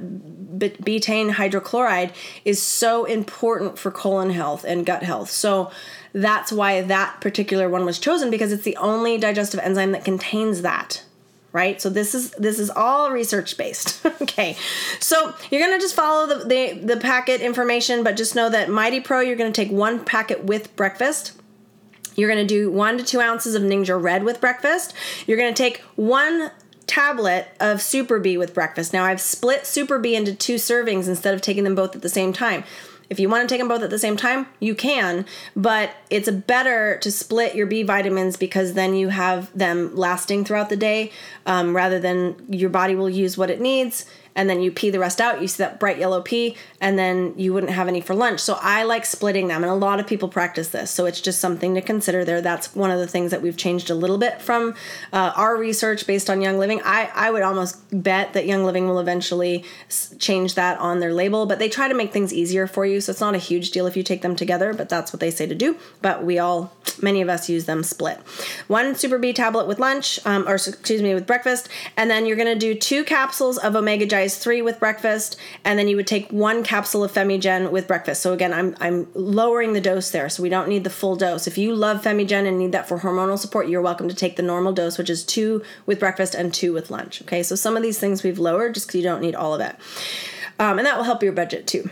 betaine 0.58 1.32
hydrochloride 1.32 2.12
is 2.44 2.62
so 2.62 3.04
important 3.04 3.78
for 3.78 3.90
colon 3.90 4.30
health 4.30 4.64
and 4.64 4.84
gut 4.84 5.02
health. 5.02 5.30
So 5.30 5.70
that's 6.12 6.52
why 6.52 6.82
that 6.82 7.20
particular 7.20 7.68
one 7.68 7.84
was 7.84 7.98
chosen 7.98 8.30
because 8.30 8.52
it's 8.52 8.64
the 8.64 8.76
only 8.76 9.18
digestive 9.18 9.60
enzyme 9.60 9.92
that 9.92 10.04
contains 10.04 10.62
that 10.62 11.04
right 11.50 11.80
so 11.80 11.88
this 11.88 12.14
is 12.14 12.30
this 12.32 12.58
is 12.58 12.68
all 12.68 13.10
research 13.10 13.56
based 13.56 14.04
okay 14.22 14.54
so 15.00 15.34
you're 15.50 15.62
gonna 15.62 15.80
just 15.80 15.94
follow 15.94 16.26
the, 16.26 16.44
the 16.44 16.94
the 16.94 17.00
packet 17.00 17.40
information 17.40 18.04
but 18.04 18.18
just 18.18 18.34
know 18.34 18.50
that 18.50 18.68
mighty 18.68 19.00
pro 19.00 19.20
you're 19.20 19.36
gonna 19.36 19.50
take 19.50 19.70
one 19.70 20.04
packet 20.04 20.44
with 20.44 20.74
breakfast 20.76 21.38
you're 22.18 22.28
going 22.28 22.44
to 22.44 22.54
do 22.54 22.68
one 22.68 22.98
to 22.98 23.04
two 23.04 23.20
ounces 23.20 23.54
of 23.54 23.62
Ningxia 23.62 24.02
Red 24.02 24.24
with 24.24 24.40
breakfast. 24.40 24.92
You're 25.28 25.38
going 25.38 25.54
to 25.54 25.62
take 25.62 25.80
one 25.94 26.50
tablet 26.88 27.48
of 27.60 27.80
Super 27.80 28.18
B 28.18 28.36
with 28.36 28.54
breakfast. 28.54 28.92
Now 28.92 29.04
I've 29.04 29.20
split 29.20 29.66
Super 29.66 29.98
B 29.98 30.16
into 30.16 30.34
two 30.34 30.56
servings 30.56 31.06
instead 31.06 31.34
of 31.34 31.40
taking 31.40 31.64
them 31.64 31.76
both 31.76 31.94
at 31.94 32.02
the 32.02 32.08
same 32.08 32.32
time. 32.32 32.64
If 33.10 33.18
you 33.18 33.28
want 33.28 33.48
to 33.48 33.52
take 33.52 33.60
them 33.60 33.68
both 33.68 33.82
at 33.82 33.90
the 33.90 33.98
same 33.98 34.16
time, 34.16 34.46
you 34.60 34.74
can, 34.74 35.24
but 35.56 35.92
it's 36.10 36.30
better 36.30 36.98
to 36.98 37.10
split 37.10 37.54
your 37.54 37.66
B 37.66 37.82
vitamins 37.82 38.36
because 38.36 38.74
then 38.74 38.94
you 38.94 39.08
have 39.08 39.56
them 39.56 39.96
lasting 39.96 40.44
throughout 40.44 40.68
the 40.68 40.76
day 40.76 41.10
um, 41.46 41.74
rather 41.74 41.98
than 41.98 42.36
your 42.50 42.68
body 42.68 42.94
will 42.94 43.08
use 43.08 43.38
what 43.38 43.50
it 43.50 43.60
needs 43.60 44.04
and 44.38 44.48
then 44.48 44.62
you 44.62 44.70
pee 44.70 44.88
the 44.88 45.00
rest 45.00 45.20
out. 45.20 45.42
You 45.42 45.48
see 45.48 45.64
that 45.64 45.80
bright 45.80 45.98
yellow 45.98 46.22
pee, 46.22 46.56
and 46.80 46.96
then 46.96 47.34
you 47.36 47.52
wouldn't 47.52 47.72
have 47.72 47.88
any 47.88 48.00
for 48.00 48.14
lunch. 48.14 48.38
So 48.38 48.56
I 48.62 48.84
like 48.84 49.04
splitting 49.04 49.48
them, 49.48 49.64
and 49.64 49.70
a 49.70 49.74
lot 49.74 49.98
of 49.98 50.06
people 50.06 50.28
practice 50.28 50.68
this. 50.68 50.92
So 50.92 51.06
it's 51.06 51.20
just 51.20 51.40
something 51.40 51.74
to 51.74 51.82
consider 51.82 52.24
there. 52.24 52.40
That's 52.40 52.74
one 52.76 52.92
of 52.92 53.00
the 53.00 53.08
things 53.08 53.32
that 53.32 53.42
we've 53.42 53.56
changed 53.56 53.90
a 53.90 53.96
little 53.96 54.16
bit 54.16 54.40
from 54.40 54.76
uh, 55.12 55.32
our 55.34 55.56
research 55.56 56.06
based 56.06 56.30
on 56.30 56.40
Young 56.40 56.56
Living. 56.56 56.80
I, 56.84 57.10
I 57.12 57.32
would 57.32 57.42
almost 57.42 57.82
bet 57.90 58.32
that 58.34 58.46
Young 58.46 58.64
Living 58.64 58.86
will 58.86 59.00
eventually 59.00 59.64
change 60.20 60.54
that 60.54 60.78
on 60.78 61.00
their 61.00 61.12
label, 61.12 61.46
but 61.46 61.58
they 61.58 61.68
try 61.68 61.88
to 61.88 61.94
make 61.94 62.12
things 62.12 62.32
easier 62.32 62.68
for 62.68 62.86
you. 62.86 63.00
So 63.00 63.10
it's 63.10 63.20
not 63.20 63.34
a 63.34 63.38
huge 63.38 63.72
deal 63.72 63.88
if 63.88 63.96
you 63.96 64.04
take 64.04 64.22
them 64.22 64.36
together, 64.36 64.72
but 64.72 64.88
that's 64.88 65.12
what 65.12 65.18
they 65.18 65.32
say 65.32 65.46
to 65.46 65.54
do. 65.56 65.76
But 66.00 66.22
we 66.22 66.38
all, 66.38 66.72
many 67.02 67.22
of 67.22 67.28
us 67.28 67.48
use 67.48 67.64
them 67.64 67.82
split. 67.82 68.18
One 68.68 68.94
Super 68.94 69.18
B 69.18 69.32
tablet 69.32 69.66
with 69.66 69.80
lunch, 69.80 70.20
um, 70.24 70.46
or 70.46 70.54
excuse 70.54 71.02
me, 71.02 71.12
with 71.12 71.26
breakfast, 71.26 71.68
and 71.96 72.08
then 72.08 72.24
you're 72.24 72.36
gonna 72.36 72.54
do 72.54 72.76
two 72.76 73.02
capsules 73.02 73.58
of 73.58 73.74
Omega 73.74 74.06
3 74.36 74.60
with 74.62 74.78
breakfast, 74.78 75.36
and 75.64 75.78
then 75.78 75.88
you 75.88 75.96
would 75.96 76.06
take 76.06 76.30
one 76.30 76.62
capsule 76.62 77.02
of 77.02 77.12
Femigen 77.12 77.70
with 77.70 77.86
breakfast. 77.86 78.20
So 78.20 78.32
again, 78.32 78.52
I'm 78.52 78.76
I'm 78.80 79.08
lowering 79.14 79.72
the 79.72 79.80
dose 79.80 80.10
there, 80.10 80.28
so 80.28 80.42
we 80.42 80.48
don't 80.48 80.68
need 80.68 80.84
the 80.84 80.90
full 80.90 81.16
dose. 81.16 81.46
If 81.46 81.56
you 81.56 81.74
love 81.74 82.02
Femigen 82.02 82.46
and 82.46 82.58
need 82.58 82.72
that 82.72 82.88
for 82.88 82.98
hormonal 82.98 83.38
support, 83.38 83.68
you're 83.68 83.80
welcome 83.80 84.08
to 84.08 84.14
take 84.14 84.36
the 84.36 84.42
normal 84.42 84.72
dose, 84.72 84.98
which 84.98 85.10
is 85.10 85.24
two 85.24 85.62
with 85.86 85.98
breakfast 85.98 86.34
and 86.34 86.52
two 86.52 86.72
with 86.72 86.90
lunch. 86.90 87.22
Okay, 87.22 87.42
so 87.42 87.54
some 87.54 87.76
of 87.76 87.82
these 87.82 87.98
things 87.98 88.22
we've 88.22 88.38
lowered 88.38 88.74
just 88.74 88.86
because 88.86 88.98
you 88.98 89.04
don't 89.04 89.22
need 89.22 89.34
all 89.34 89.54
of 89.54 89.60
it, 89.60 89.76
um, 90.58 90.78
and 90.78 90.86
that 90.86 90.96
will 90.96 91.04
help 91.04 91.22
your 91.22 91.32
budget 91.32 91.66
too 91.66 91.88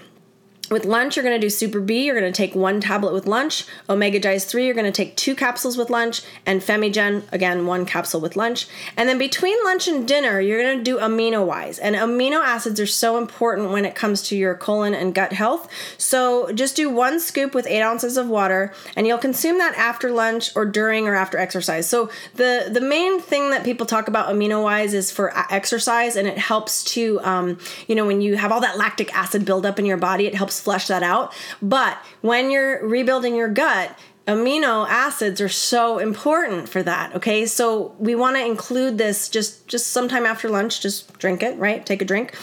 with 0.70 0.84
lunch, 0.84 1.16
you're 1.16 1.24
going 1.24 1.38
to 1.38 1.44
do 1.44 1.50
Super 1.50 1.80
B. 1.80 2.04
You're 2.04 2.18
going 2.18 2.32
to 2.32 2.36
take 2.36 2.54
one 2.54 2.80
tablet 2.80 3.12
with 3.12 3.26
lunch. 3.26 3.64
OmegaGize 3.88 4.46
3, 4.46 4.64
you're 4.64 4.74
going 4.74 4.86
to 4.86 4.92
take 4.92 5.16
two 5.16 5.34
capsules 5.34 5.76
with 5.76 5.90
lunch. 5.90 6.22
And 6.44 6.60
Femigen, 6.60 7.22
again, 7.32 7.66
one 7.66 7.86
capsule 7.86 8.20
with 8.20 8.36
lunch. 8.36 8.66
And 8.96 9.08
then 9.08 9.18
between 9.18 9.62
lunch 9.64 9.88
and 9.88 10.06
dinner, 10.06 10.40
you're 10.40 10.62
going 10.62 10.78
to 10.78 10.84
do 10.84 10.98
amino 10.98 11.46
wise. 11.46 11.78
And 11.78 11.94
amino 11.96 12.42
acids 12.42 12.80
are 12.80 12.86
so 12.86 13.18
important 13.18 13.70
when 13.70 13.84
it 13.84 13.94
comes 13.94 14.22
to 14.28 14.36
your 14.36 14.54
colon 14.54 14.94
and 14.94 15.14
gut 15.14 15.32
health. 15.32 15.70
So 15.98 16.52
just 16.52 16.76
do 16.76 16.90
one 16.90 17.20
scoop 17.20 17.54
with 17.54 17.66
eight 17.66 17.82
ounces 17.82 18.16
of 18.16 18.28
water, 18.28 18.72
and 18.96 19.06
you'll 19.06 19.18
consume 19.18 19.58
that 19.58 19.74
after 19.76 20.10
lunch 20.10 20.54
or 20.56 20.64
during 20.64 21.06
or 21.06 21.14
after 21.14 21.38
exercise. 21.38 21.88
So 21.88 22.10
the, 22.34 22.68
the 22.72 22.80
main 22.80 23.20
thing 23.20 23.50
that 23.50 23.64
people 23.64 23.86
talk 23.86 24.08
about 24.08 24.28
amino 24.28 24.62
wise 24.62 24.94
is 24.94 25.10
for 25.10 25.32
exercise, 25.50 26.16
and 26.16 26.26
it 26.26 26.38
helps 26.38 26.84
to, 26.84 27.20
um, 27.20 27.58
you 27.86 27.94
know, 27.94 28.06
when 28.06 28.20
you 28.20 28.36
have 28.36 28.52
all 28.52 28.60
that 28.60 28.78
lactic 28.78 29.14
acid 29.14 29.44
buildup 29.44 29.78
in 29.78 29.86
your 29.86 29.96
body, 29.96 30.26
it 30.26 30.34
helps 30.34 30.55
helps 30.56 30.60
flush 30.60 30.86
that 30.88 31.02
out. 31.02 31.32
But 31.62 31.98
when 32.22 32.50
you're 32.50 32.86
rebuilding 32.86 33.34
your 33.34 33.48
gut, 33.48 33.96
amino 34.26 34.84
acids 34.88 35.40
are 35.40 35.48
so 35.48 36.00
important 36.00 36.68
for 36.68 36.82
that 36.82 37.14
okay? 37.14 37.46
So 37.46 37.94
we 38.00 38.16
want 38.16 38.34
to 38.34 38.44
include 38.44 38.98
this 38.98 39.28
just 39.28 39.68
just 39.68 39.86
sometime 39.92 40.26
after 40.26 40.48
lunch 40.48 40.80
just 40.80 41.16
drink 41.20 41.44
it 41.44 41.56
right? 41.58 41.86
Take 41.86 42.02
a 42.02 42.04
drink. 42.04 42.34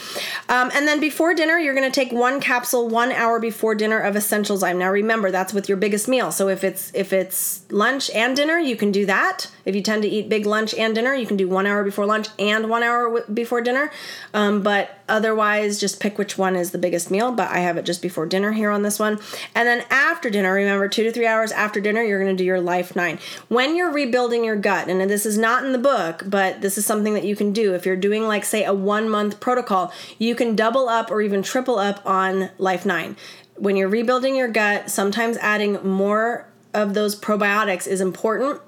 Um, 0.48 0.70
and 0.72 0.88
then 0.88 0.98
before 0.98 1.34
dinner 1.34 1.58
you're 1.58 1.74
going 1.74 1.90
to 1.90 1.94
take 1.94 2.10
one 2.10 2.40
capsule 2.40 2.88
one 2.88 3.12
hour 3.12 3.38
before 3.38 3.74
dinner 3.74 4.00
of 4.00 4.16
essential 4.16 4.56
zyme 4.56 4.78
now 4.78 4.90
remember 4.90 5.30
that's 5.30 5.52
with 5.52 5.68
your 5.68 5.76
biggest 5.76 6.08
meal. 6.08 6.32
So 6.32 6.48
if 6.48 6.64
it's 6.64 6.90
if 6.94 7.12
it's 7.12 7.70
lunch 7.70 8.08
and 8.14 8.34
dinner 8.34 8.58
you 8.58 8.76
can 8.76 8.90
do 8.90 9.04
that. 9.04 9.50
If 9.66 9.74
you 9.74 9.82
tend 9.82 10.04
to 10.04 10.08
eat 10.08 10.30
big 10.30 10.46
lunch 10.46 10.72
and 10.72 10.94
dinner 10.94 11.12
you 11.14 11.26
can 11.26 11.36
do 11.36 11.48
one 11.48 11.66
hour 11.66 11.84
before 11.84 12.06
lunch 12.06 12.28
and 12.38 12.70
one 12.70 12.82
hour 12.82 13.04
w- 13.12 13.26
before 13.34 13.60
dinner. 13.60 13.90
Um, 14.32 14.62
but 14.62 15.03
otherwise 15.08 15.78
just 15.78 16.00
pick 16.00 16.18
which 16.18 16.38
one 16.38 16.56
is 16.56 16.70
the 16.70 16.78
biggest 16.78 17.10
meal 17.10 17.32
but 17.32 17.50
i 17.50 17.58
have 17.58 17.76
it 17.76 17.84
just 17.84 18.02
before 18.02 18.26
dinner 18.26 18.52
here 18.52 18.70
on 18.70 18.82
this 18.82 18.98
one 18.98 19.18
and 19.54 19.68
then 19.68 19.84
after 19.90 20.30
dinner 20.30 20.52
remember 20.52 20.88
two 20.88 21.04
to 21.04 21.12
three 21.12 21.26
hours 21.26 21.52
after 21.52 21.80
dinner, 21.80 22.02
you're 22.02 22.22
going 22.22 22.36
to 22.36 22.40
do 22.40 22.46
your 22.46 22.60
Life 22.60 22.96
9. 22.96 23.18
When 23.48 23.76
you're 23.76 23.90
rebuilding 23.90 24.44
your 24.44 24.56
gut, 24.56 24.88
and 24.88 25.00
this 25.08 25.24
is 25.24 25.38
not 25.38 25.64
in 25.64 25.72
the 25.72 25.78
book, 25.78 26.24
but 26.26 26.60
this 26.60 26.76
is 26.76 26.84
something 26.84 27.14
that 27.14 27.24
you 27.24 27.36
can 27.36 27.52
do. 27.52 27.74
If 27.74 27.86
you're 27.86 27.96
doing, 27.96 28.24
like, 28.24 28.44
say, 28.44 28.64
a 28.64 28.74
one 28.74 29.08
month 29.08 29.40
protocol, 29.40 29.92
you 30.18 30.34
can 30.34 30.56
double 30.56 30.88
up 30.88 31.10
or 31.10 31.22
even 31.22 31.42
triple 31.42 31.78
up 31.78 32.04
on 32.04 32.50
Life 32.58 32.84
9. 32.84 33.16
When 33.56 33.76
you're 33.76 33.88
rebuilding 33.88 34.34
your 34.34 34.48
gut, 34.48 34.90
sometimes 34.90 35.36
adding 35.38 35.74
more 35.86 36.46
of 36.72 36.94
those 36.94 37.18
probiotics 37.18 37.86
is 37.86 38.00
important 38.00 38.60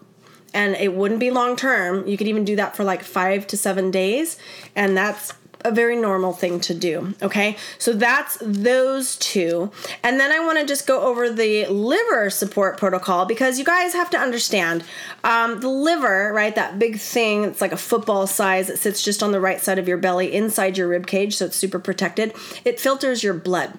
and 0.54 0.76
it 0.76 0.94
wouldn't 0.94 1.20
be 1.20 1.30
long 1.30 1.56
term. 1.56 2.06
You 2.06 2.16
could 2.16 2.28
even 2.28 2.44
do 2.44 2.56
that 2.56 2.76
for 2.76 2.84
like 2.84 3.02
five 3.02 3.46
to 3.48 3.56
seven 3.56 3.90
days, 3.90 4.38
and 4.74 4.96
that's 4.96 5.34
a 5.66 5.72
very 5.72 5.96
normal 5.96 6.32
thing 6.32 6.60
to 6.60 6.72
do. 6.72 7.12
Okay, 7.20 7.56
so 7.78 7.92
that's 7.92 8.38
those 8.40 9.16
two. 9.16 9.72
And 10.04 10.20
then 10.20 10.30
I 10.30 10.38
want 10.38 10.60
to 10.60 10.64
just 10.64 10.86
go 10.86 11.02
over 11.02 11.28
the 11.28 11.66
liver 11.66 12.30
support 12.30 12.78
protocol 12.78 13.26
because 13.26 13.58
you 13.58 13.64
guys 13.64 13.92
have 13.92 14.08
to 14.10 14.18
understand 14.18 14.84
um, 15.24 15.60
the 15.60 15.68
liver, 15.68 16.32
right? 16.32 16.54
That 16.54 16.78
big 16.78 16.98
thing, 17.00 17.44
it's 17.44 17.60
like 17.60 17.72
a 17.72 17.76
football 17.76 18.28
size, 18.28 18.70
it 18.70 18.78
sits 18.78 19.02
just 19.02 19.24
on 19.24 19.32
the 19.32 19.40
right 19.40 19.60
side 19.60 19.80
of 19.80 19.88
your 19.88 19.98
belly 19.98 20.32
inside 20.32 20.78
your 20.78 20.86
rib 20.86 21.08
cage, 21.08 21.36
so 21.36 21.46
it's 21.46 21.56
super 21.56 21.80
protected. 21.80 22.32
It 22.64 22.78
filters 22.78 23.24
your 23.24 23.34
blood. 23.34 23.76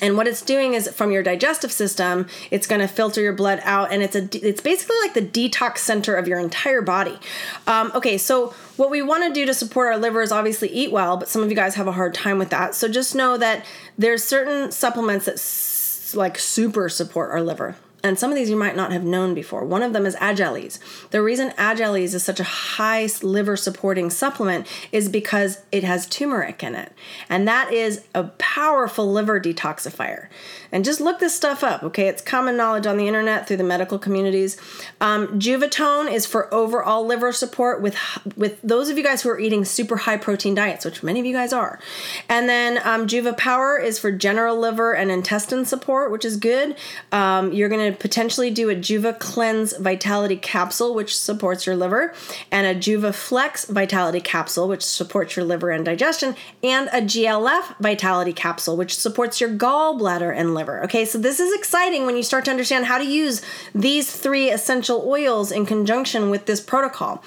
And 0.00 0.16
what 0.16 0.26
it's 0.26 0.42
doing 0.42 0.74
is 0.74 0.88
from 0.88 1.10
your 1.10 1.22
digestive 1.22 1.72
system, 1.72 2.26
it's 2.50 2.66
going 2.66 2.80
to 2.80 2.88
filter 2.88 3.20
your 3.20 3.32
blood 3.32 3.60
out, 3.64 3.92
and 3.92 4.02
it's 4.02 4.14
a 4.16 4.28
it's 4.46 4.60
basically 4.60 4.96
like 5.02 5.14
the 5.14 5.22
detox 5.22 5.78
center 5.78 6.14
of 6.14 6.28
your 6.28 6.38
entire 6.38 6.82
body. 6.82 7.18
Um, 7.66 7.90
okay, 7.94 8.18
so 8.18 8.54
what 8.76 8.90
we 8.90 9.02
want 9.02 9.24
to 9.24 9.32
do 9.32 9.44
to 9.46 9.54
support 9.54 9.88
our 9.88 9.98
liver 9.98 10.22
is 10.22 10.30
obviously 10.32 10.68
eat 10.68 10.92
well, 10.92 11.16
but 11.16 11.28
some 11.28 11.42
of 11.42 11.50
you 11.50 11.56
guys 11.56 11.74
have 11.74 11.88
a 11.88 11.92
hard 11.92 12.14
time 12.14 12.38
with 12.38 12.50
that. 12.50 12.74
So 12.74 12.88
just 12.88 13.14
know 13.14 13.36
that 13.38 13.64
there's 13.96 14.22
certain 14.22 14.70
supplements 14.70 15.24
that 15.26 15.34
s- 15.34 16.14
like 16.16 16.38
super 16.38 16.88
support 16.88 17.30
our 17.30 17.42
liver 17.42 17.76
and 18.02 18.18
some 18.18 18.30
of 18.30 18.36
these 18.36 18.48
you 18.48 18.56
might 18.56 18.76
not 18.76 18.92
have 18.92 19.04
known 19.04 19.34
before. 19.34 19.64
One 19.64 19.82
of 19.82 19.92
them 19.92 20.06
is 20.06 20.14
Agilease. 20.16 20.78
The 21.10 21.20
reason 21.20 21.50
Agilease 21.50 22.14
is 22.14 22.22
such 22.22 22.38
a 22.38 22.44
high 22.44 23.08
liver 23.22 23.56
supporting 23.56 24.08
supplement 24.08 24.66
is 24.92 25.08
because 25.08 25.62
it 25.72 25.82
has 25.82 26.06
turmeric 26.06 26.62
in 26.62 26.74
it. 26.74 26.92
And 27.28 27.48
that 27.48 27.72
is 27.72 28.04
a 28.14 28.24
powerful 28.38 29.10
liver 29.10 29.40
detoxifier. 29.40 30.28
And 30.70 30.84
just 30.84 31.00
look 31.00 31.18
this 31.18 31.34
stuff 31.34 31.64
up, 31.64 31.82
okay? 31.82 32.08
It's 32.08 32.22
common 32.22 32.56
knowledge 32.56 32.86
on 32.86 32.98
the 32.98 33.08
internet 33.08 33.48
through 33.48 33.56
the 33.56 33.64
medical 33.64 33.98
communities. 33.98 34.56
Um, 35.00 35.40
Juvatone 35.40 36.12
is 36.12 36.26
for 36.26 36.52
overall 36.54 37.04
liver 37.06 37.32
support 37.32 37.80
with 37.80 37.96
with 38.36 38.60
those 38.62 38.90
of 38.90 38.98
you 38.98 39.04
guys 39.04 39.22
who 39.22 39.30
are 39.30 39.38
eating 39.38 39.64
super 39.64 39.96
high 39.96 40.18
protein 40.18 40.54
diets, 40.54 40.84
which 40.84 41.02
many 41.02 41.20
of 41.20 41.26
you 41.26 41.32
guys 41.32 41.52
are. 41.52 41.80
And 42.28 42.48
then 42.48 42.78
um, 42.84 43.06
Juva 43.06 43.36
Power 43.36 43.78
is 43.78 43.98
for 43.98 44.12
general 44.12 44.58
liver 44.58 44.94
and 44.94 45.10
intestine 45.10 45.64
support, 45.64 46.12
which 46.12 46.24
is 46.24 46.36
good. 46.36 46.76
Um, 47.12 47.52
you're 47.52 47.68
going 47.68 47.84
to 47.84 47.87
potentially 47.92 48.50
do 48.50 48.70
a 48.70 48.74
Juva 48.74 49.18
Cleanse 49.18 49.76
Vitality 49.76 50.36
Capsule, 50.36 50.94
which 50.94 51.16
supports 51.16 51.66
your 51.66 51.76
liver, 51.76 52.14
and 52.50 52.66
a 52.66 52.74
Juva 52.74 53.14
Flex 53.14 53.64
Vitality 53.66 54.20
Capsule, 54.20 54.68
which 54.68 54.84
supports 54.84 55.36
your 55.36 55.44
liver 55.44 55.70
and 55.70 55.84
digestion, 55.84 56.34
and 56.62 56.88
a 56.88 57.00
GLF 57.00 57.78
Vitality 57.78 58.32
Capsule, 58.32 58.76
which 58.76 58.96
supports 58.96 59.40
your 59.40 59.50
gallbladder 59.50 60.34
and 60.34 60.54
liver. 60.54 60.82
Okay, 60.84 61.04
so 61.04 61.18
this 61.18 61.40
is 61.40 61.54
exciting 61.54 62.06
when 62.06 62.16
you 62.16 62.22
start 62.22 62.44
to 62.46 62.50
understand 62.50 62.86
how 62.86 62.98
to 62.98 63.04
use 63.04 63.42
these 63.74 64.14
three 64.14 64.50
essential 64.50 65.04
oils 65.06 65.52
in 65.52 65.66
conjunction 65.66 66.30
with 66.30 66.46
this 66.46 66.60
protocol. 66.60 67.22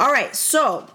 All 0.00 0.12
right, 0.12 0.34
so 0.34 0.86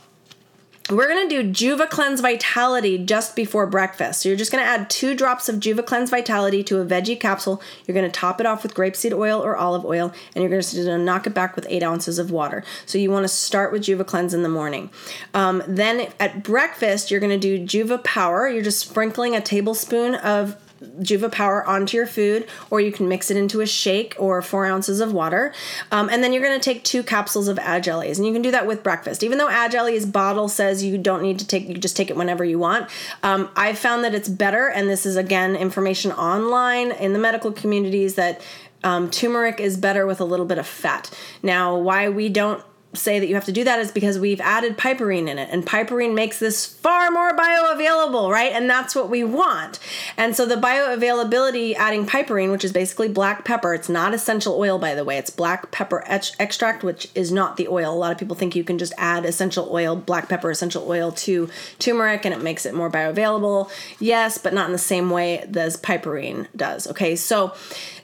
we're 0.96 1.08
gonna 1.08 1.30
do 1.30 1.44
Juva 1.44 1.90
Cleanse 1.90 2.22
Vitality 2.22 2.98
just 2.98 3.36
before 3.36 3.66
breakfast. 3.68 4.22
So 4.22 4.30
you're 4.30 4.38
just 4.38 4.52
gonna 4.52 4.64
add 4.64 4.90
two 4.90 5.16
drops 5.16 5.48
of 5.50 5.56
Juva 5.56 5.86
Cleanse 5.86 6.10
Vitality 6.10 6.64
to 6.64 6.80
a 6.80 6.86
veggie 6.86 7.20
capsule. 7.20 7.62
You're 7.86 7.96
gonna 7.96 8.10
top 8.10 8.40
it 8.40 8.46
off 8.46 8.64
with 8.64 8.74
grapeseed 8.74 9.14
oil 9.14 9.42
or 9.42 9.56
olive 9.56 9.86
oil, 9.86 10.14
and 10.36 10.44
you're 10.44 10.62
gonna 10.62 10.98
knock 10.98 11.28
it 11.28 11.34
back 11.34 11.56
with 11.56 11.66
eight 11.70 11.84
ounces 11.84 12.20
of 12.20 12.32
water. 12.32 12.64
So 12.86 12.98
you 12.98 13.12
wanna 13.12 13.28
start 13.28 13.72
with 13.72 13.84
Juva 13.84 14.06
Cleanse 14.06 14.34
in 14.34 14.44
the 14.44 14.50
morning. 14.50 14.90
Um, 15.34 15.64
then 15.68 16.12
at 16.20 16.44
breakfast, 16.44 17.12
you're 17.12 17.20
gonna 17.20 17.38
do 17.38 17.60
Juva 17.60 18.04
Power. 18.04 18.48
You're 18.48 18.64
just 18.64 18.80
sprinkling 18.80 19.36
a 19.36 19.42
tablespoon 19.42 20.16
of 20.16 20.58
Juva 21.00 21.32
Power 21.32 21.66
onto 21.66 21.98
your 21.98 22.08
food, 22.08 22.48
or 22.70 22.82
you 22.82 22.92
can 22.92 23.08
mix 23.08 23.32
it 23.32 23.38
into 23.38 23.62
a 23.62 23.66
shake 23.66 24.16
or 24.18 24.42
four 24.42 24.66
ounces 24.66 25.00
of 25.00 25.14
water. 25.14 25.54
Um, 25.92 26.10
and 26.10 26.24
then 26.24 26.34
you're 26.34 26.44
going 26.44 26.60
to 26.60 26.64
take 26.64 26.84
two 26.84 27.04
capsules 27.04 27.48
of 27.48 27.58
Agilease, 27.58 28.18
and 28.18 28.26
you 28.26 28.34
can 28.34 28.42
do 28.42 28.52
that 28.52 28.68
with 28.68 28.84
breakfast. 28.84 29.24
Even 29.24 29.38
though 29.38 29.50
Agilease 29.50 30.12
bottle 30.12 30.48
says 30.48 30.84
you 30.84 30.98
don't 30.98 31.22
need 31.22 31.40
to 31.40 31.48
take, 31.48 31.68
you 31.68 31.76
just 31.76 31.98
take 31.98 32.10
it 32.10 32.16
whenever 32.16 32.44
you 32.44 32.60
want. 32.60 32.90
Um, 33.22 33.50
I've 33.56 33.80
found 33.80 34.04
that 34.04 34.14
it's 34.14 34.30
better, 34.30 34.68
and 34.68 34.90
this 34.90 35.06
is 35.06 35.16
again 35.16 35.56
information 35.56 36.12
online 36.12 36.92
in 36.92 37.14
the 37.14 37.20
medical 37.20 37.52
communities 37.52 38.16
that 38.16 38.42
um, 38.84 39.10
turmeric 39.10 39.60
is 39.60 39.78
better 39.78 40.06
with 40.06 40.20
a 40.20 40.26
little 40.26 40.46
bit 40.46 40.58
of 40.58 40.68
fat. 40.68 41.10
Now, 41.42 41.78
why 41.78 42.10
we 42.10 42.30
don't 42.30 42.64
say 42.94 43.20
that 43.20 43.28
you 43.28 43.36
have 43.36 43.46
to 43.46 43.52
do 43.52 43.64
that 43.64 43.80
is 43.80 43.92
because 43.92 44.20
we've 44.20 44.42
added 44.42 44.78
piperine 44.78 45.28
in 45.28 45.40
it 45.40 45.50
and 45.52 45.66
piperine 45.66 46.14
makes 46.14 46.40
this 46.40 46.66
far 46.66 47.10
more 47.10 47.36
bioavailable 47.36 48.32
right? 48.32 48.52
And 48.52 48.70
that's 48.70 48.96
what 48.96 49.10
we 49.10 49.24
want. 49.24 49.80
And 50.16 50.36
so 50.36 50.46
the 50.46 50.56
bioavailability 50.56 51.76
adding 51.76 52.06
piperine 52.06 52.52
which 52.52 52.64
is 52.64 52.72
basically 52.72 53.10
black 53.10 53.46
pepper 53.46 53.74
it's 53.74 53.90
not 53.90 54.14
essential 54.14 54.56
oil 54.58 54.78
by 54.78 54.94
the 54.94 55.04
way. 55.04 55.18
It's 55.18 55.32
black 55.32 55.72
pepper 55.72 56.04
extract 56.08 56.84
which 56.84 57.10
is 57.16 57.32
not 57.32 57.58
the 57.58 57.68
oil. 57.68 57.94
A 57.94 57.98
lot 57.98 58.12
of 58.12 58.18
people 58.18 58.36
think 58.36 58.56
you 58.56 58.64
can 58.64 58.78
just 58.78 58.94
add 58.98 59.26
essential 59.26 59.70
oil 59.72 59.96
black 59.96 60.30
pepper 60.30 60.52
essential 60.52 60.88
oil 60.88 61.12
to 61.12 61.50
turmeric 61.80 62.26
and 62.26 62.34
it 62.34 62.42
makes 62.42 62.66
it 62.66 62.76
more 62.76 62.92
bioavailable. 62.92 63.72
Yes 64.00 64.38
but 64.38 64.54
not 64.54 64.68
in 64.68 64.72
the 64.72 64.78
same 64.78 65.10
way 65.10 65.40
as 65.40 65.78
piperine 65.78 66.48
does 66.56 66.88
okay? 66.88 67.16
So 67.16 67.54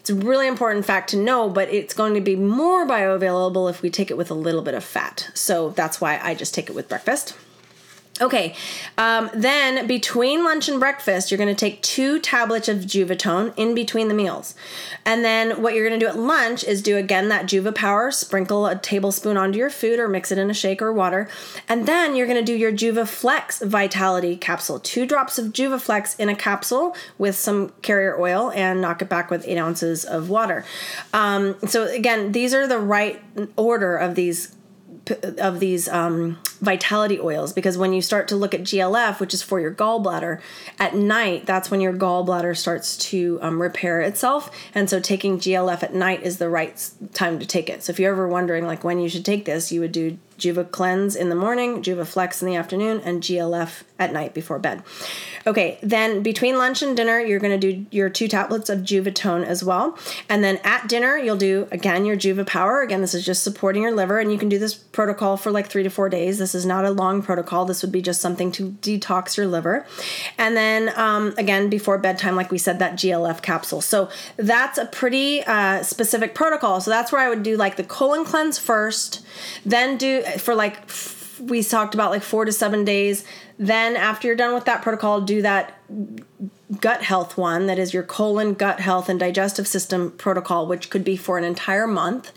it's 0.09 0.23
a 0.23 0.25
really 0.25 0.47
important 0.47 0.85
fact 0.85 1.11
to 1.11 1.17
know, 1.17 1.49
but 1.49 1.71
it's 1.71 1.93
going 1.93 2.15
to 2.15 2.21
be 2.21 2.35
more 2.35 2.83
bioavailable 2.87 3.69
if 3.69 3.83
we 3.83 3.91
take 3.91 4.09
it 4.09 4.17
with 4.17 4.31
a 4.31 4.33
little 4.33 4.63
bit 4.63 4.73
of 4.73 4.83
fat. 4.83 5.29
So 5.35 5.69
that's 5.69 6.01
why 6.01 6.19
I 6.21 6.33
just 6.33 6.55
take 6.55 6.67
it 6.67 6.73
with 6.73 6.89
breakfast. 6.89 7.35
Okay, 8.21 8.53
um, 8.97 9.29
then 9.33 9.87
between 9.87 10.43
lunch 10.43 10.67
and 10.67 10.77
breakfast, 10.77 11.31
you're 11.31 11.37
going 11.37 11.53
to 11.53 11.59
take 11.59 11.81
two 11.81 12.19
tablets 12.19 12.67
of 12.67 12.79
Juvatone 12.79 13.53
in 13.55 13.73
between 13.73 14.09
the 14.09 14.13
meals. 14.13 14.55
And 15.05 15.23
then 15.23 15.61
what 15.61 15.73
you're 15.73 15.87
going 15.87 15.97
to 15.97 16.05
do 16.05 16.09
at 16.09 16.19
lunch 16.19 16.65
is 16.65 16.81
do 16.81 16.97
again 16.97 17.29
that 17.29 17.45
Juva 17.45 17.73
Power, 17.73 18.11
sprinkle 18.11 18.65
a 18.65 18.75
tablespoon 18.75 19.37
onto 19.37 19.57
your 19.57 19.69
food 19.69 19.99
or 19.99 20.09
mix 20.09 20.31
it 20.31 20.37
in 20.37 20.49
a 20.49 20.53
shake 20.53 20.81
or 20.81 20.91
water. 20.91 21.29
And 21.69 21.87
then 21.87 22.13
you're 22.15 22.27
going 22.27 22.43
to 22.43 22.51
do 22.51 22.57
your 22.57 22.73
Juva 22.73 23.07
Flex 23.07 23.61
Vitality 23.61 24.35
capsule. 24.35 24.79
Two 24.79 25.05
drops 25.05 25.39
of 25.39 25.53
Juva 25.53 25.79
Flex 25.79 26.15
in 26.15 26.27
a 26.27 26.35
capsule 26.35 26.95
with 27.17 27.35
some 27.35 27.71
carrier 27.81 28.19
oil 28.19 28.51
and 28.53 28.81
knock 28.81 29.01
it 29.01 29.07
back 29.07 29.31
with 29.31 29.47
eight 29.47 29.57
ounces 29.57 30.03
of 30.03 30.29
water. 30.29 30.65
Um, 31.13 31.55
so, 31.67 31.85
again, 31.85 32.33
these 32.33 32.53
are 32.53 32.67
the 32.67 32.79
right 32.79 33.21
order 33.55 33.95
of 33.95 34.15
these 34.15 34.55
of 35.37 35.59
these 35.59 35.87
um, 35.87 36.37
vitality 36.59 37.19
oils 37.19 37.53
because 37.53 37.77
when 37.77 37.93
you 37.93 38.01
start 38.01 38.27
to 38.27 38.35
look 38.35 38.53
at 38.53 38.61
GLF, 38.61 39.19
which 39.19 39.33
is 39.33 39.41
for 39.41 39.59
your 39.59 39.73
gallbladder, 39.73 40.41
at 40.77 40.95
night 40.95 41.45
that's 41.45 41.71
when 41.71 41.81
your 41.81 41.93
gallbladder 41.93 42.55
starts 42.55 42.97
to 42.97 43.39
um, 43.41 43.61
repair 43.61 44.01
itself, 44.01 44.51
and 44.73 44.89
so 44.89 44.99
taking 44.99 45.39
GLF 45.39 45.83
at 45.83 45.93
night 45.93 46.23
is 46.23 46.37
the 46.37 46.49
right 46.49 46.89
time 47.13 47.39
to 47.39 47.45
take 47.45 47.69
it. 47.69 47.83
So 47.83 47.91
if 47.91 47.99
you're 47.99 48.11
ever 48.11 48.27
wondering 48.27 48.65
like 48.65 48.83
when 48.83 48.99
you 48.99 49.09
should 49.09 49.25
take 49.25 49.45
this, 49.45 49.71
you 49.71 49.81
would 49.81 49.91
do 49.91 50.17
Juva 50.39 50.69
Cleanse 50.69 51.15
in 51.15 51.29
the 51.29 51.35
morning, 51.35 51.83
Juva 51.83 52.07
Flex 52.07 52.41
in 52.41 52.47
the 52.47 52.55
afternoon, 52.55 53.01
and 53.03 53.21
GLF 53.21 53.83
at 53.99 54.13
night 54.13 54.33
before 54.33 54.59
bed. 54.59 54.81
Okay, 55.45 55.77
then 55.81 56.23
between 56.23 56.57
lunch 56.57 56.81
and 56.81 56.95
dinner, 56.95 57.19
you're 57.19 57.39
going 57.39 57.59
to 57.59 57.73
do 57.73 57.85
your 57.91 58.09
two 58.09 58.27
tablets 58.27 58.69
of 58.69 58.79
Juvatone 58.79 59.45
as 59.45 59.63
well. 59.63 59.97
And 60.27 60.43
then 60.43 60.59
at 60.63 60.87
dinner, 60.87 61.17
you'll 61.17 61.37
do 61.37 61.67
again 61.71 62.05
your 62.05 62.15
Juva 62.17 62.45
Power. 62.45 62.81
Again, 62.81 63.01
this 63.01 63.13
is 63.13 63.25
just 63.25 63.43
supporting 63.43 63.83
your 63.83 63.91
liver, 63.91 64.19
and 64.19 64.31
you 64.31 64.37
can 64.37 64.49
do 64.49 64.59
this 64.59 64.73
protocol 64.73 65.37
for 65.37 65.51
like 65.51 65.67
three 65.67 65.83
to 65.83 65.89
four 65.89 66.09
days. 66.09 66.37
This 66.39 66.55
is 66.55 66.65
not 66.65 66.85
a 66.85 66.91
long 66.91 67.21
protocol. 67.21 67.65
This 67.65 67.81
would 67.81 67.91
be 67.91 68.01
just 68.01 68.21
something 68.21 68.51
to 68.53 68.71
detox 68.81 69.37
your 69.37 69.47
liver. 69.47 69.85
And 70.37 70.55
then 70.55 70.91
um, 70.95 71.33
again, 71.37 71.69
before 71.69 71.97
bedtime, 71.97 72.35
like 72.35 72.51
we 72.51 72.57
said, 72.57 72.79
that 72.79 72.93
GLF 72.93 73.41
capsule. 73.41 73.81
So 73.81 74.09
that's 74.37 74.77
a 74.77 74.85
pretty 74.85 75.43
uh, 75.43 75.83
specific 75.83 76.35
protocol. 76.35 76.81
So 76.81 76.91
that's 76.91 77.11
where 77.11 77.21
I 77.21 77.29
would 77.29 77.43
do 77.43 77.57
like 77.57 77.75
the 77.75 77.83
colon 77.83 78.25
cleanse 78.25 78.57
first, 78.57 79.25
then 79.65 79.97
do 79.97 80.23
for 80.37 80.55
like 80.55 80.89
we 81.39 81.63
talked 81.63 81.93
about 81.93 82.11
like 82.11 82.23
four 82.23 82.45
to 82.45 82.51
seven 82.51 82.83
days. 82.83 83.23
Then 83.57 83.95
after 83.95 84.27
you're 84.27 84.35
done 84.35 84.53
with 84.53 84.65
that 84.65 84.81
protocol, 84.81 85.21
do 85.21 85.41
that 85.41 85.79
gut 86.79 87.01
health 87.01 87.37
one 87.37 87.65
that 87.65 87.79
is 87.79 87.93
your 87.93 88.03
colon, 88.03 88.53
gut 88.53 88.79
health, 88.79 89.09
and 89.09 89.19
digestive 89.19 89.67
system 89.67 90.11
protocol, 90.11 90.67
which 90.67 90.89
could 90.89 91.03
be 91.03 91.17
for 91.17 91.37
an 91.37 91.43
entire 91.43 91.87
month. 91.87 92.31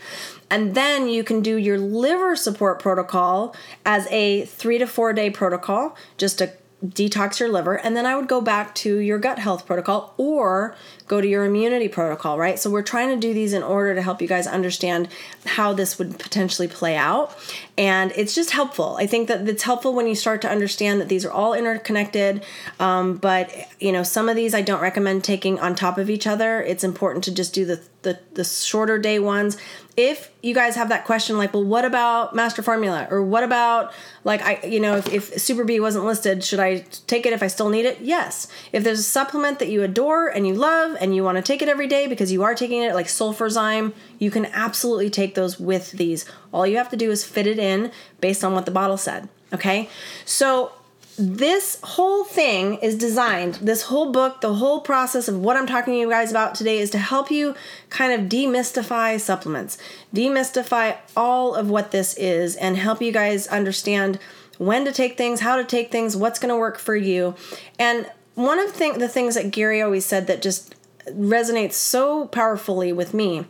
And 0.50 0.74
then 0.74 1.08
you 1.08 1.24
can 1.24 1.40
do 1.40 1.56
your 1.56 1.78
liver 1.78 2.36
support 2.36 2.78
protocol 2.78 3.54
as 3.84 4.06
a 4.08 4.44
three 4.44 4.78
to 4.78 4.86
four 4.86 5.12
day 5.12 5.30
protocol, 5.30 5.96
just 6.16 6.38
to 6.38 6.52
detox 6.84 7.38
your 7.38 7.48
liver. 7.48 7.76
And 7.76 7.96
then 7.96 8.06
I 8.06 8.16
would 8.16 8.28
go 8.28 8.40
back 8.40 8.74
to 8.76 8.98
your 8.98 9.18
gut 9.18 9.38
health 9.38 9.66
protocol 9.66 10.14
or 10.16 10.76
go 11.06 11.20
to 11.20 11.28
your 11.28 11.44
immunity 11.44 11.88
protocol, 11.88 12.38
right? 12.38 12.58
So 12.58 12.70
we're 12.70 12.82
trying 12.82 13.08
to 13.10 13.16
do 13.16 13.32
these 13.32 13.52
in 13.52 13.62
order 13.62 13.94
to 13.94 14.02
help 14.02 14.20
you 14.20 14.26
guys 14.26 14.46
understand 14.46 15.08
how 15.46 15.72
this 15.72 15.98
would 15.98 16.18
potentially 16.18 16.66
play 16.66 16.96
out. 16.96 17.36
And 17.78 18.12
it's 18.16 18.34
just 18.34 18.50
helpful. 18.50 18.96
I 18.98 19.06
think 19.06 19.28
that 19.28 19.48
it's 19.48 19.62
helpful 19.62 19.94
when 19.94 20.06
you 20.06 20.14
start 20.14 20.42
to 20.42 20.50
understand 20.50 21.00
that 21.00 21.08
these 21.08 21.24
are 21.24 21.30
all 21.30 21.54
interconnected. 21.54 22.44
Um, 22.80 23.16
but, 23.16 23.50
you 23.78 23.92
know, 23.92 24.02
some 24.02 24.28
of 24.28 24.36
these 24.36 24.54
I 24.54 24.62
don't 24.62 24.80
recommend 24.80 25.22
taking 25.22 25.60
on 25.60 25.74
top 25.74 25.98
of 25.98 26.10
each 26.10 26.26
other. 26.26 26.60
It's 26.62 26.82
important 26.82 27.24
to 27.24 27.34
just 27.34 27.54
do 27.54 27.64
the, 27.64 27.80
the, 28.02 28.18
the 28.34 28.44
shorter 28.44 28.98
day 28.98 29.18
ones. 29.18 29.56
If 29.96 30.30
you 30.42 30.54
guys 30.54 30.74
have 30.76 30.88
that 30.88 31.04
question 31.04 31.36
like 31.36 31.52
well 31.52 31.64
what 31.64 31.84
about 31.84 32.34
master 32.34 32.62
formula? 32.62 33.06
Or 33.10 33.22
what 33.22 33.44
about 33.44 33.92
like 34.24 34.42
i 34.42 34.60
you 34.66 34.80
know 34.80 34.96
if, 34.96 35.12
if 35.12 35.40
super 35.40 35.64
b 35.64 35.80
wasn't 35.80 36.04
listed 36.04 36.42
should 36.42 36.60
i 36.60 36.78
take 37.06 37.26
it 37.26 37.32
if 37.32 37.42
i 37.42 37.46
still 37.46 37.68
need 37.68 37.84
it? 37.84 38.00
Yes. 38.00 38.48
If 38.72 38.84
there's 38.84 39.00
a 39.00 39.04
supplement 39.04 39.58
that 39.58 39.68
you 39.68 39.82
adore 39.82 40.28
and 40.28 40.46
you 40.46 40.54
love 40.54 40.96
and 41.00 41.14
you 41.14 41.22
want 41.24 41.36
to 41.36 41.42
take 41.42 41.62
it 41.62 41.68
every 41.68 41.86
day 41.86 42.06
because 42.06 42.32
you 42.32 42.42
are 42.42 42.54
taking 42.54 42.82
it 42.82 42.94
like 42.94 43.06
sulfurzyme 43.06 43.92
you 44.18 44.30
can 44.30 44.46
absolutely 44.46 45.10
take 45.10 45.34
those 45.34 45.60
with 45.60 45.92
these. 45.92 46.24
All 46.52 46.66
you 46.66 46.76
have 46.76 46.90
to 46.90 46.96
do 46.96 47.10
is 47.10 47.24
fit 47.24 47.46
it 47.46 47.58
in 47.58 47.92
based 48.20 48.42
on 48.42 48.54
what 48.54 48.64
the 48.64 48.72
bottle 48.72 48.96
said 48.96 49.28
okay? 49.52 49.88
So 50.24 50.72
this 51.18 51.78
whole 51.82 52.24
thing 52.24 52.76
is 52.76 52.96
designed, 52.96 53.54
this 53.56 53.82
whole 53.82 54.12
book, 54.12 54.40
the 54.40 54.54
whole 54.54 54.80
process 54.80 55.28
of 55.28 55.38
what 55.38 55.56
I'm 55.56 55.66
talking 55.66 55.92
to 55.94 55.98
you 55.98 56.08
guys 56.08 56.30
about 56.30 56.54
today 56.54 56.78
is 56.78 56.90
to 56.90 56.98
help 56.98 57.30
you 57.30 57.54
kind 57.90 58.12
of 58.12 58.28
demystify 58.28 59.20
supplements, 59.20 59.76
demystify 60.14 60.96
all 61.16 61.54
of 61.54 61.68
what 61.68 61.90
this 61.90 62.14
is, 62.14 62.56
and 62.56 62.76
help 62.76 63.02
you 63.02 63.12
guys 63.12 63.46
understand 63.48 64.18
when 64.58 64.84
to 64.84 64.92
take 64.92 65.18
things, 65.18 65.40
how 65.40 65.56
to 65.56 65.64
take 65.64 65.90
things, 65.90 66.16
what's 66.16 66.38
going 66.38 66.48
to 66.48 66.56
work 66.56 66.78
for 66.78 66.96
you. 66.96 67.34
And 67.78 68.10
one 68.34 68.58
of 68.58 68.78
the, 68.78 69.08
things 69.08 69.34
that 69.34 69.50
Gary 69.50 69.82
always 69.82 70.06
said 70.06 70.26
that 70.28 70.40
just 70.40 70.74
resonates 71.06 71.74
so 71.74 72.26
powerfully 72.26 72.92
with 72.92 73.12
me 73.12 73.44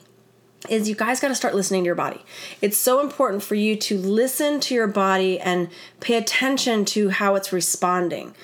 is 0.68 0.88
you 0.88 0.94
guys 0.94 1.20
got 1.20 1.28
to 1.28 1.34
start 1.34 1.54
listening 1.54 1.82
to 1.82 1.86
your 1.86 1.94
body. 1.94 2.22
It's 2.60 2.76
so 2.76 3.00
important 3.00 3.42
for 3.42 3.54
you 3.54 3.76
to 3.76 3.98
listen 3.98 4.60
to 4.60 4.74
your 4.74 4.86
body 4.86 5.40
and 5.40 5.68
pay 6.00 6.14
attention 6.16 6.84
to 6.86 7.10
how 7.10 7.34
it's 7.34 7.52
responding. 7.52 8.34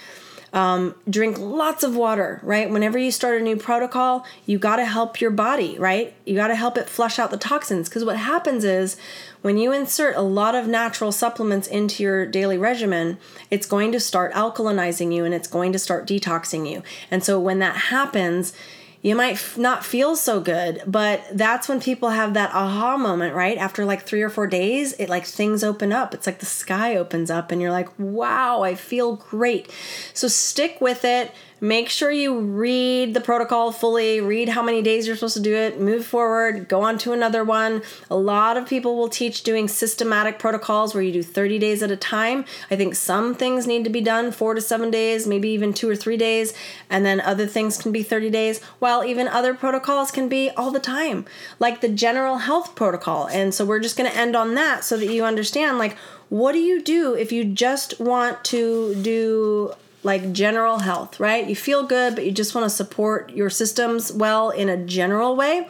Um, 0.52 0.94
drink 1.08 1.38
lots 1.38 1.84
of 1.84 1.94
water, 1.94 2.40
right? 2.42 2.70
Whenever 2.70 2.96
you 2.96 3.10
start 3.10 3.38
a 3.40 3.44
new 3.44 3.56
protocol, 3.56 4.24
you 4.46 4.58
got 4.58 4.76
to 4.76 4.86
help 4.86 5.20
your 5.20 5.30
body, 5.30 5.78
right? 5.78 6.14
You 6.24 6.36
got 6.36 6.48
to 6.48 6.54
help 6.54 6.78
it 6.78 6.88
flush 6.88 7.18
out 7.18 7.30
the 7.30 7.36
toxins. 7.36 7.88
Because 7.88 8.04
what 8.04 8.16
happens 8.16 8.64
is 8.64 8.96
when 9.42 9.58
you 9.58 9.72
insert 9.72 10.16
a 10.16 10.22
lot 10.22 10.54
of 10.54 10.66
natural 10.66 11.12
supplements 11.12 11.68
into 11.68 12.02
your 12.02 12.24
daily 12.24 12.56
regimen, 12.56 13.18
it's 13.50 13.66
going 13.66 13.92
to 13.92 14.00
start 14.00 14.32
alkalinizing 14.32 15.14
you 15.14 15.24
and 15.24 15.34
it's 15.34 15.48
going 15.48 15.72
to 15.72 15.78
start 15.78 16.06
detoxing 16.06 16.70
you. 16.70 16.82
And 17.10 17.22
so 17.22 17.38
when 17.38 17.58
that 17.58 17.76
happens, 17.76 18.54
you 19.00 19.14
might 19.14 19.34
f- 19.34 19.56
not 19.56 19.84
feel 19.84 20.16
so 20.16 20.40
good 20.40 20.82
but 20.86 21.22
that's 21.32 21.68
when 21.68 21.80
people 21.80 22.10
have 22.10 22.34
that 22.34 22.54
aha 22.54 22.96
moment 22.96 23.34
right? 23.34 23.58
After 23.58 23.84
like 23.84 24.02
three 24.02 24.22
or 24.22 24.30
four 24.30 24.46
days 24.46 24.92
it 24.94 25.08
like 25.08 25.24
things 25.24 25.62
open 25.62 25.92
up. 25.92 26.14
It's 26.14 26.26
like 26.26 26.40
the 26.40 26.46
sky 26.46 26.96
opens 26.96 27.30
up 27.30 27.52
and 27.52 27.60
you're 27.60 27.70
like 27.70 27.88
wow 27.98 28.62
i 28.62 28.74
feel 28.74 29.16
great. 29.16 29.70
So 30.14 30.28
stick 30.28 30.80
with 30.80 31.04
it 31.04 31.32
Make 31.60 31.88
sure 31.88 32.12
you 32.12 32.38
read 32.38 33.14
the 33.14 33.20
protocol 33.20 33.72
fully, 33.72 34.20
read 34.20 34.50
how 34.50 34.62
many 34.62 34.80
days 34.80 35.06
you're 35.08 35.16
supposed 35.16 35.34
to 35.34 35.42
do 35.42 35.56
it, 35.56 35.80
move 35.80 36.06
forward, 36.06 36.68
go 36.68 36.82
on 36.82 36.98
to 36.98 37.12
another 37.12 37.42
one. 37.42 37.82
A 38.08 38.16
lot 38.16 38.56
of 38.56 38.68
people 38.68 38.96
will 38.96 39.08
teach 39.08 39.42
doing 39.42 39.66
systematic 39.66 40.38
protocols 40.38 40.94
where 40.94 41.02
you 41.02 41.12
do 41.12 41.22
30 41.22 41.58
days 41.58 41.82
at 41.82 41.90
a 41.90 41.96
time. 41.96 42.44
I 42.70 42.76
think 42.76 42.94
some 42.94 43.34
things 43.34 43.66
need 43.66 43.82
to 43.82 43.90
be 43.90 44.00
done 44.00 44.30
four 44.30 44.54
to 44.54 44.60
seven 44.60 44.90
days, 44.92 45.26
maybe 45.26 45.48
even 45.48 45.74
two 45.74 45.88
or 45.88 45.96
three 45.96 46.16
days, 46.16 46.54
and 46.88 47.04
then 47.04 47.20
other 47.20 47.46
things 47.46 47.76
can 47.76 47.90
be 47.90 48.04
30 48.04 48.30
days, 48.30 48.62
while 48.78 49.04
even 49.04 49.26
other 49.26 49.52
protocols 49.52 50.12
can 50.12 50.28
be 50.28 50.50
all 50.50 50.70
the 50.70 50.78
time, 50.78 51.24
like 51.58 51.80
the 51.80 51.88
general 51.88 52.38
health 52.38 52.76
protocol. 52.76 53.26
And 53.26 53.52
so 53.52 53.64
we're 53.64 53.80
just 53.80 53.96
going 53.96 54.08
to 54.08 54.16
end 54.16 54.36
on 54.36 54.54
that 54.54 54.84
so 54.84 54.96
that 54.96 55.12
you 55.12 55.24
understand 55.24 55.78
like, 55.78 55.96
what 56.28 56.52
do 56.52 56.58
you 56.58 56.80
do 56.80 57.14
if 57.14 57.32
you 57.32 57.44
just 57.44 57.98
want 57.98 58.44
to 58.44 58.94
do 59.02 59.74
like 60.02 60.32
general 60.32 60.80
health, 60.80 61.18
right? 61.18 61.46
You 61.46 61.56
feel 61.56 61.84
good, 61.84 62.14
but 62.14 62.24
you 62.24 62.32
just 62.32 62.54
want 62.54 62.64
to 62.64 62.70
support 62.70 63.30
your 63.30 63.50
systems 63.50 64.12
well 64.12 64.50
in 64.50 64.68
a 64.68 64.76
general 64.76 65.36
way. 65.36 65.66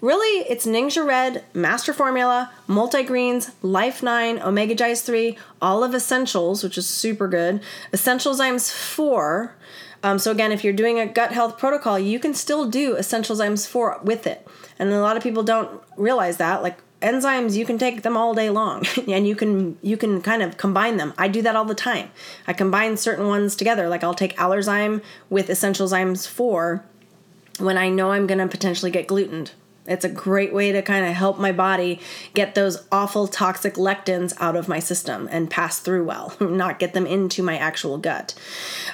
Really, 0.00 0.46
it's 0.48 0.66
Ningxia 0.66 1.06
Red, 1.06 1.44
Master 1.54 1.92
Formula, 1.92 2.52
Multi 2.66 3.02
Greens, 3.02 3.50
Life 3.62 4.02
9, 4.02 4.38
OmegaGize 4.38 5.04
3, 5.04 5.38
Olive 5.62 5.94
Essentials, 5.94 6.62
which 6.62 6.76
is 6.76 6.86
super 6.86 7.28
good, 7.28 7.60
Essential 7.92 8.34
Zymes 8.34 8.70
4. 8.70 9.54
Um, 10.02 10.18
so, 10.18 10.30
again, 10.30 10.52
if 10.52 10.62
you're 10.62 10.74
doing 10.74 11.00
a 11.00 11.06
gut 11.06 11.32
health 11.32 11.58
protocol, 11.58 11.98
you 11.98 12.18
can 12.18 12.34
still 12.34 12.68
do 12.68 12.94
Essential 12.94 13.34
Zymes 13.34 13.66
4 13.66 14.00
with 14.04 14.26
it. 14.26 14.46
And 14.78 14.90
a 14.90 15.00
lot 15.00 15.16
of 15.16 15.22
people 15.22 15.42
don't 15.42 15.80
realize 15.96 16.36
that. 16.36 16.62
Like, 16.62 16.78
enzymes 17.02 17.56
you 17.56 17.66
can 17.66 17.78
take 17.78 18.02
them 18.02 18.16
all 18.16 18.34
day 18.34 18.48
long 18.50 18.84
and 19.08 19.26
you 19.26 19.36
can 19.36 19.78
you 19.82 19.96
can 19.96 20.22
kind 20.22 20.42
of 20.42 20.56
combine 20.56 20.96
them. 20.96 21.12
I 21.18 21.28
do 21.28 21.42
that 21.42 21.56
all 21.56 21.64
the 21.64 21.74
time. 21.74 22.10
I 22.46 22.52
combine 22.52 22.96
certain 22.96 23.26
ones 23.26 23.56
together. 23.56 23.88
Like 23.88 24.02
i'll 24.02 24.14
take 24.14 24.36
allerzyme 24.36 25.02
with 25.28 25.50
essential 25.50 25.88
zymes 25.88 26.26
4 26.26 26.84
when 27.58 27.78
i 27.78 27.88
know 27.88 28.12
i'm 28.12 28.26
going 28.26 28.38
to 28.38 28.46
potentially 28.46 28.90
get 28.90 29.06
glutened 29.06 29.52
it's 29.88 30.04
a 30.04 30.08
great 30.08 30.52
way 30.52 30.72
to 30.72 30.82
kind 30.82 31.06
of 31.06 31.14
help 31.14 31.38
my 31.38 31.52
body 31.52 32.00
get 32.34 32.54
those 32.54 32.86
awful 32.92 33.26
toxic 33.26 33.74
lectins 33.74 34.34
out 34.38 34.56
of 34.56 34.68
my 34.68 34.78
system 34.78 35.28
and 35.30 35.50
pass 35.50 35.78
through 35.78 36.04
well, 36.04 36.34
not 36.40 36.78
get 36.78 36.92
them 36.94 37.06
into 37.06 37.42
my 37.42 37.56
actual 37.56 37.98
gut. 37.98 38.34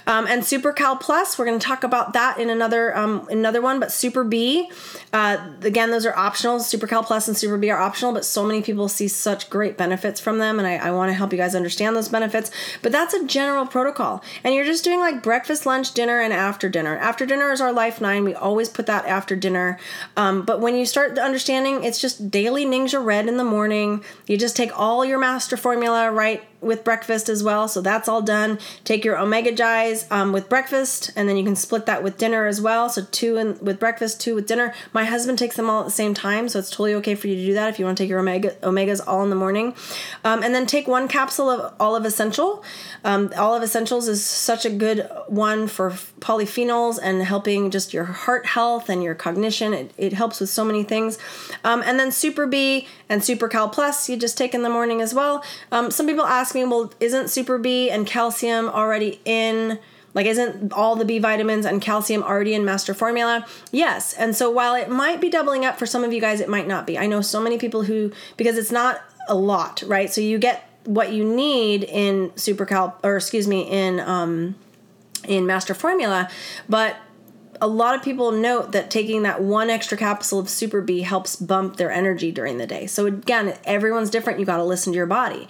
Um, 0.06 0.26
and 0.26 0.44
Super 0.44 0.72
Cal 0.72 0.96
Plus, 0.96 1.38
we're 1.38 1.46
going 1.46 1.58
to 1.58 1.66
talk 1.66 1.84
about 1.84 2.12
that 2.12 2.38
in 2.38 2.50
another 2.50 2.96
um, 2.96 3.26
another 3.30 3.60
one. 3.60 3.80
But 3.80 3.92
Super 3.92 4.24
B, 4.24 4.70
uh, 5.12 5.38
again, 5.62 5.90
those 5.90 6.06
are 6.06 6.16
optional. 6.16 6.60
Super 6.60 6.86
Cal 6.86 7.02
Plus 7.02 7.28
and 7.28 7.36
Super 7.36 7.56
B 7.56 7.70
are 7.70 7.78
optional, 7.78 8.12
but 8.12 8.24
so 8.24 8.44
many 8.44 8.62
people 8.62 8.88
see 8.88 9.08
such 9.08 9.50
great 9.50 9.76
benefits 9.76 10.20
from 10.20 10.38
them, 10.38 10.58
and 10.58 10.66
I, 10.66 10.76
I 10.76 10.90
want 10.90 11.10
to 11.10 11.14
help 11.14 11.32
you 11.32 11.38
guys 11.38 11.54
understand 11.54 11.96
those 11.96 12.08
benefits. 12.08 12.50
But 12.82 12.92
that's 12.92 13.14
a 13.14 13.24
general 13.26 13.66
protocol, 13.66 14.22
and 14.42 14.54
you're 14.54 14.64
just 14.64 14.84
doing 14.84 15.00
like 15.00 15.22
breakfast, 15.22 15.66
lunch, 15.66 15.92
dinner, 15.92 16.20
and 16.20 16.32
after 16.32 16.68
dinner. 16.68 16.96
After 16.96 17.26
dinner 17.26 17.52
is 17.52 17.60
our 17.60 17.72
Life 17.72 18.00
Nine. 18.00 18.24
We 18.24 18.34
always 18.34 18.68
put 18.68 18.86
that 18.86 19.06
after 19.06 19.36
dinner. 19.36 19.78
Um, 20.16 20.42
but 20.42 20.60
when 20.60 20.76
you 20.76 20.81
you 20.82 20.86
start 20.86 21.16
understanding 21.16 21.84
it's 21.84 22.00
just 22.00 22.28
daily 22.28 22.66
Ningxia 22.66 23.04
Red 23.04 23.28
in 23.28 23.36
the 23.36 23.44
morning. 23.44 24.02
You 24.26 24.36
just 24.36 24.56
take 24.56 24.76
all 24.76 25.04
your 25.04 25.18
master 25.18 25.56
formula 25.56 26.10
right 26.10 26.42
with 26.62 26.84
breakfast 26.84 27.28
as 27.28 27.42
well. 27.42 27.68
So 27.68 27.80
that's 27.80 28.08
all 28.08 28.22
done. 28.22 28.58
Take 28.84 29.04
your 29.04 29.16
OmegaGize 29.16 30.10
um, 30.10 30.32
with 30.32 30.48
breakfast, 30.48 31.10
and 31.16 31.28
then 31.28 31.36
you 31.36 31.44
can 31.44 31.56
split 31.56 31.86
that 31.86 32.02
with 32.02 32.18
dinner 32.18 32.46
as 32.46 32.60
well. 32.60 32.88
So 32.88 33.04
two 33.10 33.36
in, 33.36 33.58
with 33.60 33.78
breakfast, 33.78 34.20
two 34.20 34.34
with 34.34 34.46
dinner. 34.46 34.72
My 34.92 35.04
husband 35.04 35.38
takes 35.38 35.56
them 35.56 35.68
all 35.68 35.80
at 35.80 35.86
the 35.86 35.90
same 35.92 36.14
time, 36.14 36.48
so 36.48 36.58
it's 36.58 36.70
totally 36.70 36.94
okay 36.94 37.14
for 37.14 37.28
you 37.28 37.36
to 37.36 37.44
do 37.44 37.54
that 37.54 37.68
if 37.68 37.78
you 37.78 37.84
want 37.84 37.98
to 37.98 38.04
take 38.04 38.10
your 38.10 38.20
Omega 38.20 38.50
Omegas 38.62 39.00
all 39.06 39.22
in 39.24 39.30
the 39.30 39.36
morning. 39.36 39.74
Um, 40.24 40.42
and 40.42 40.54
then 40.54 40.66
take 40.66 40.86
one 40.86 41.08
capsule 41.08 41.50
of 41.50 41.74
Olive 41.80 42.04
Essential. 42.04 42.64
Um, 43.04 43.32
Olive 43.36 43.62
Essentials 43.62 44.08
is 44.08 44.24
such 44.24 44.64
a 44.64 44.70
good 44.70 45.08
one 45.26 45.66
for 45.66 45.90
polyphenols 46.20 46.98
and 47.02 47.22
helping 47.22 47.70
just 47.70 47.92
your 47.92 48.04
heart 48.04 48.46
health 48.46 48.88
and 48.88 49.02
your 49.02 49.14
cognition. 49.14 49.74
It, 49.74 49.92
it 49.96 50.12
helps 50.12 50.40
with 50.40 50.50
so 50.50 50.64
many 50.64 50.84
things. 50.84 51.18
Um, 51.64 51.82
and 51.84 51.98
then 51.98 52.12
Super 52.12 52.46
B 52.46 52.86
and 53.12 53.22
Super 53.22 53.46
Cal 53.46 53.68
Plus 53.68 54.08
you 54.08 54.16
just 54.16 54.38
take 54.38 54.54
in 54.54 54.62
the 54.62 54.70
morning 54.70 55.02
as 55.02 55.12
well. 55.12 55.44
Um, 55.70 55.90
some 55.90 56.06
people 56.06 56.24
ask 56.24 56.54
me, 56.54 56.64
well, 56.64 56.90
isn't 56.98 57.28
Super 57.28 57.58
B 57.58 57.90
and 57.90 58.06
calcium 58.06 58.70
already 58.70 59.20
in? 59.26 59.78
Like, 60.14 60.24
isn't 60.24 60.72
all 60.72 60.96
the 60.96 61.04
B 61.04 61.18
vitamins 61.18 61.66
and 61.66 61.80
calcium 61.80 62.22
already 62.22 62.54
in 62.54 62.64
master 62.64 62.94
formula? 62.94 63.46
Yes. 63.70 64.14
And 64.14 64.34
so, 64.34 64.50
while 64.50 64.74
it 64.74 64.88
might 64.88 65.20
be 65.20 65.28
doubling 65.28 65.64
up 65.64 65.78
for 65.78 65.84
some 65.84 66.04
of 66.04 66.12
you 66.12 66.20
guys, 66.22 66.40
it 66.40 66.48
might 66.48 66.66
not 66.66 66.86
be. 66.86 66.98
I 66.98 67.06
know 67.06 67.20
so 67.20 67.40
many 67.40 67.58
people 67.58 67.82
who, 67.82 68.12
because 68.38 68.56
it's 68.56 68.72
not 68.72 69.02
a 69.28 69.34
lot, 69.34 69.82
right? 69.86 70.10
So, 70.10 70.22
you 70.22 70.38
get 70.38 70.68
what 70.84 71.12
you 71.12 71.24
need 71.24 71.84
in 71.84 72.32
super 72.36 72.64
cal, 72.64 72.98
or 73.04 73.16
excuse 73.16 73.46
me, 73.46 73.62
in, 73.62 74.00
um, 74.00 74.54
in 75.28 75.46
master 75.46 75.74
formula, 75.74 76.30
but 76.68 76.96
a 77.62 77.68
lot 77.68 77.94
of 77.94 78.02
people 78.02 78.32
note 78.32 78.72
that 78.72 78.90
taking 78.90 79.22
that 79.22 79.40
one 79.40 79.70
extra 79.70 79.96
capsule 79.96 80.40
of 80.40 80.48
Super 80.48 80.82
B 80.82 81.02
helps 81.02 81.36
bump 81.36 81.76
their 81.76 81.92
energy 81.92 82.32
during 82.32 82.58
the 82.58 82.66
day. 82.66 82.88
So 82.88 83.06
again, 83.06 83.56
everyone's 83.64 84.10
different. 84.10 84.40
You 84.40 84.44
got 84.44 84.56
to 84.56 84.64
listen 84.64 84.92
to 84.92 84.96
your 84.96 85.06
body. 85.06 85.46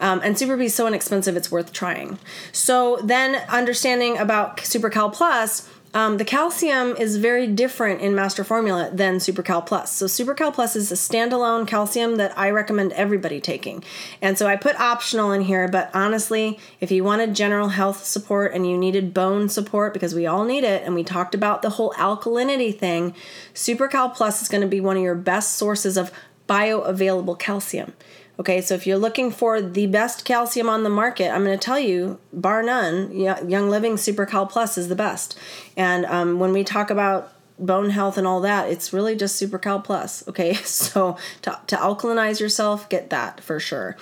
Um, 0.00 0.22
and 0.24 0.38
Super 0.38 0.56
B 0.56 0.64
is 0.64 0.74
so 0.74 0.86
inexpensive, 0.86 1.36
it's 1.36 1.52
worth 1.52 1.70
trying. 1.70 2.18
So 2.50 2.98
then 3.04 3.42
understanding 3.50 4.16
about 4.16 4.60
Super 4.60 4.88
Cal 4.88 5.10
Plus, 5.10 5.68
um, 5.92 6.18
the 6.18 6.24
calcium 6.24 6.94
is 6.96 7.16
very 7.16 7.48
different 7.48 8.00
in 8.00 8.14
Master 8.14 8.44
Formula 8.44 8.90
than 8.92 9.16
SuperCal 9.16 9.66
Plus. 9.66 9.92
So 9.92 10.06
SuperCal 10.06 10.54
Plus 10.54 10.76
is 10.76 10.92
a 10.92 10.94
standalone 10.94 11.66
calcium 11.66 12.16
that 12.16 12.36
I 12.38 12.50
recommend 12.50 12.92
everybody 12.92 13.40
taking. 13.40 13.82
And 14.22 14.38
so 14.38 14.46
I 14.46 14.54
put 14.54 14.78
optional 14.78 15.32
in 15.32 15.42
here, 15.42 15.66
but 15.66 15.90
honestly, 15.92 16.60
if 16.80 16.92
you 16.92 17.02
wanted 17.02 17.34
general 17.34 17.70
health 17.70 18.04
support 18.04 18.54
and 18.54 18.68
you 18.68 18.78
needed 18.78 19.12
bone 19.12 19.48
support, 19.48 19.92
because 19.92 20.14
we 20.14 20.26
all 20.26 20.44
need 20.44 20.62
it, 20.62 20.84
and 20.84 20.94
we 20.94 21.02
talked 21.02 21.34
about 21.34 21.62
the 21.62 21.70
whole 21.70 21.92
alkalinity 21.94 22.76
thing, 22.76 23.14
SuperCal 23.52 24.14
Plus 24.14 24.42
is 24.42 24.48
going 24.48 24.62
to 24.62 24.68
be 24.68 24.80
one 24.80 24.96
of 24.96 25.02
your 25.02 25.16
best 25.16 25.56
sources 25.56 25.96
of 25.96 26.12
bioavailable 26.48 27.38
calcium. 27.38 27.92
Okay, 28.38 28.60
so 28.62 28.74
if 28.74 28.86
you're 28.86 28.96
looking 28.96 29.30
for 29.30 29.60
the 29.60 29.86
best 29.86 30.24
calcium 30.24 30.68
on 30.68 30.82
the 30.82 30.88
market, 30.88 31.30
I'm 31.30 31.44
going 31.44 31.58
to 31.58 31.62
tell 31.62 31.78
you, 31.78 32.18
bar 32.32 32.62
none, 32.62 33.14
Young 33.14 33.68
Living 33.68 33.96
Super 33.96 34.24
Cal 34.24 34.46
Plus 34.46 34.78
is 34.78 34.88
the 34.88 34.94
best. 34.94 35.38
And 35.76 36.06
um, 36.06 36.38
when 36.38 36.52
we 36.52 36.64
talk 36.64 36.90
about 36.90 37.32
bone 37.60 37.90
health 37.90 38.18
and 38.18 38.26
all 38.26 38.40
that, 38.40 38.70
it's 38.70 38.92
really 38.92 39.14
just 39.14 39.36
Super 39.36 39.58
Cal 39.58 39.80
Plus. 39.80 40.26
Okay, 40.28 40.54
so 40.64 41.16
to, 41.42 41.58
to 41.66 41.76
alkalinize 41.76 42.40
yourself, 42.40 42.88
get 42.88 43.10
that 43.10 43.40
for 43.40 43.60
sure. 43.60 43.96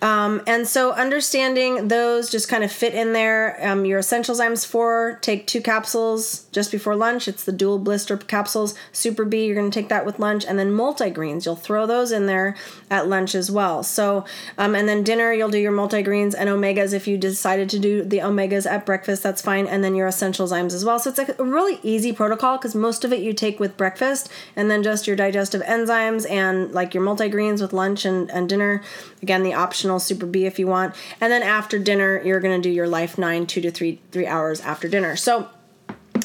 Um, 0.00 0.42
and 0.46 0.68
so 0.68 0.92
understanding 0.92 1.88
those 1.88 2.30
just 2.30 2.48
kind 2.48 2.62
of 2.62 2.70
fit 2.70 2.94
in 2.94 3.12
there. 3.12 3.58
Um, 3.66 3.84
your 3.84 4.00
Essentialzymes 4.00 4.66
4, 4.66 5.18
take 5.20 5.46
two 5.46 5.60
capsules 5.60 6.46
just 6.52 6.70
before 6.70 6.94
lunch. 6.94 7.26
It's 7.26 7.44
the 7.44 7.52
dual 7.52 7.78
blister 7.78 8.16
capsules. 8.16 8.74
Super 8.92 9.24
B, 9.24 9.46
you're 9.46 9.56
going 9.56 9.70
to 9.70 9.80
take 9.80 9.88
that 9.88 10.06
with 10.06 10.18
lunch. 10.18 10.44
And 10.44 10.58
then 10.58 10.70
multigreens, 10.70 11.44
you'll 11.44 11.56
throw 11.56 11.86
those 11.86 12.12
in 12.12 12.26
there 12.26 12.56
at 12.90 13.08
lunch 13.08 13.34
as 13.34 13.50
well. 13.50 13.82
So, 13.82 14.24
um, 14.56 14.74
and 14.74 14.88
then 14.88 15.02
dinner, 15.02 15.32
you'll 15.32 15.48
do 15.48 15.58
your 15.58 15.72
multigreens 15.72 16.34
and 16.36 16.48
omegas. 16.48 16.92
If 16.92 17.08
you 17.08 17.18
decided 17.18 17.68
to 17.70 17.78
do 17.78 18.04
the 18.04 18.18
omegas 18.18 18.70
at 18.70 18.86
breakfast, 18.86 19.22
that's 19.22 19.42
fine. 19.42 19.66
And 19.66 19.82
then 19.82 19.94
your 19.94 20.08
Essentialzymes 20.08 20.72
as 20.72 20.84
well. 20.84 20.98
So 20.98 21.10
it's 21.10 21.18
a 21.18 21.44
really 21.44 21.80
easy 21.82 22.12
protocol 22.12 22.56
because 22.56 22.74
most 22.74 22.97
of 23.04 23.12
it 23.12 23.20
you 23.20 23.32
take 23.32 23.60
with 23.60 23.76
breakfast 23.76 24.30
and 24.56 24.70
then 24.70 24.82
just 24.82 25.06
your 25.06 25.16
digestive 25.16 25.62
enzymes 25.62 26.28
and 26.30 26.72
like 26.72 26.94
your 26.94 27.02
multigreens 27.02 27.60
with 27.60 27.72
lunch 27.72 28.04
and, 28.04 28.30
and 28.30 28.48
dinner. 28.48 28.82
Again, 29.22 29.42
the 29.42 29.54
optional 29.54 29.98
super 29.98 30.26
B 30.26 30.46
if 30.46 30.58
you 30.58 30.66
want. 30.66 30.94
And 31.20 31.32
then 31.32 31.42
after 31.42 31.78
dinner, 31.78 32.20
you're 32.22 32.40
going 32.40 32.60
to 32.60 32.68
do 32.68 32.72
your 32.72 32.88
Life 32.88 33.18
9 33.18 33.46
2 33.46 33.60
to 33.60 33.70
3 33.70 34.00
3 34.10 34.26
hours 34.26 34.60
after 34.60 34.88
dinner. 34.88 35.16
So 35.16 35.48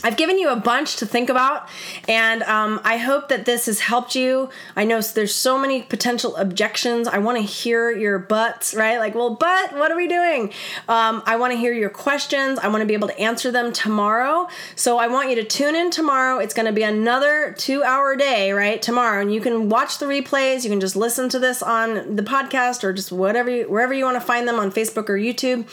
I've 0.03 0.17
given 0.17 0.39
you 0.39 0.49
a 0.49 0.55
bunch 0.55 0.97
to 0.97 1.05
think 1.05 1.29
about, 1.29 1.67
and 2.07 2.43
um, 2.43 2.79
I 2.83 2.97
hope 2.97 3.29
that 3.29 3.45
this 3.45 3.65
has 3.67 3.79
helped 3.79 4.15
you. 4.15 4.49
I 4.75 4.85
know 4.85 5.01
there's 5.01 5.35
so 5.35 5.57
many 5.57 5.81
potential 5.83 6.35
objections. 6.35 7.07
I 7.07 7.17
want 7.17 7.37
to 7.37 7.43
hear 7.43 7.91
your 7.91 8.19
buts, 8.19 8.73
right? 8.73 8.97
Like, 8.97 9.15
well, 9.15 9.35
but 9.35 9.73
what 9.73 9.91
are 9.91 9.97
we 9.97 10.07
doing? 10.07 10.51
Um, 10.87 11.23
I 11.25 11.35
want 11.35 11.53
to 11.53 11.57
hear 11.57 11.73
your 11.73 11.89
questions. 11.89 12.59
I 12.59 12.67
want 12.67 12.81
to 12.81 12.85
be 12.85 12.93
able 12.93 13.07
to 13.07 13.19
answer 13.19 13.51
them 13.51 13.73
tomorrow. 13.73 14.47
So 14.75 14.97
I 14.97 15.07
want 15.07 15.29
you 15.29 15.35
to 15.35 15.43
tune 15.43 15.75
in 15.75 15.91
tomorrow. 15.91 16.39
It's 16.39 16.53
going 16.53 16.65
to 16.65 16.73
be 16.73 16.83
another 16.83 17.53
two 17.57 17.83
hour 17.83 18.15
day, 18.15 18.51
right? 18.51 18.81
Tomorrow, 18.81 19.21
and 19.21 19.33
you 19.33 19.41
can 19.41 19.69
watch 19.69 19.99
the 19.99 20.05
replays. 20.05 20.63
You 20.63 20.69
can 20.69 20.79
just 20.79 20.95
listen 20.95 21.29
to 21.29 21.39
this 21.39 21.61
on 21.61 22.15
the 22.15 22.23
podcast 22.23 22.83
or 22.83 22.93
just 22.93 23.11
whatever, 23.11 23.49
you, 23.49 23.69
wherever 23.69 23.93
you 23.93 24.05
want 24.05 24.15
to 24.15 24.25
find 24.25 24.47
them 24.47 24.59
on 24.59 24.71
Facebook 24.71 25.09
or 25.09 25.17
YouTube. 25.17 25.67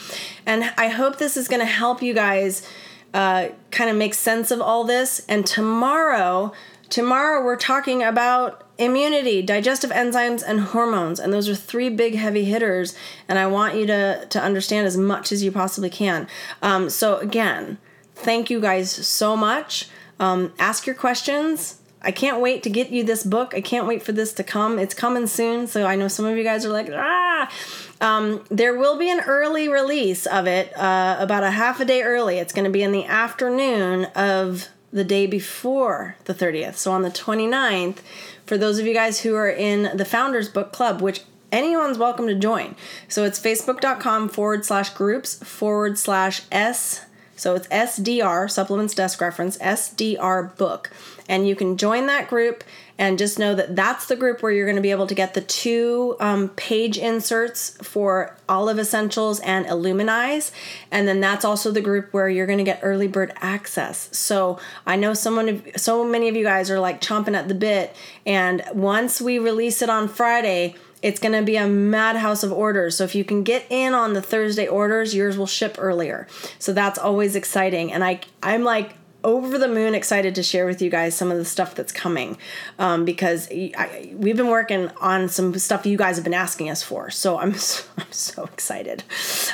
And 0.45 0.73
I 0.77 0.89
hope 0.89 1.17
this 1.17 1.37
is 1.37 1.47
going 1.47 1.61
to 1.61 1.65
help 1.65 2.01
you 2.01 2.13
guys 2.13 2.67
uh, 3.13 3.49
kind 3.71 3.89
of 3.89 3.95
make 3.95 4.13
sense 4.13 4.51
of 4.51 4.61
all 4.61 4.83
this. 4.83 5.21
And 5.27 5.45
tomorrow, 5.45 6.53
tomorrow 6.89 7.43
we're 7.43 7.57
talking 7.57 8.01
about 8.03 8.63
immunity, 8.77 9.41
digestive 9.41 9.91
enzymes, 9.91 10.43
and 10.45 10.59
hormones. 10.59 11.19
And 11.19 11.33
those 11.33 11.49
are 11.49 11.55
three 11.55 11.89
big 11.89 12.15
heavy 12.15 12.45
hitters. 12.45 12.95
And 13.27 13.37
I 13.37 13.47
want 13.47 13.75
you 13.75 13.85
to 13.87 14.25
to 14.25 14.41
understand 14.41 14.87
as 14.87 14.97
much 14.97 15.31
as 15.31 15.43
you 15.43 15.51
possibly 15.51 15.89
can. 15.89 16.27
Um, 16.61 16.89
so 16.89 17.17
again, 17.17 17.77
thank 18.15 18.49
you 18.49 18.59
guys 18.61 18.91
so 18.91 19.35
much. 19.35 19.89
Um, 20.19 20.53
ask 20.59 20.85
your 20.85 20.95
questions. 20.95 21.80
I 22.03 22.11
can't 22.11 22.39
wait 22.39 22.63
to 22.63 22.69
get 22.69 22.89
you 22.89 23.03
this 23.03 23.23
book. 23.23 23.53
I 23.55 23.61
can't 23.61 23.85
wait 23.85 24.01
for 24.01 24.11
this 24.11 24.33
to 24.33 24.43
come. 24.43 24.79
It's 24.79 24.93
coming 24.93 25.27
soon. 25.27 25.67
So 25.67 25.85
I 25.85 25.95
know 25.95 26.07
some 26.07 26.25
of 26.25 26.37
you 26.37 26.43
guys 26.43 26.65
are 26.65 26.69
like, 26.71 26.89
ah. 26.91 27.51
Um, 27.99 28.43
there 28.49 28.75
will 28.77 28.97
be 28.97 29.11
an 29.11 29.19
early 29.19 29.69
release 29.69 30.25
of 30.25 30.47
it, 30.47 30.75
uh, 30.75 31.17
about 31.19 31.43
a 31.43 31.51
half 31.51 31.79
a 31.79 31.85
day 31.85 32.01
early. 32.01 32.39
It's 32.39 32.53
going 32.53 32.65
to 32.65 32.71
be 32.71 32.81
in 32.81 32.91
the 32.91 33.05
afternoon 33.05 34.05
of 34.15 34.69
the 34.91 35.03
day 35.03 35.27
before 35.27 36.15
the 36.25 36.33
30th. 36.33 36.75
So 36.75 36.91
on 36.91 37.03
the 37.03 37.11
29th, 37.11 37.97
for 38.45 38.57
those 38.57 38.79
of 38.79 38.87
you 38.87 38.93
guys 38.93 39.21
who 39.21 39.35
are 39.35 39.49
in 39.49 39.95
the 39.95 40.05
Founders 40.05 40.49
Book 40.49 40.73
Club, 40.73 41.01
which 41.01 41.21
anyone's 41.51 41.97
welcome 41.97 42.27
to 42.27 42.35
join. 42.35 42.75
So 43.07 43.23
it's 43.23 43.39
facebook.com 43.39 44.29
forward 44.29 44.65
slash 44.65 44.89
groups 44.89 45.35
forward 45.35 45.97
slash 45.97 46.43
S. 46.51 47.05
So 47.41 47.55
it's 47.55 47.67
SDR, 47.69 48.51
Supplements 48.51 48.93
Desk 48.93 49.19
Reference, 49.19 49.57
SDR 49.57 50.55
book. 50.57 50.91
And 51.27 51.47
you 51.47 51.55
can 51.55 51.75
join 51.75 52.05
that 52.05 52.27
group 52.27 52.63
and 52.99 53.17
just 53.17 53.39
know 53.39 53.55
that 53.55 53.75
that's 53.75 54.05
the 54.05 54.15
group 54.15 54.43
where 54.43 54.51
you're 54.51 54.67
going 54.67 54.75
to 54.75 54.81
be 54.81 54.91
able 54.91 55.07
to 55.07 55.15
get 55.15 55.33
the 55.33 55.41
two 55.41 56.15
um, 56.19 56.49
page 56.49 56.99
inserts 56.99 57.71
for 57.81 58.37
Olive 58.47 58.77
Essentials 58.77 59.39
and 59.39 59.65
Illuminize. 59.65 60.51
And 60.91 61.07
then 61.07 61.19
that's 61.19 61.43
also 61.43 61.71
the 61.71 61.81
group 61.81 62.13
where 62.13 62.29
you're 62.29 62.45
going 62.45 62.59
to 62.59 62.63
get 62.63 62.79
early 62.83 63.07
bird 63.07 63.33
access. 63.37 64.15
So 64.15 64.59
I 64.85 64.95
know 64.95 65.15
someone, 65.15 65.63
so 65.75 66.05
many 66.05 66.29
of 66.29 66.35
you 66.35 66.43
guys 66.43 66.69
are 66.69 66.79
like 66.79 67.01
chomping 67.01 67.33
at 67.33 67.47
the 67.47 67.55
bit. 67.55 67.95
And 68.23 68.63
once 68.71 69.19
we 69.19 69.39
release 69.39 69.81
it 69.81 69.89
on 69.89 70.07
Friday, 70.07 70.75
it's 71.01 71.19
going 71.19 71.33
to 71.33 71.41
be 71.41 71.55
a 71.55 71.67
madhouse 71.67 72.43
of 72.43 72.51
orders. 72.51 72.97
So 72.97 73.03
if 73.03 73.15
you 73.15 73.23
can 73.23 73.43
get 73.43 73.65
in 73.69 73.93
on 73.93 74.13
the 74.13 74.21
Thursday 74.21 74.67
orders, 74.67 75.15
yours 75.15 75.37
will 75.37 75.47
ship 75.47 75.75
earlier. 75.79 76.27
So 76.59 76.73
that's 76.73 76.99
always 76.99 77.35
exciting. 77.35 77.91
And 77.91 78.03
I 78.03 78.21
I'm 78.43 78.63
like 78.63 78.95
over 79.23 79.57
the 79.57 79.67
moon 79.67 79.93
excited 79.93 80.35
to 80.35 80.43
share 80.43 80.65
with 80.65 80.81
you 80.81 80.89
guys 80.89 81.15
some 81.15 81.31
of 81.31 81.37
the 81.37 81.45
stuff 81.45 81.75
that's 81.75 81.91
coming 81.91 82.37
um, 82.79 83.05
because 83.05 83.47
I, 83.51 84.11
we've 84.15 84.37
been 84.37 84.47
working 84.47 84.89
on 84.99 85.29
some 85.29 85.57
stuff 85.59 85.85
you 85.85 85.97
guys 85.97 86.15
have 86.15 86.23
been 86.23 86.33
asking 86.33 86.69
us 86.69 86.81
for. 86.81 87.09
So 87.11 87.37
I'm 87.37 87.53
so, 87.55 87.83
I'm 87.97 88.11
so 88.11 88.43
excited. 88.45 89.03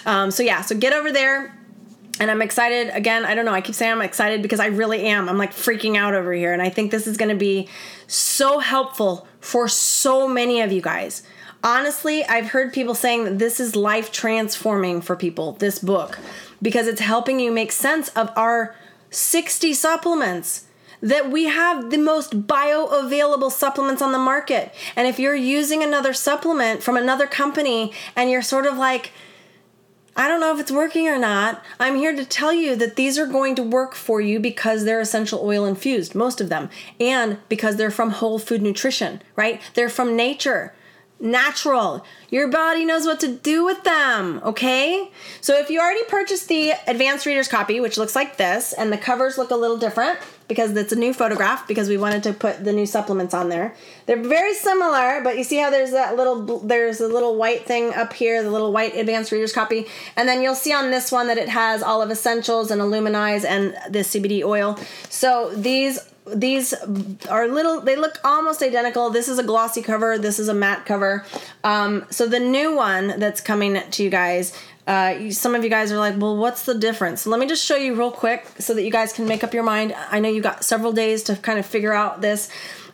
Um, 0.06 0.32
so 0.32 0.44
yeah, 0.44 0.62
so 0.62 0.78
get 0.78 0.94
over 0.94 1.12
there. 1.12 1.54
And 2.20 2.32
I'm 2.32 2.42
excited 2.42 2.90
again. 2.96 3.26
I 3.26 3.36
don't 3.36 3.46
know. 3.46 3.54
I 3.54 3.62
keep 3.62 3.76
saying 3.76 3.92
I'm 3.92 4.02
excited 4.02 4.42
because 4.42 4.60
I 4.60 4.68
really 4.68 5.04
am. 5.04 5.30
I'm 5.30 5.38
like 5.38 5.52
freaking 5.52 5.98
out 5.98 6.16
over 6.16 6.34
here. 6.34 6.52
And 6.52 6.64
I 6.64 6.70
think 6.70 6.90
this 6.90 7.06
is 7.06 7.16
going 7.16 7.30
to 7.30 7.36
be 7.36 7.70
so 8.08 8.58
helpful 8.58 9.28
for 9.40 9.68
so 9.68 10.28
many 10.28 10.62
of 10.62 10.72
you 10.72 10.82
guys. 10.82 11.22
Honestly, 11.64 12.24
I've 12.26 12.52
heard 12.52 12.74
people 12.74 12.96
saying 12.96 13.24
that 13.26 13.40
this 13.40 13.60
is 13.60 13.76
life 13.76 14.12
transforming 14.12 15.02
for 15.02 15.16
people, 15.16 15.54
this 15.54 15.80
book, 15.80 16.20
because 16.62 16.88
it's 16.88 17.02
helping 17.02 17.40
you 17.40 17.52
make 17.52 17.72
sense 17.72 18.10
of 18.10 18.32
our 18.36 18.76
60 19.10 19.74
supplements 19.74 20.66
that 21.02 21.30
we 21.30 21.46
have 21.46 21.90
the 21.90 21.98
most 21.98 22.48
bioavailable 22.48 23.52
supplements 23.52 24.02
on 24.02 24.12
the 24.12 24.18
market. 24.18 24.74
And 24.96 25.08
if 25.08 25.20
you're 25.20 25.36
using 25.36 25.84
another 25.84 26.14
supplement 26.14 26.82
from 26.82 26.98
another 26.98 27.28
company 27.28 27.92
and 28.16 28.32
you're 28.32 28.42
sort 28.42 28.66
of 28.66 28.78
like, 28.78 29.12
I 30.16 30.28
don't 30.28 30.40
know 30.40 30.54
if 30.54 30.60
it's 30.60 30.72
working 30.72 31.08
or 31.08 31.20
not. 31.20 31.64
I'm 31.80 31.96
here 31.96 32.16
to 32.16 32.26
tell 32.26 32.52
you 32.52 32.76
that 32.78 32.96
these 32.96 33.20
are 33.20 33.28
going 33.28 33.54
to 33.56 33.64
work 33.64 33.94
for 33.94 34.20
you 34.20 34.40
because 34.40 34.84
they're 34.84 35.00
essential 35.00 35.40
oil 35.44 35.64
infused, 35.66 36.16
most 36.16 36.42
of 36.42 36.50
them, 36.50 36.72
and 37.00 37.38
because 37.50 37.76
they're 37.76 37.92
from 37.92 38.10
whole 38.10 38.40
food 38.40 38.64
nutrition, 38.64 39.22
right? 39.36 39.62
They're 39.76 39.90
from 39.90 40.16
nature 40.16 40.74
natural. 41.20 42.06
Your 42.30 42.48
body 42.48 42.86
knows 42.86 43.06
what 43.06 43.20
to 43.22 43.28
do 43.28 43.66
with 43.66 43.84
them, 43.84 44.42
okay? 44.44 45.12
So 45.42 45.58
if 45.58 45.70
you 45.70 45.80
already 45.80 46.04
purchased 46.06 46.48
the 46.48 46.74
advanced 46.86 47.26
reader's 47.26 47.48
copy, 47.48 47.80
which 47.80 47.98
looks 47.98 48.16
like 48.16 48.38
this, 48.38 48.74
and 48.74 48.92
the 48.92 48.98
covers 48.98 49.38
look 49.38 49.52
a 49.52 49.56
little 49.56 49.78
different 49.78 50.20
because 50.48 50.76
it's 50.76 50.94
a 50.94 50.96
new 50.96 51.14
photograph 51.14 51.68
because 51.68 51.90
we 51.90 51.98
wanted 51.98 52.24
to 52.24 52.34
put 52.34 52.64
the 52.64 52.72
new 52.72 52.86
supplements 52.86 53.34
on 53.34 53.50
there. 53.50 53.76
They're 54.06 54.22
very 54.22 54.54
similar, 54.54 55.22
but 55.24 55.38
you 55.38 55.44
see 55.44 55.58
how 55.58 55.70
there's 55.70 55.92
that 55.92 56.16
little 56.16 56.60
there's 56.60 57.02
a 57.02 57.08
little 57.08 57.36
white 57.36 57.66
thing 57.66 57.94
up 57.94 58.14
here, 58.14 58.42
the 58.44 58.52
little 58.52 58.72
white 58.72 58.96
advanced 58.96 59.32
reader's 59.32 59.54
copy, 59.54 59.88
and 60.16 60.28
then 60.28 60.42
you'll 60.42 60.56
see 60.56 60.74
on 60.74 60.92
this 60.92 61.12
one 61.12 61.28
that 61.28 61.38
it 61.38 61.50
has 61.50 61.84
Olive 61.84 62.12
Essentials 62.12 62.72
and 62.72 62.82
Illuminize 62.82 63.44
and 63.44 63.76
the 63.92 64.00
CBD 64.00 64.44
oil. 64.44 64.80
So 65.10 65.52
these 65.54 66.00
these 66.34 66.74
are 67.30 67.48
little 67.48 67.82
they 67.82 67.96
look 67.96 68.20
almost 68.24 68.62
identical. 68.62 69.10
This 69.10 69.28
is 69.28 69.40
a 69.40 69.44
glossy 69.44 69.82
cover. 69.82 70.18
This 70.18 70.40
is 70.40 70.48
a 70.48 70.54
matte 70.54 70.86
cover. 70.86 71.26
Um, 71.64 72.06
so 72.10 72.28
the 72.28 72.40
new 72.40 72.76
one 72.76 73.20
that's 73.20 73.42
coming 73.42 73.82
to 73.90 74.04
you 74.04 74.10
guys 74.10 74.54
uh, 74.88 75.30
some 75.32 75.54
of 75.54 75.66
you 75.66 75.70
guys 75.70 75.92
are 75.92 75.98
like 75.98 76.18
well 76.18 76.38
what's 76.38 76.64
the 76.64 76.74
difference? 76.74 77.28
Let 77.28 77.40
me 77.40 77.46
just 77.46 77.64
show 77.64 77.76
you 77.76 77.94
real 77.94 78.12
quick 78.12 78.48
so 78.58 78.74
that 78.74 78.84
you 78.84 78.92
guys 78.92 79.12
can 79.12 79.28
make 79.28 79.44
up 79.44 79.54
your 79.54 79.64
mind. 79.64 79.94
I 80.12 80.20
know 80.20 80.30
you 80.30 80.42
got 80.42 80.64
several 80.64 80.94
days 80.94 81.24
to 81.24 81.36
kind 81.36 81.60
of 81.60 81.66
figure 81.66 81.94
out 81.94 82.22
this 82.22 82.50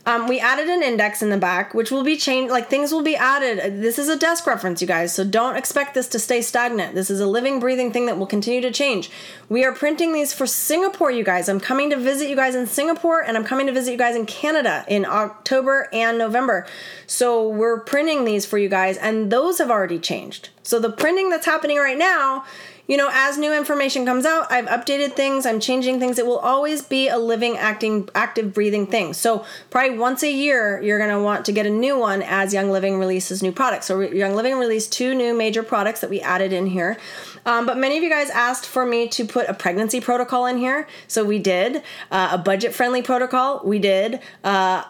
um, 0.05 0.27
we 0.27 0.39
added 0.39 0.67
an 0.67 0.83
index 0.83 1.21
in 1.21 1.29
the 1.29 1.37
back, 1.37 1.73
which 1.73 1.89
will 1.89 2.03
be 2.03 2.17
changed. 2.17 2.51
Like 2.51 2.69
things 2.69 2.91
will 2.91 3.03
be 3.03 3.15
added. 3.15 3.81
This 3.81 3.97
is 3.97 4.09
a 4.09 4.17
desk 4.17 4.45
reference, 4.45 4.81
you 4.81 4.87
guys. 4.87 5.13
So 5.13 5.23
don't 5.23 5.55
expect 5.55 5.93
this 5.93 6.07
to 6.09 6.19
stay 6.19 6.41
stagnant. 6.41 6.93
This 6.93 7.09
is 7.09 7.21
a 7.21 7.27
living, 7.27 7.61
breathing 7.61 7.91
thing 7.93 8.05
that 8.07 8.17
will 8.17 8.27
continue 8.27 8.59
to 8.61 8.71
change. 8.71 9.09
We 9.47 9.63
are 9.63 9.73
printing 9.73 10.11
these 10.11 10.33
for 10.33 10.45
Singapore, 10.45 11.09
you 11.09 11.23
guys. 11.23 11.47
I'm 11.47 11.61
coming 11.61 11.89
to 11.89 11.95
visit 11.97 12.29
you 12.29 12.35
guys 12.35 12.53
in 12.53 12.67
Singapore 12.67 13.23
and 13.23 13.37
I'm 13.37 13.45
coming 13.45 13.65
to 13.67 13.73
visit 13.73 13.91
you 13.91 13.97
guys 13.97 14.15
in 14.15 14.25
Canada 14.25 14.83
in 14.89 15.05
October 15.05 15.87
and 15.93 16.17
November. 16.17 16.67
So 17.07 17.47
we're 17.47 17.79
printing 17.79 18.25
these 18.25 18.45
for 18.45 18.57
you 18.57 18.69
guys, 18.69 18.97
and 18.97 19.31
those 19.31 19.59
have 19.59 19.69
already 19.69 19.99
changed. 19.99 20.49
So 20.63 20.79
the 20.79 20.89
printing 20.89 21.29
that's 21.29 21.45
happening 21.45 21.77
right 21.77 21.97
now 21.97 22.45
you 22.87 22.97
know, 22.97 23.09
as 23.13 23.37
new 23.37 23.55
information 23.55 24.05
comes 24.05 24.25
out, 24.25 24.51
I've 24.51 24.65
updated 24.65 25.13
things, 25.13 25.45
I'm 25.45 25.61
changing 25.61 25.99
things. 25.99 26.19
It 26.19 26.25
will 26.25 26.39
always 26.39 26.81
be 26.81 27.07
a 27.07 27.17
living, 27.17 27.55
acting, 27.57 28.09
active, 28.13 28.53
breathing 28.53 28.87
thing. 28.87 29.13
So, 29.13 29.45
probably 29.69 29.97
once 29.97 30.21
a 30.21 30.31
year, 30.31 30.81
you're 30.81 30.97
going 30.97 31.09
to 31.09 31.21
want 31.21 31.45
to 31.45 31.53
get 31.53 31.65
a 31.65 31.69
new 31.69 31.97
one 31.97 32.21
as 32.21 32.53
Young 32.53 32.71
Living 32.71 32.99
releases 32.99 33.41
new 33.41 33.53
products. 33.53 33.85
So, 33.85 34.01
Young 34.01 34.35
Living 34.35 34.57
released 34.57 34.91
two 34.91 35.15
new 35.15 35.33
major 35.33 35.63
products 35.63 36.01
that 36.01 36.09
we 36.09 36.19
added 36.19 36.51
in 36.51 36.67
here. 36.67 36.97
Um, 37.45 37.65
but 37.65 37.77
many 37.77 37.97
of 37.97 38.03
you 38.03 38.09
guys 38.09 38.29
asked 38.29 38.65
for 38.65 38.85
me 38.85 39.07
to 39.09 39.25
put 39.25 39.47
a 39.47 39.53
pregnancy 39.53 40.01
protocol 40.01 40.45
in 40.45 40.57
here. 40.57 40.85
So, 41.07 41.23
we 41.23 41.39
did. 41.39 41.83
Uh, 42.11 42.31
a 42.33 42.37
budget 42.37 42.73
friendly 42.73 43.01
protocol, 43.01 43.61
we 43.63 43.79
did. 43.79 44.19
Uh, 44.43 44.83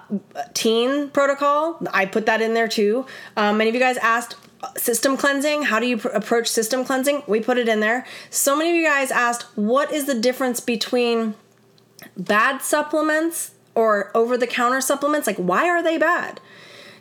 teen 0.56 1.10
protocol, 1.10 1.80
I 1.94 2.08
put 2.08 2.26
that 2.26 2.42
in 2.42 2.56
there 2.56 2.68
too. 2.68 3.06
Um, 3.38 3.60
many 3.60 3.70
of 3.70 3.76
you 3.76 3.82
guys 3.82 3.98
asked 3.98 4.36
system 4.78 5.18
cleansing 5.18 5.64
how 5.64 5.80
do 5.80 5.88
you 5.88 5.98
pr- 5.98 6.10
approach 6.10 6.48
system 6.48 6.86
cleansing? 6.86 7.24
We 7.28 7.40
put 7.40 7.58
it 7.58 7.68
in 7.68 7.80
there. 7.80 8.06
So 8.30 8.56
many 8.56 8.72
of 8.72 8.76
you 8.76 8.86
guys 8.86 9.12
asked 9.12 9.44
what 9.58 9.92
is 9.92 10.06
the 10.06 10.16
difference 10.16 10.60
between 10.60 11.36
bad 12.18 12.62
supplements 12.62 13.52
or 13.76 14.12
over 14.16 14.38
the 14.38 14.48
counter 14.48 14.82
supplements? 14.82 15.28
Like 15.28 15.38
why 15.38 15.70
are 15.70 15.82
they 15.82 15.98
bad 15.98 16.40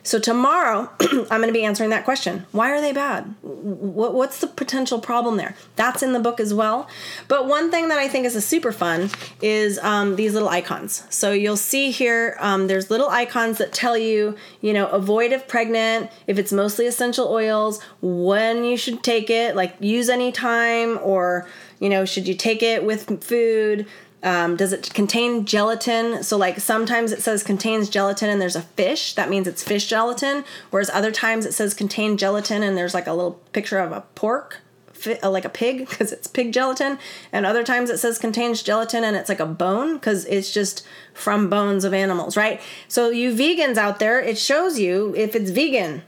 so 0.03 0.19
tomorrow, 0.19 0.89
I'm 0.99 1.39
going 1.39 1.47
to 1.47 1.53
be 1.53 1.63
answering 1.63 1.89
that 1.91 2.03
question. 2.03 2.45
Why 2.51 2.71
are 2.71 2.81
they 2.81 2.91
bad? 2.91 3.33
What's 3.41 4.39
the 4.39 4.47
potential 4.47 4.99
problem 4.99 5.37
there? 5.37 5.55
That's 5.77 6.03
in 6.03 6.11
the 6.11 6.19
book 6.19 6.41
as 6.41 6.53
well. 6.53 6.89
But 7.29 7.47
one 7.47 7.71
thing 7.71 7.87
that 7.87 7.97
I 7.97 8.09
think 8.09 8.25
is 8.25 8.35
a 8.35 8.41
super 8.41 8.73
fun 8.73 9.09
is 9.41 9.79
um, 9.79 10.17
these 10.17 10.33
little 10.33 10.49
icons. 10.49 11.05
So 11.09 11.31
you'll 11.31 11.55
see 11.55 11.91
here, 11.91 12.35
um, 12.41 12.67
there's 12.67 12.91
little 12.91 13.09
icons 13.09 13.57
that 13.59 13.71
tell 13.71 13.97
you, 13.97 14.35
you 14.59 14.73
know, 14.73 14.87
avoid 14.87 15.31
if 15.31 15.47
pregnant, 15.47 16.11
if 16.27 16.37
it's 16.37 16.51
mostly 16.51 16.85
essential 16.85 17.29
oils, 17.29 17.81
when 18.01 18.65
you 18.65 18.75
should 18.75 19.03
take 19.03 19.29
it, 19.29 19.55
like 19.55 19.75
use 19.79 20.09
any 20.09 20.33
time, 20.33 20.99
or 21.01 21.47
you 21.79 21.89
know, 21.89 22.03
should 22.03 22.27
you 22.27 22.33
take 22.33 22.61
it 22.61 22.83
with 22.83 23.23
food? 23.23 23.87
Um, 24.23 24.55
does 24.55 24.71
it 24.71 24.93
contain 24.93 25.45
gelatin? 25.45 26.23
So, 26.23 26.37
like 26.37 26.59
sometimes 26.59 27.11
it 27.11 27.21
says 27.21 27.43
contains 27.43 27.89
gelatin 27.89 28.29
and 28.29 28.41
there's 28.41 28.55
a 28.55 28.61
fish. 28.61 29.13
That 29.15 29.29
means 29.29 29.47
it's 29.47 29.63
fish 29.63 29.87
gelatin. 29.87 30.45
Whereas 30.69 30.89
other 30.89 31.11
times 31.11 31.45
it 31.45 31.53
says 31.53 31.73
contain 31.73 32.17
gelatin 32.17 32.63
and 32.63 32.77
there's 32.77 32.93
like 32.93 33.07
a 33.07 33.13
little 33.13 33.41
picture 33.51 33.79
of 33.79 33.91
a 33.91 34.01
pork, 34.15 34.61
uh, 35.21 35.29
like 35.29 35.43
a 35.43 35.49
pig, 35.49 35.79
because 35.89 36.13
it's 36.13 36.27
pig 36.27 36.53
gelatin. 36.53 36.97
And 37.33 37.45
other 37.45 37.63
times 37.63 37.89
it 37.89 37.97
says 37.97 38.17
contains 38.17 38.63
gelatin 38.63 39.03
and 39.03 39.17
it's 39.17 39.27
like 39.27 39.41
a 39.41 39.45
bone, 39.45 39.95
because 39.95 40.25
it's 40.25 40.53
just 40.53 40.85
from 41.13 41.49
bones 41.49 41.83
of 41.83 41.93
animals, 41.93 42.37
right? 42.37 42.61
So, 42.87 43.09
you 43.09 43.33
vegans 43.33 43.77
out 43.77 43.99
there, 43.99 44.21
it 44.21 44.37
shows 44.37 44.79
you 44.79 45.13
if 45.17 45.35
it's 45.35 45.51
vegan 45.51 46.03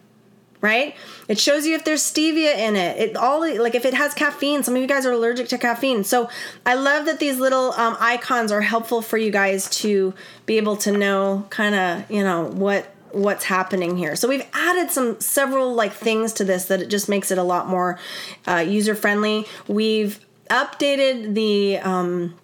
right? 0.65 0.95
It 1.27 1.37
shows 1.39 1.67
you 1.67 1.75
if 1.75 1.85
there's 1.85 2.01
stevia 2.01 2.57
in 2.57 2.75
it. 2.75 2.97
It 2.97 3.15
all 3.15 3.39
like 3.39 3.75
if 3.75 3.85
it 3.85 3.93
has 3.93 4.15
caffeine. 4.15 4.63
Some 4.63 4.75
of 4.75 4.81
you 4.81 4.87
guys 4.87 5.05
are 5.05 5.11
allergic 5.11 5.47
to 5.49 5.59
caffeine. 5.59 6.03
So 6.03 6.27
I 6.65 6.73
love 6.73 7.05
that 7.05 7.19
these 7.19 7.39
little 7.39 7.71
um, 7.73 7.95
icons 7.99 8.51
are 8.51 8.61
helpful 8.61 9.03
for 9.03 9.17
you 9.17 9.29
guys 9.29 9.69
to 9.81 10.15
be 10.47 10.57
able 10.57 10.75
to 10.77 10.91
know 10.91 11.45
kind 11.51 11.75
of 11.75 12.11
you 12.11 12.23
know 12.23 12.45
what 12.45 12.91
what's 13.11 13.45
happening 13.45 13.95
here. 13.95 14.15
So 14.15 14.27
we've 14.27 14.45
added 14.53 14.89
some 14.89 15.21
several 15.21 15.73
like 15.73 15.93
things 15.93 16.33
to 16.33 16.43
this 16.43 16.65
that 16.65 16.81
it 16.81 16.89
just 16.89 17.07
makes 17.07 17.29
it 17.29 17.37
a 17.37 17.43
lot 17.43 17.67
more 17.67 17.99
uh, 18.47 18.65
user 18.67 18.95
friendly. 18.95 19.45
We've 19.67 20.19
updated 20.49 21.35
the 21.35 21.77
um, 21.77 22.35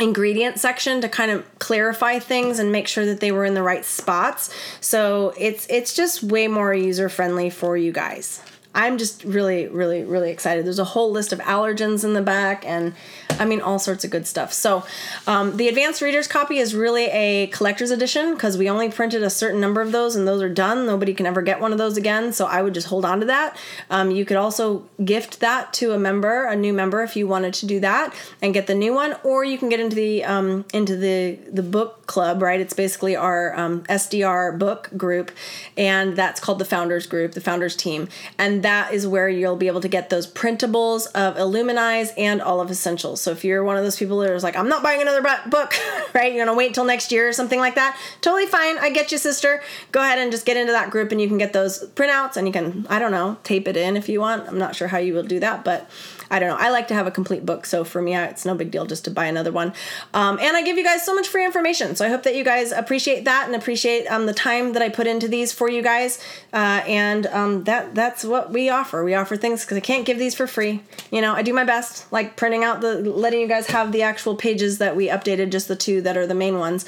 ingredient 0.00 0.58
section 0.58 1.00
to 1.00 1.08
kind 1.08 1.30
of 1.30 1.58
clarify 1.58 2.18
things 2.18 2.58
and 2.58 2.72
make 2.72 2.88
sure 2.88 3.06
that 3.06 3.20
they 3.20 3.30
were 3.32 3.44
in 3.44 3.54
the 3.54 3.62
right 3.62 3.84
spots. 3.84 4.52
So 4.80 5.34
it's 5.36 5.66
it's 5.68 5.94
just 5.94 6.22
way 6.22 6.48
more 6.48 6.74
user 6.74 7.08
friendly 7.08 7.50
for 7.50 7.76
you 7.76 7.92
guys. 7.92 8.42
I'm 8.74 8.98
just 8.98 9.24
really, 9.24 9.66
really, 9.66 10.04
really 10.04 10.30
excited. 10.30 10.64
There's 10.64 10.78
a 10.78 10.84
whole 10.84 11.10
list 11.10 11.32
of 11.32 11.40
allergens 11.40 12.04
in 12.04 12.14
the 12.14 12.22
back, 12.22 12.64
and 12.64 12.94
I 13.40 13.46
mean, 13.46 13.62
all 13.62 13.78
sorts 13.78 14.04
of 14.04 14.10
good 14.10 14.26
stuff. 14.26 14.52
So, 14.52 14.84
um, 15.26 15.56
the 15.56 15.66
advanced 15.68 16.02
reader's 16.02 16.28
copy 16.28 16.58
is 16.58 16.74
really 16.74 17.06
a 17.06 17.46
collector's 17.46 17.90
edition 17.90 18.34
because 18.34 18.58
we 18.58 18.68
only 18.68 18.90
printed 18.90 19.22
a 19.22 19.30
certain 19.30 19.60
number 19.60 19.80
of 19.80 19.92
those, 19.92 20.14
and 20.14 20.28
those 20.28 20.42
are 20.42 20.48
done. 20.50 20.84
Nobody 20.84 21.14
can 21.14 21.24
ever 21.24 21.40
get 21.40 21.58
one 21.58 21.72
of 21.72 21.78
those 21.78 21.96
again. 21.96 22.34
So, 22.34 22.44
I 22.44 22.60
would 22.60 22.74
just 22.74 22.88
hold 22.88 23.06
on 23.06 23.20
to 23.20 23.26
that. 23.26 23.56
Um, 23.88 24.10
you 24.10 24.26
could 24.26 24.36
also 24.36 24.84
gift 25.02 25.40
that 25.40 25.72
to 25.74 25.92
a 25.92 25.98
member, 25.98 26.44
a 26.44 26.54
new 26.54 26.74
member, 26.74 27.02
if 27.02 27.16
you 27.16 27.26
wanted 27.26 27.54
to 27.54 27.66
do 27.66 27.80
that, 27.80 28.14
and 28.42 28.52
get 28.52 28.66
the 28.66 28.74
new 28.74 28.92
one, 28.92 29.16
or 29.24 29.42
you 29.42 29.56
can 29.56 29.70
get 29.70 29.80
into 29.80 29.96
the 29.96 30.22
um, 30.24 30.66
into 30.74 30.94
the 30.96 31.38
the 31.50 31.62
book 31.62 32.06
club. 32.06 32.42
Right? 32.42 32.60
It's 32.60 32.74
basically 32.74 33.16
our 33.16 33.58
um, 33.58 33.84
SDR 33.84 34.58
book 34.58 34.90
group, 34.98 35.30
and 35.78 36.14
that's 36.14 36.40
called 36.40 36.58
the 36.58 36.66
Founders 36.66 37.06
Group, 37.06 37.32
the 37.32 37.40
Founders 37.40 37.74
Team, 37.74 38.08
and 38.36 38.62
that 38.62 38.92
is 38.92 39.06
where 39.06 39.30
you'll 39.30 39.56
be 39.56 39.66
able 39.66 39.80
to 39.80 39.88
get 39.88 40.10
those 40.10 40.30
printables 40.30 41.06
of 41.14 41.36
Illuminize 41.36 42.12
and 42.18 42.42
Olive 42.42 42.70
Essentials. 42.70 43.29
So 43.30 43.34
if 43.34 43.44
you're 43.44 43.62
one 43.62 43.76
of 43.76 43.84
those 43.84 43.96
people 43.96 44.18
that 44.18 44.32
is 44.32 44.42
like, 44.42 44.56
I'm 44.56 44.68
not 44.68 44.82
buying 44.82 45.00
another 45.00 45.22
book, 45.22 45.72
right? 46.14 46.34
You're 46.34 46.44
gonna 46.44 46.56
wait 46.56 46.74
till 46.74 46.84
next 46.84 47.12
year 47.12 47.28
or 47.28 47.32
something 47.32 47.60
like 47.60 47.76
that. 47.76 47.96
Totally 48.22 48.46
fine. 48.46 48.76
I 48.78 48.90
get 48.90 49.12
you, 49.12 49.18
sister. 49.18 49.62
Go 49.92 50.00
ahead 50.00 50.18
and 50.18 50.32
just 50.32 50.44
get 50.44 50.56
into 50.56 50.72
that 50.72 50.90
group, 50.90 51.12
and 51.12 51.20
you 51.20 51.28
can 51.28 51.38
get 51.38 51.52
those 51.52 51.88
printouts, 51.90 52.36
and 52.36 52.48
you 52.48 52.52
can, 52.52 52.88
I 52.90 52.98
don't 52.98 53.12
know, 53.12 53.38
tape 53.44 53.68
it 53.68 53.76
in 53.76 53.96
if 53.96 54.08
you 54.08 54.18
want. 54.18 54.48
I'm 54.48 54.58
not 54.58 54.74
sure 54.74 54.88
how 54.88 54.98
you 54.98 55.14
will 55.14 55.22
do 55.22 55.38
that, 55.38 55.64
but 55.64 55.88
I 56.30 56.38
don't 56.38 56.48
know. 56.48 56.56
I 56.58 56.70
like 56.70 56.88
to 56.88 56.94
have 56.94 57.06
a 57.06 57.10
complete 57.10 57.44
book, 57.44 57.66
so 57.66 57.82
for 57.82 58.00
me, 58.00 58.14
it's 58.14 58.44
no 58.44 58.54
big 58.54 58.70
deal 58.70 58.86
just 58.86 59.04
to 59.06 59.10
buy 59.10 59.26
another 59.26 59.50
one. 59.50 59.72
Um, 60.14 60.38
and 60.40 60.56
I 60.56 60.62
give 60.62 60.76
you 60.76 60.84
guys 60.84 61.04
so 61.04 61.14
much 61.14 61.28
free 61.28 61.44
information, 61.44 61.96
so 61.96 62.06
I 62.06 62.08
hope 62.08 62.22
that 62.22 62.36
you 62.36 62.44
guys 62.44 62.72
appreciate 62.72 63.24
that 63.24 63.46
and 63.46 63.56
appreciate 63.56 64.06
um, 64.06 64.26
the 64.26 64.32
time 64.32 64.72
that 64.74 64.82
I 64.82 64.88
put 64.88 65.06
into 65.06 65.26
these 65.26 65.52
for 65.52 65.68
you 65.68 65.82
guys. 65.82 66.22
Uh, 66.52 66.82
and 66.86 67.26
um, 67.26 67.64
that 67.64 67.94
that's 67.94 68.24
what 68.24 68.52
we 68.52 68.70
offer. 68.70 69.02
We 69.04 69.14
offer 69.14 69.36
things 69.36 69.64
because 69.64 69.76
I 69.76 69.80
can't 69.80 70.06
give 70.06 70.18
these 70.18 70.34
for 70.34 70.46
free. 70.46 70.82
You 71.10 71.20
know, 71.20 71.34
I 71.34 71.42
do 71.42 71.52
my 71.52 71.64
best, 71.64 72.10
like 72.12 72.36
printing 72.36 72.62
out 72.62 72.80
the, 72.80 73.00
letting 73.00 73.40
you 73.40 73.48
guys 73.48 73.66
have 73.68 73.92
the 73.92 74.02
actual 74.02 74.36
pages 74.36 74.78
that 74.78 74.94
we 74.94 75.08
updated, 75.08 75.50
just 75.50 75.68
the 75.68 75.76
two 75.76 76.00
that 76.02 76.16
are 76.16 76.26
the 76.26 76.34
main 76.34 76.58
ones 76.58 76.84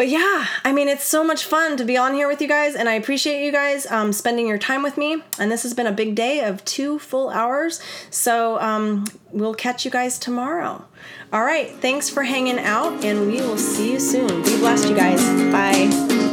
but 0.00 0.08
yeah, 0.08 0.46
I 0.64 0.72
mean, 0.72 0.88
it's 0.88 1.04
so 1.04 1.22
much 1.22 1.44
fun 1.44 1.76
to 1.76 1.84
be 1.84 1.98
on 1.98 2.14
here 2.14 2.26
with 2.26 2.40
you 2.40 2.48
guys, 2.48 2.74
and 2.74 2.88
I 2.88 2.94
appreciate 2.94 3.44
you 3.44 3.52
guys 3.52 3.84
um, 3.90 4.14
spending 4.14 4.46
your 4.46 4.56
time 4.56 4.82
with 4.82 4.96
me. 4.96 5.22
And 5.38 5.52
this 5.52 5.62
has 5.62 5.74
been 5.74 5.86
a 5.86 5.92
big 5.92 6.14
day 6.14 6.42
of 6.42 6.64
two 6.64 6.98
full 6.98 7.28
hours. 7.28 7.82
So 8.08 8.58
um, 8.60 9.04
we'll 9.30 9.52
catch 9.52 9.84
you 9.84 9.90
guys 9.90 10.18
tomorrow. 10.18 10.86
All 11.34 11.44
right, 11.44 11.70
thanks 11.82 12.08
for 12.08 12.22
hanging 12.22 12.58
out, 12.58 13.04
and 13.04 13.26
we 13.26 13.42
will 13.42 13.58
see 13.58 13.92
you 13.92 14.00
soon. 14.00 14.42
Be 14.42 14.56
blessed, 14.56 14.88
you 14.88 14.96
guys. 14.96 15.22
Bye. 15.52 16.29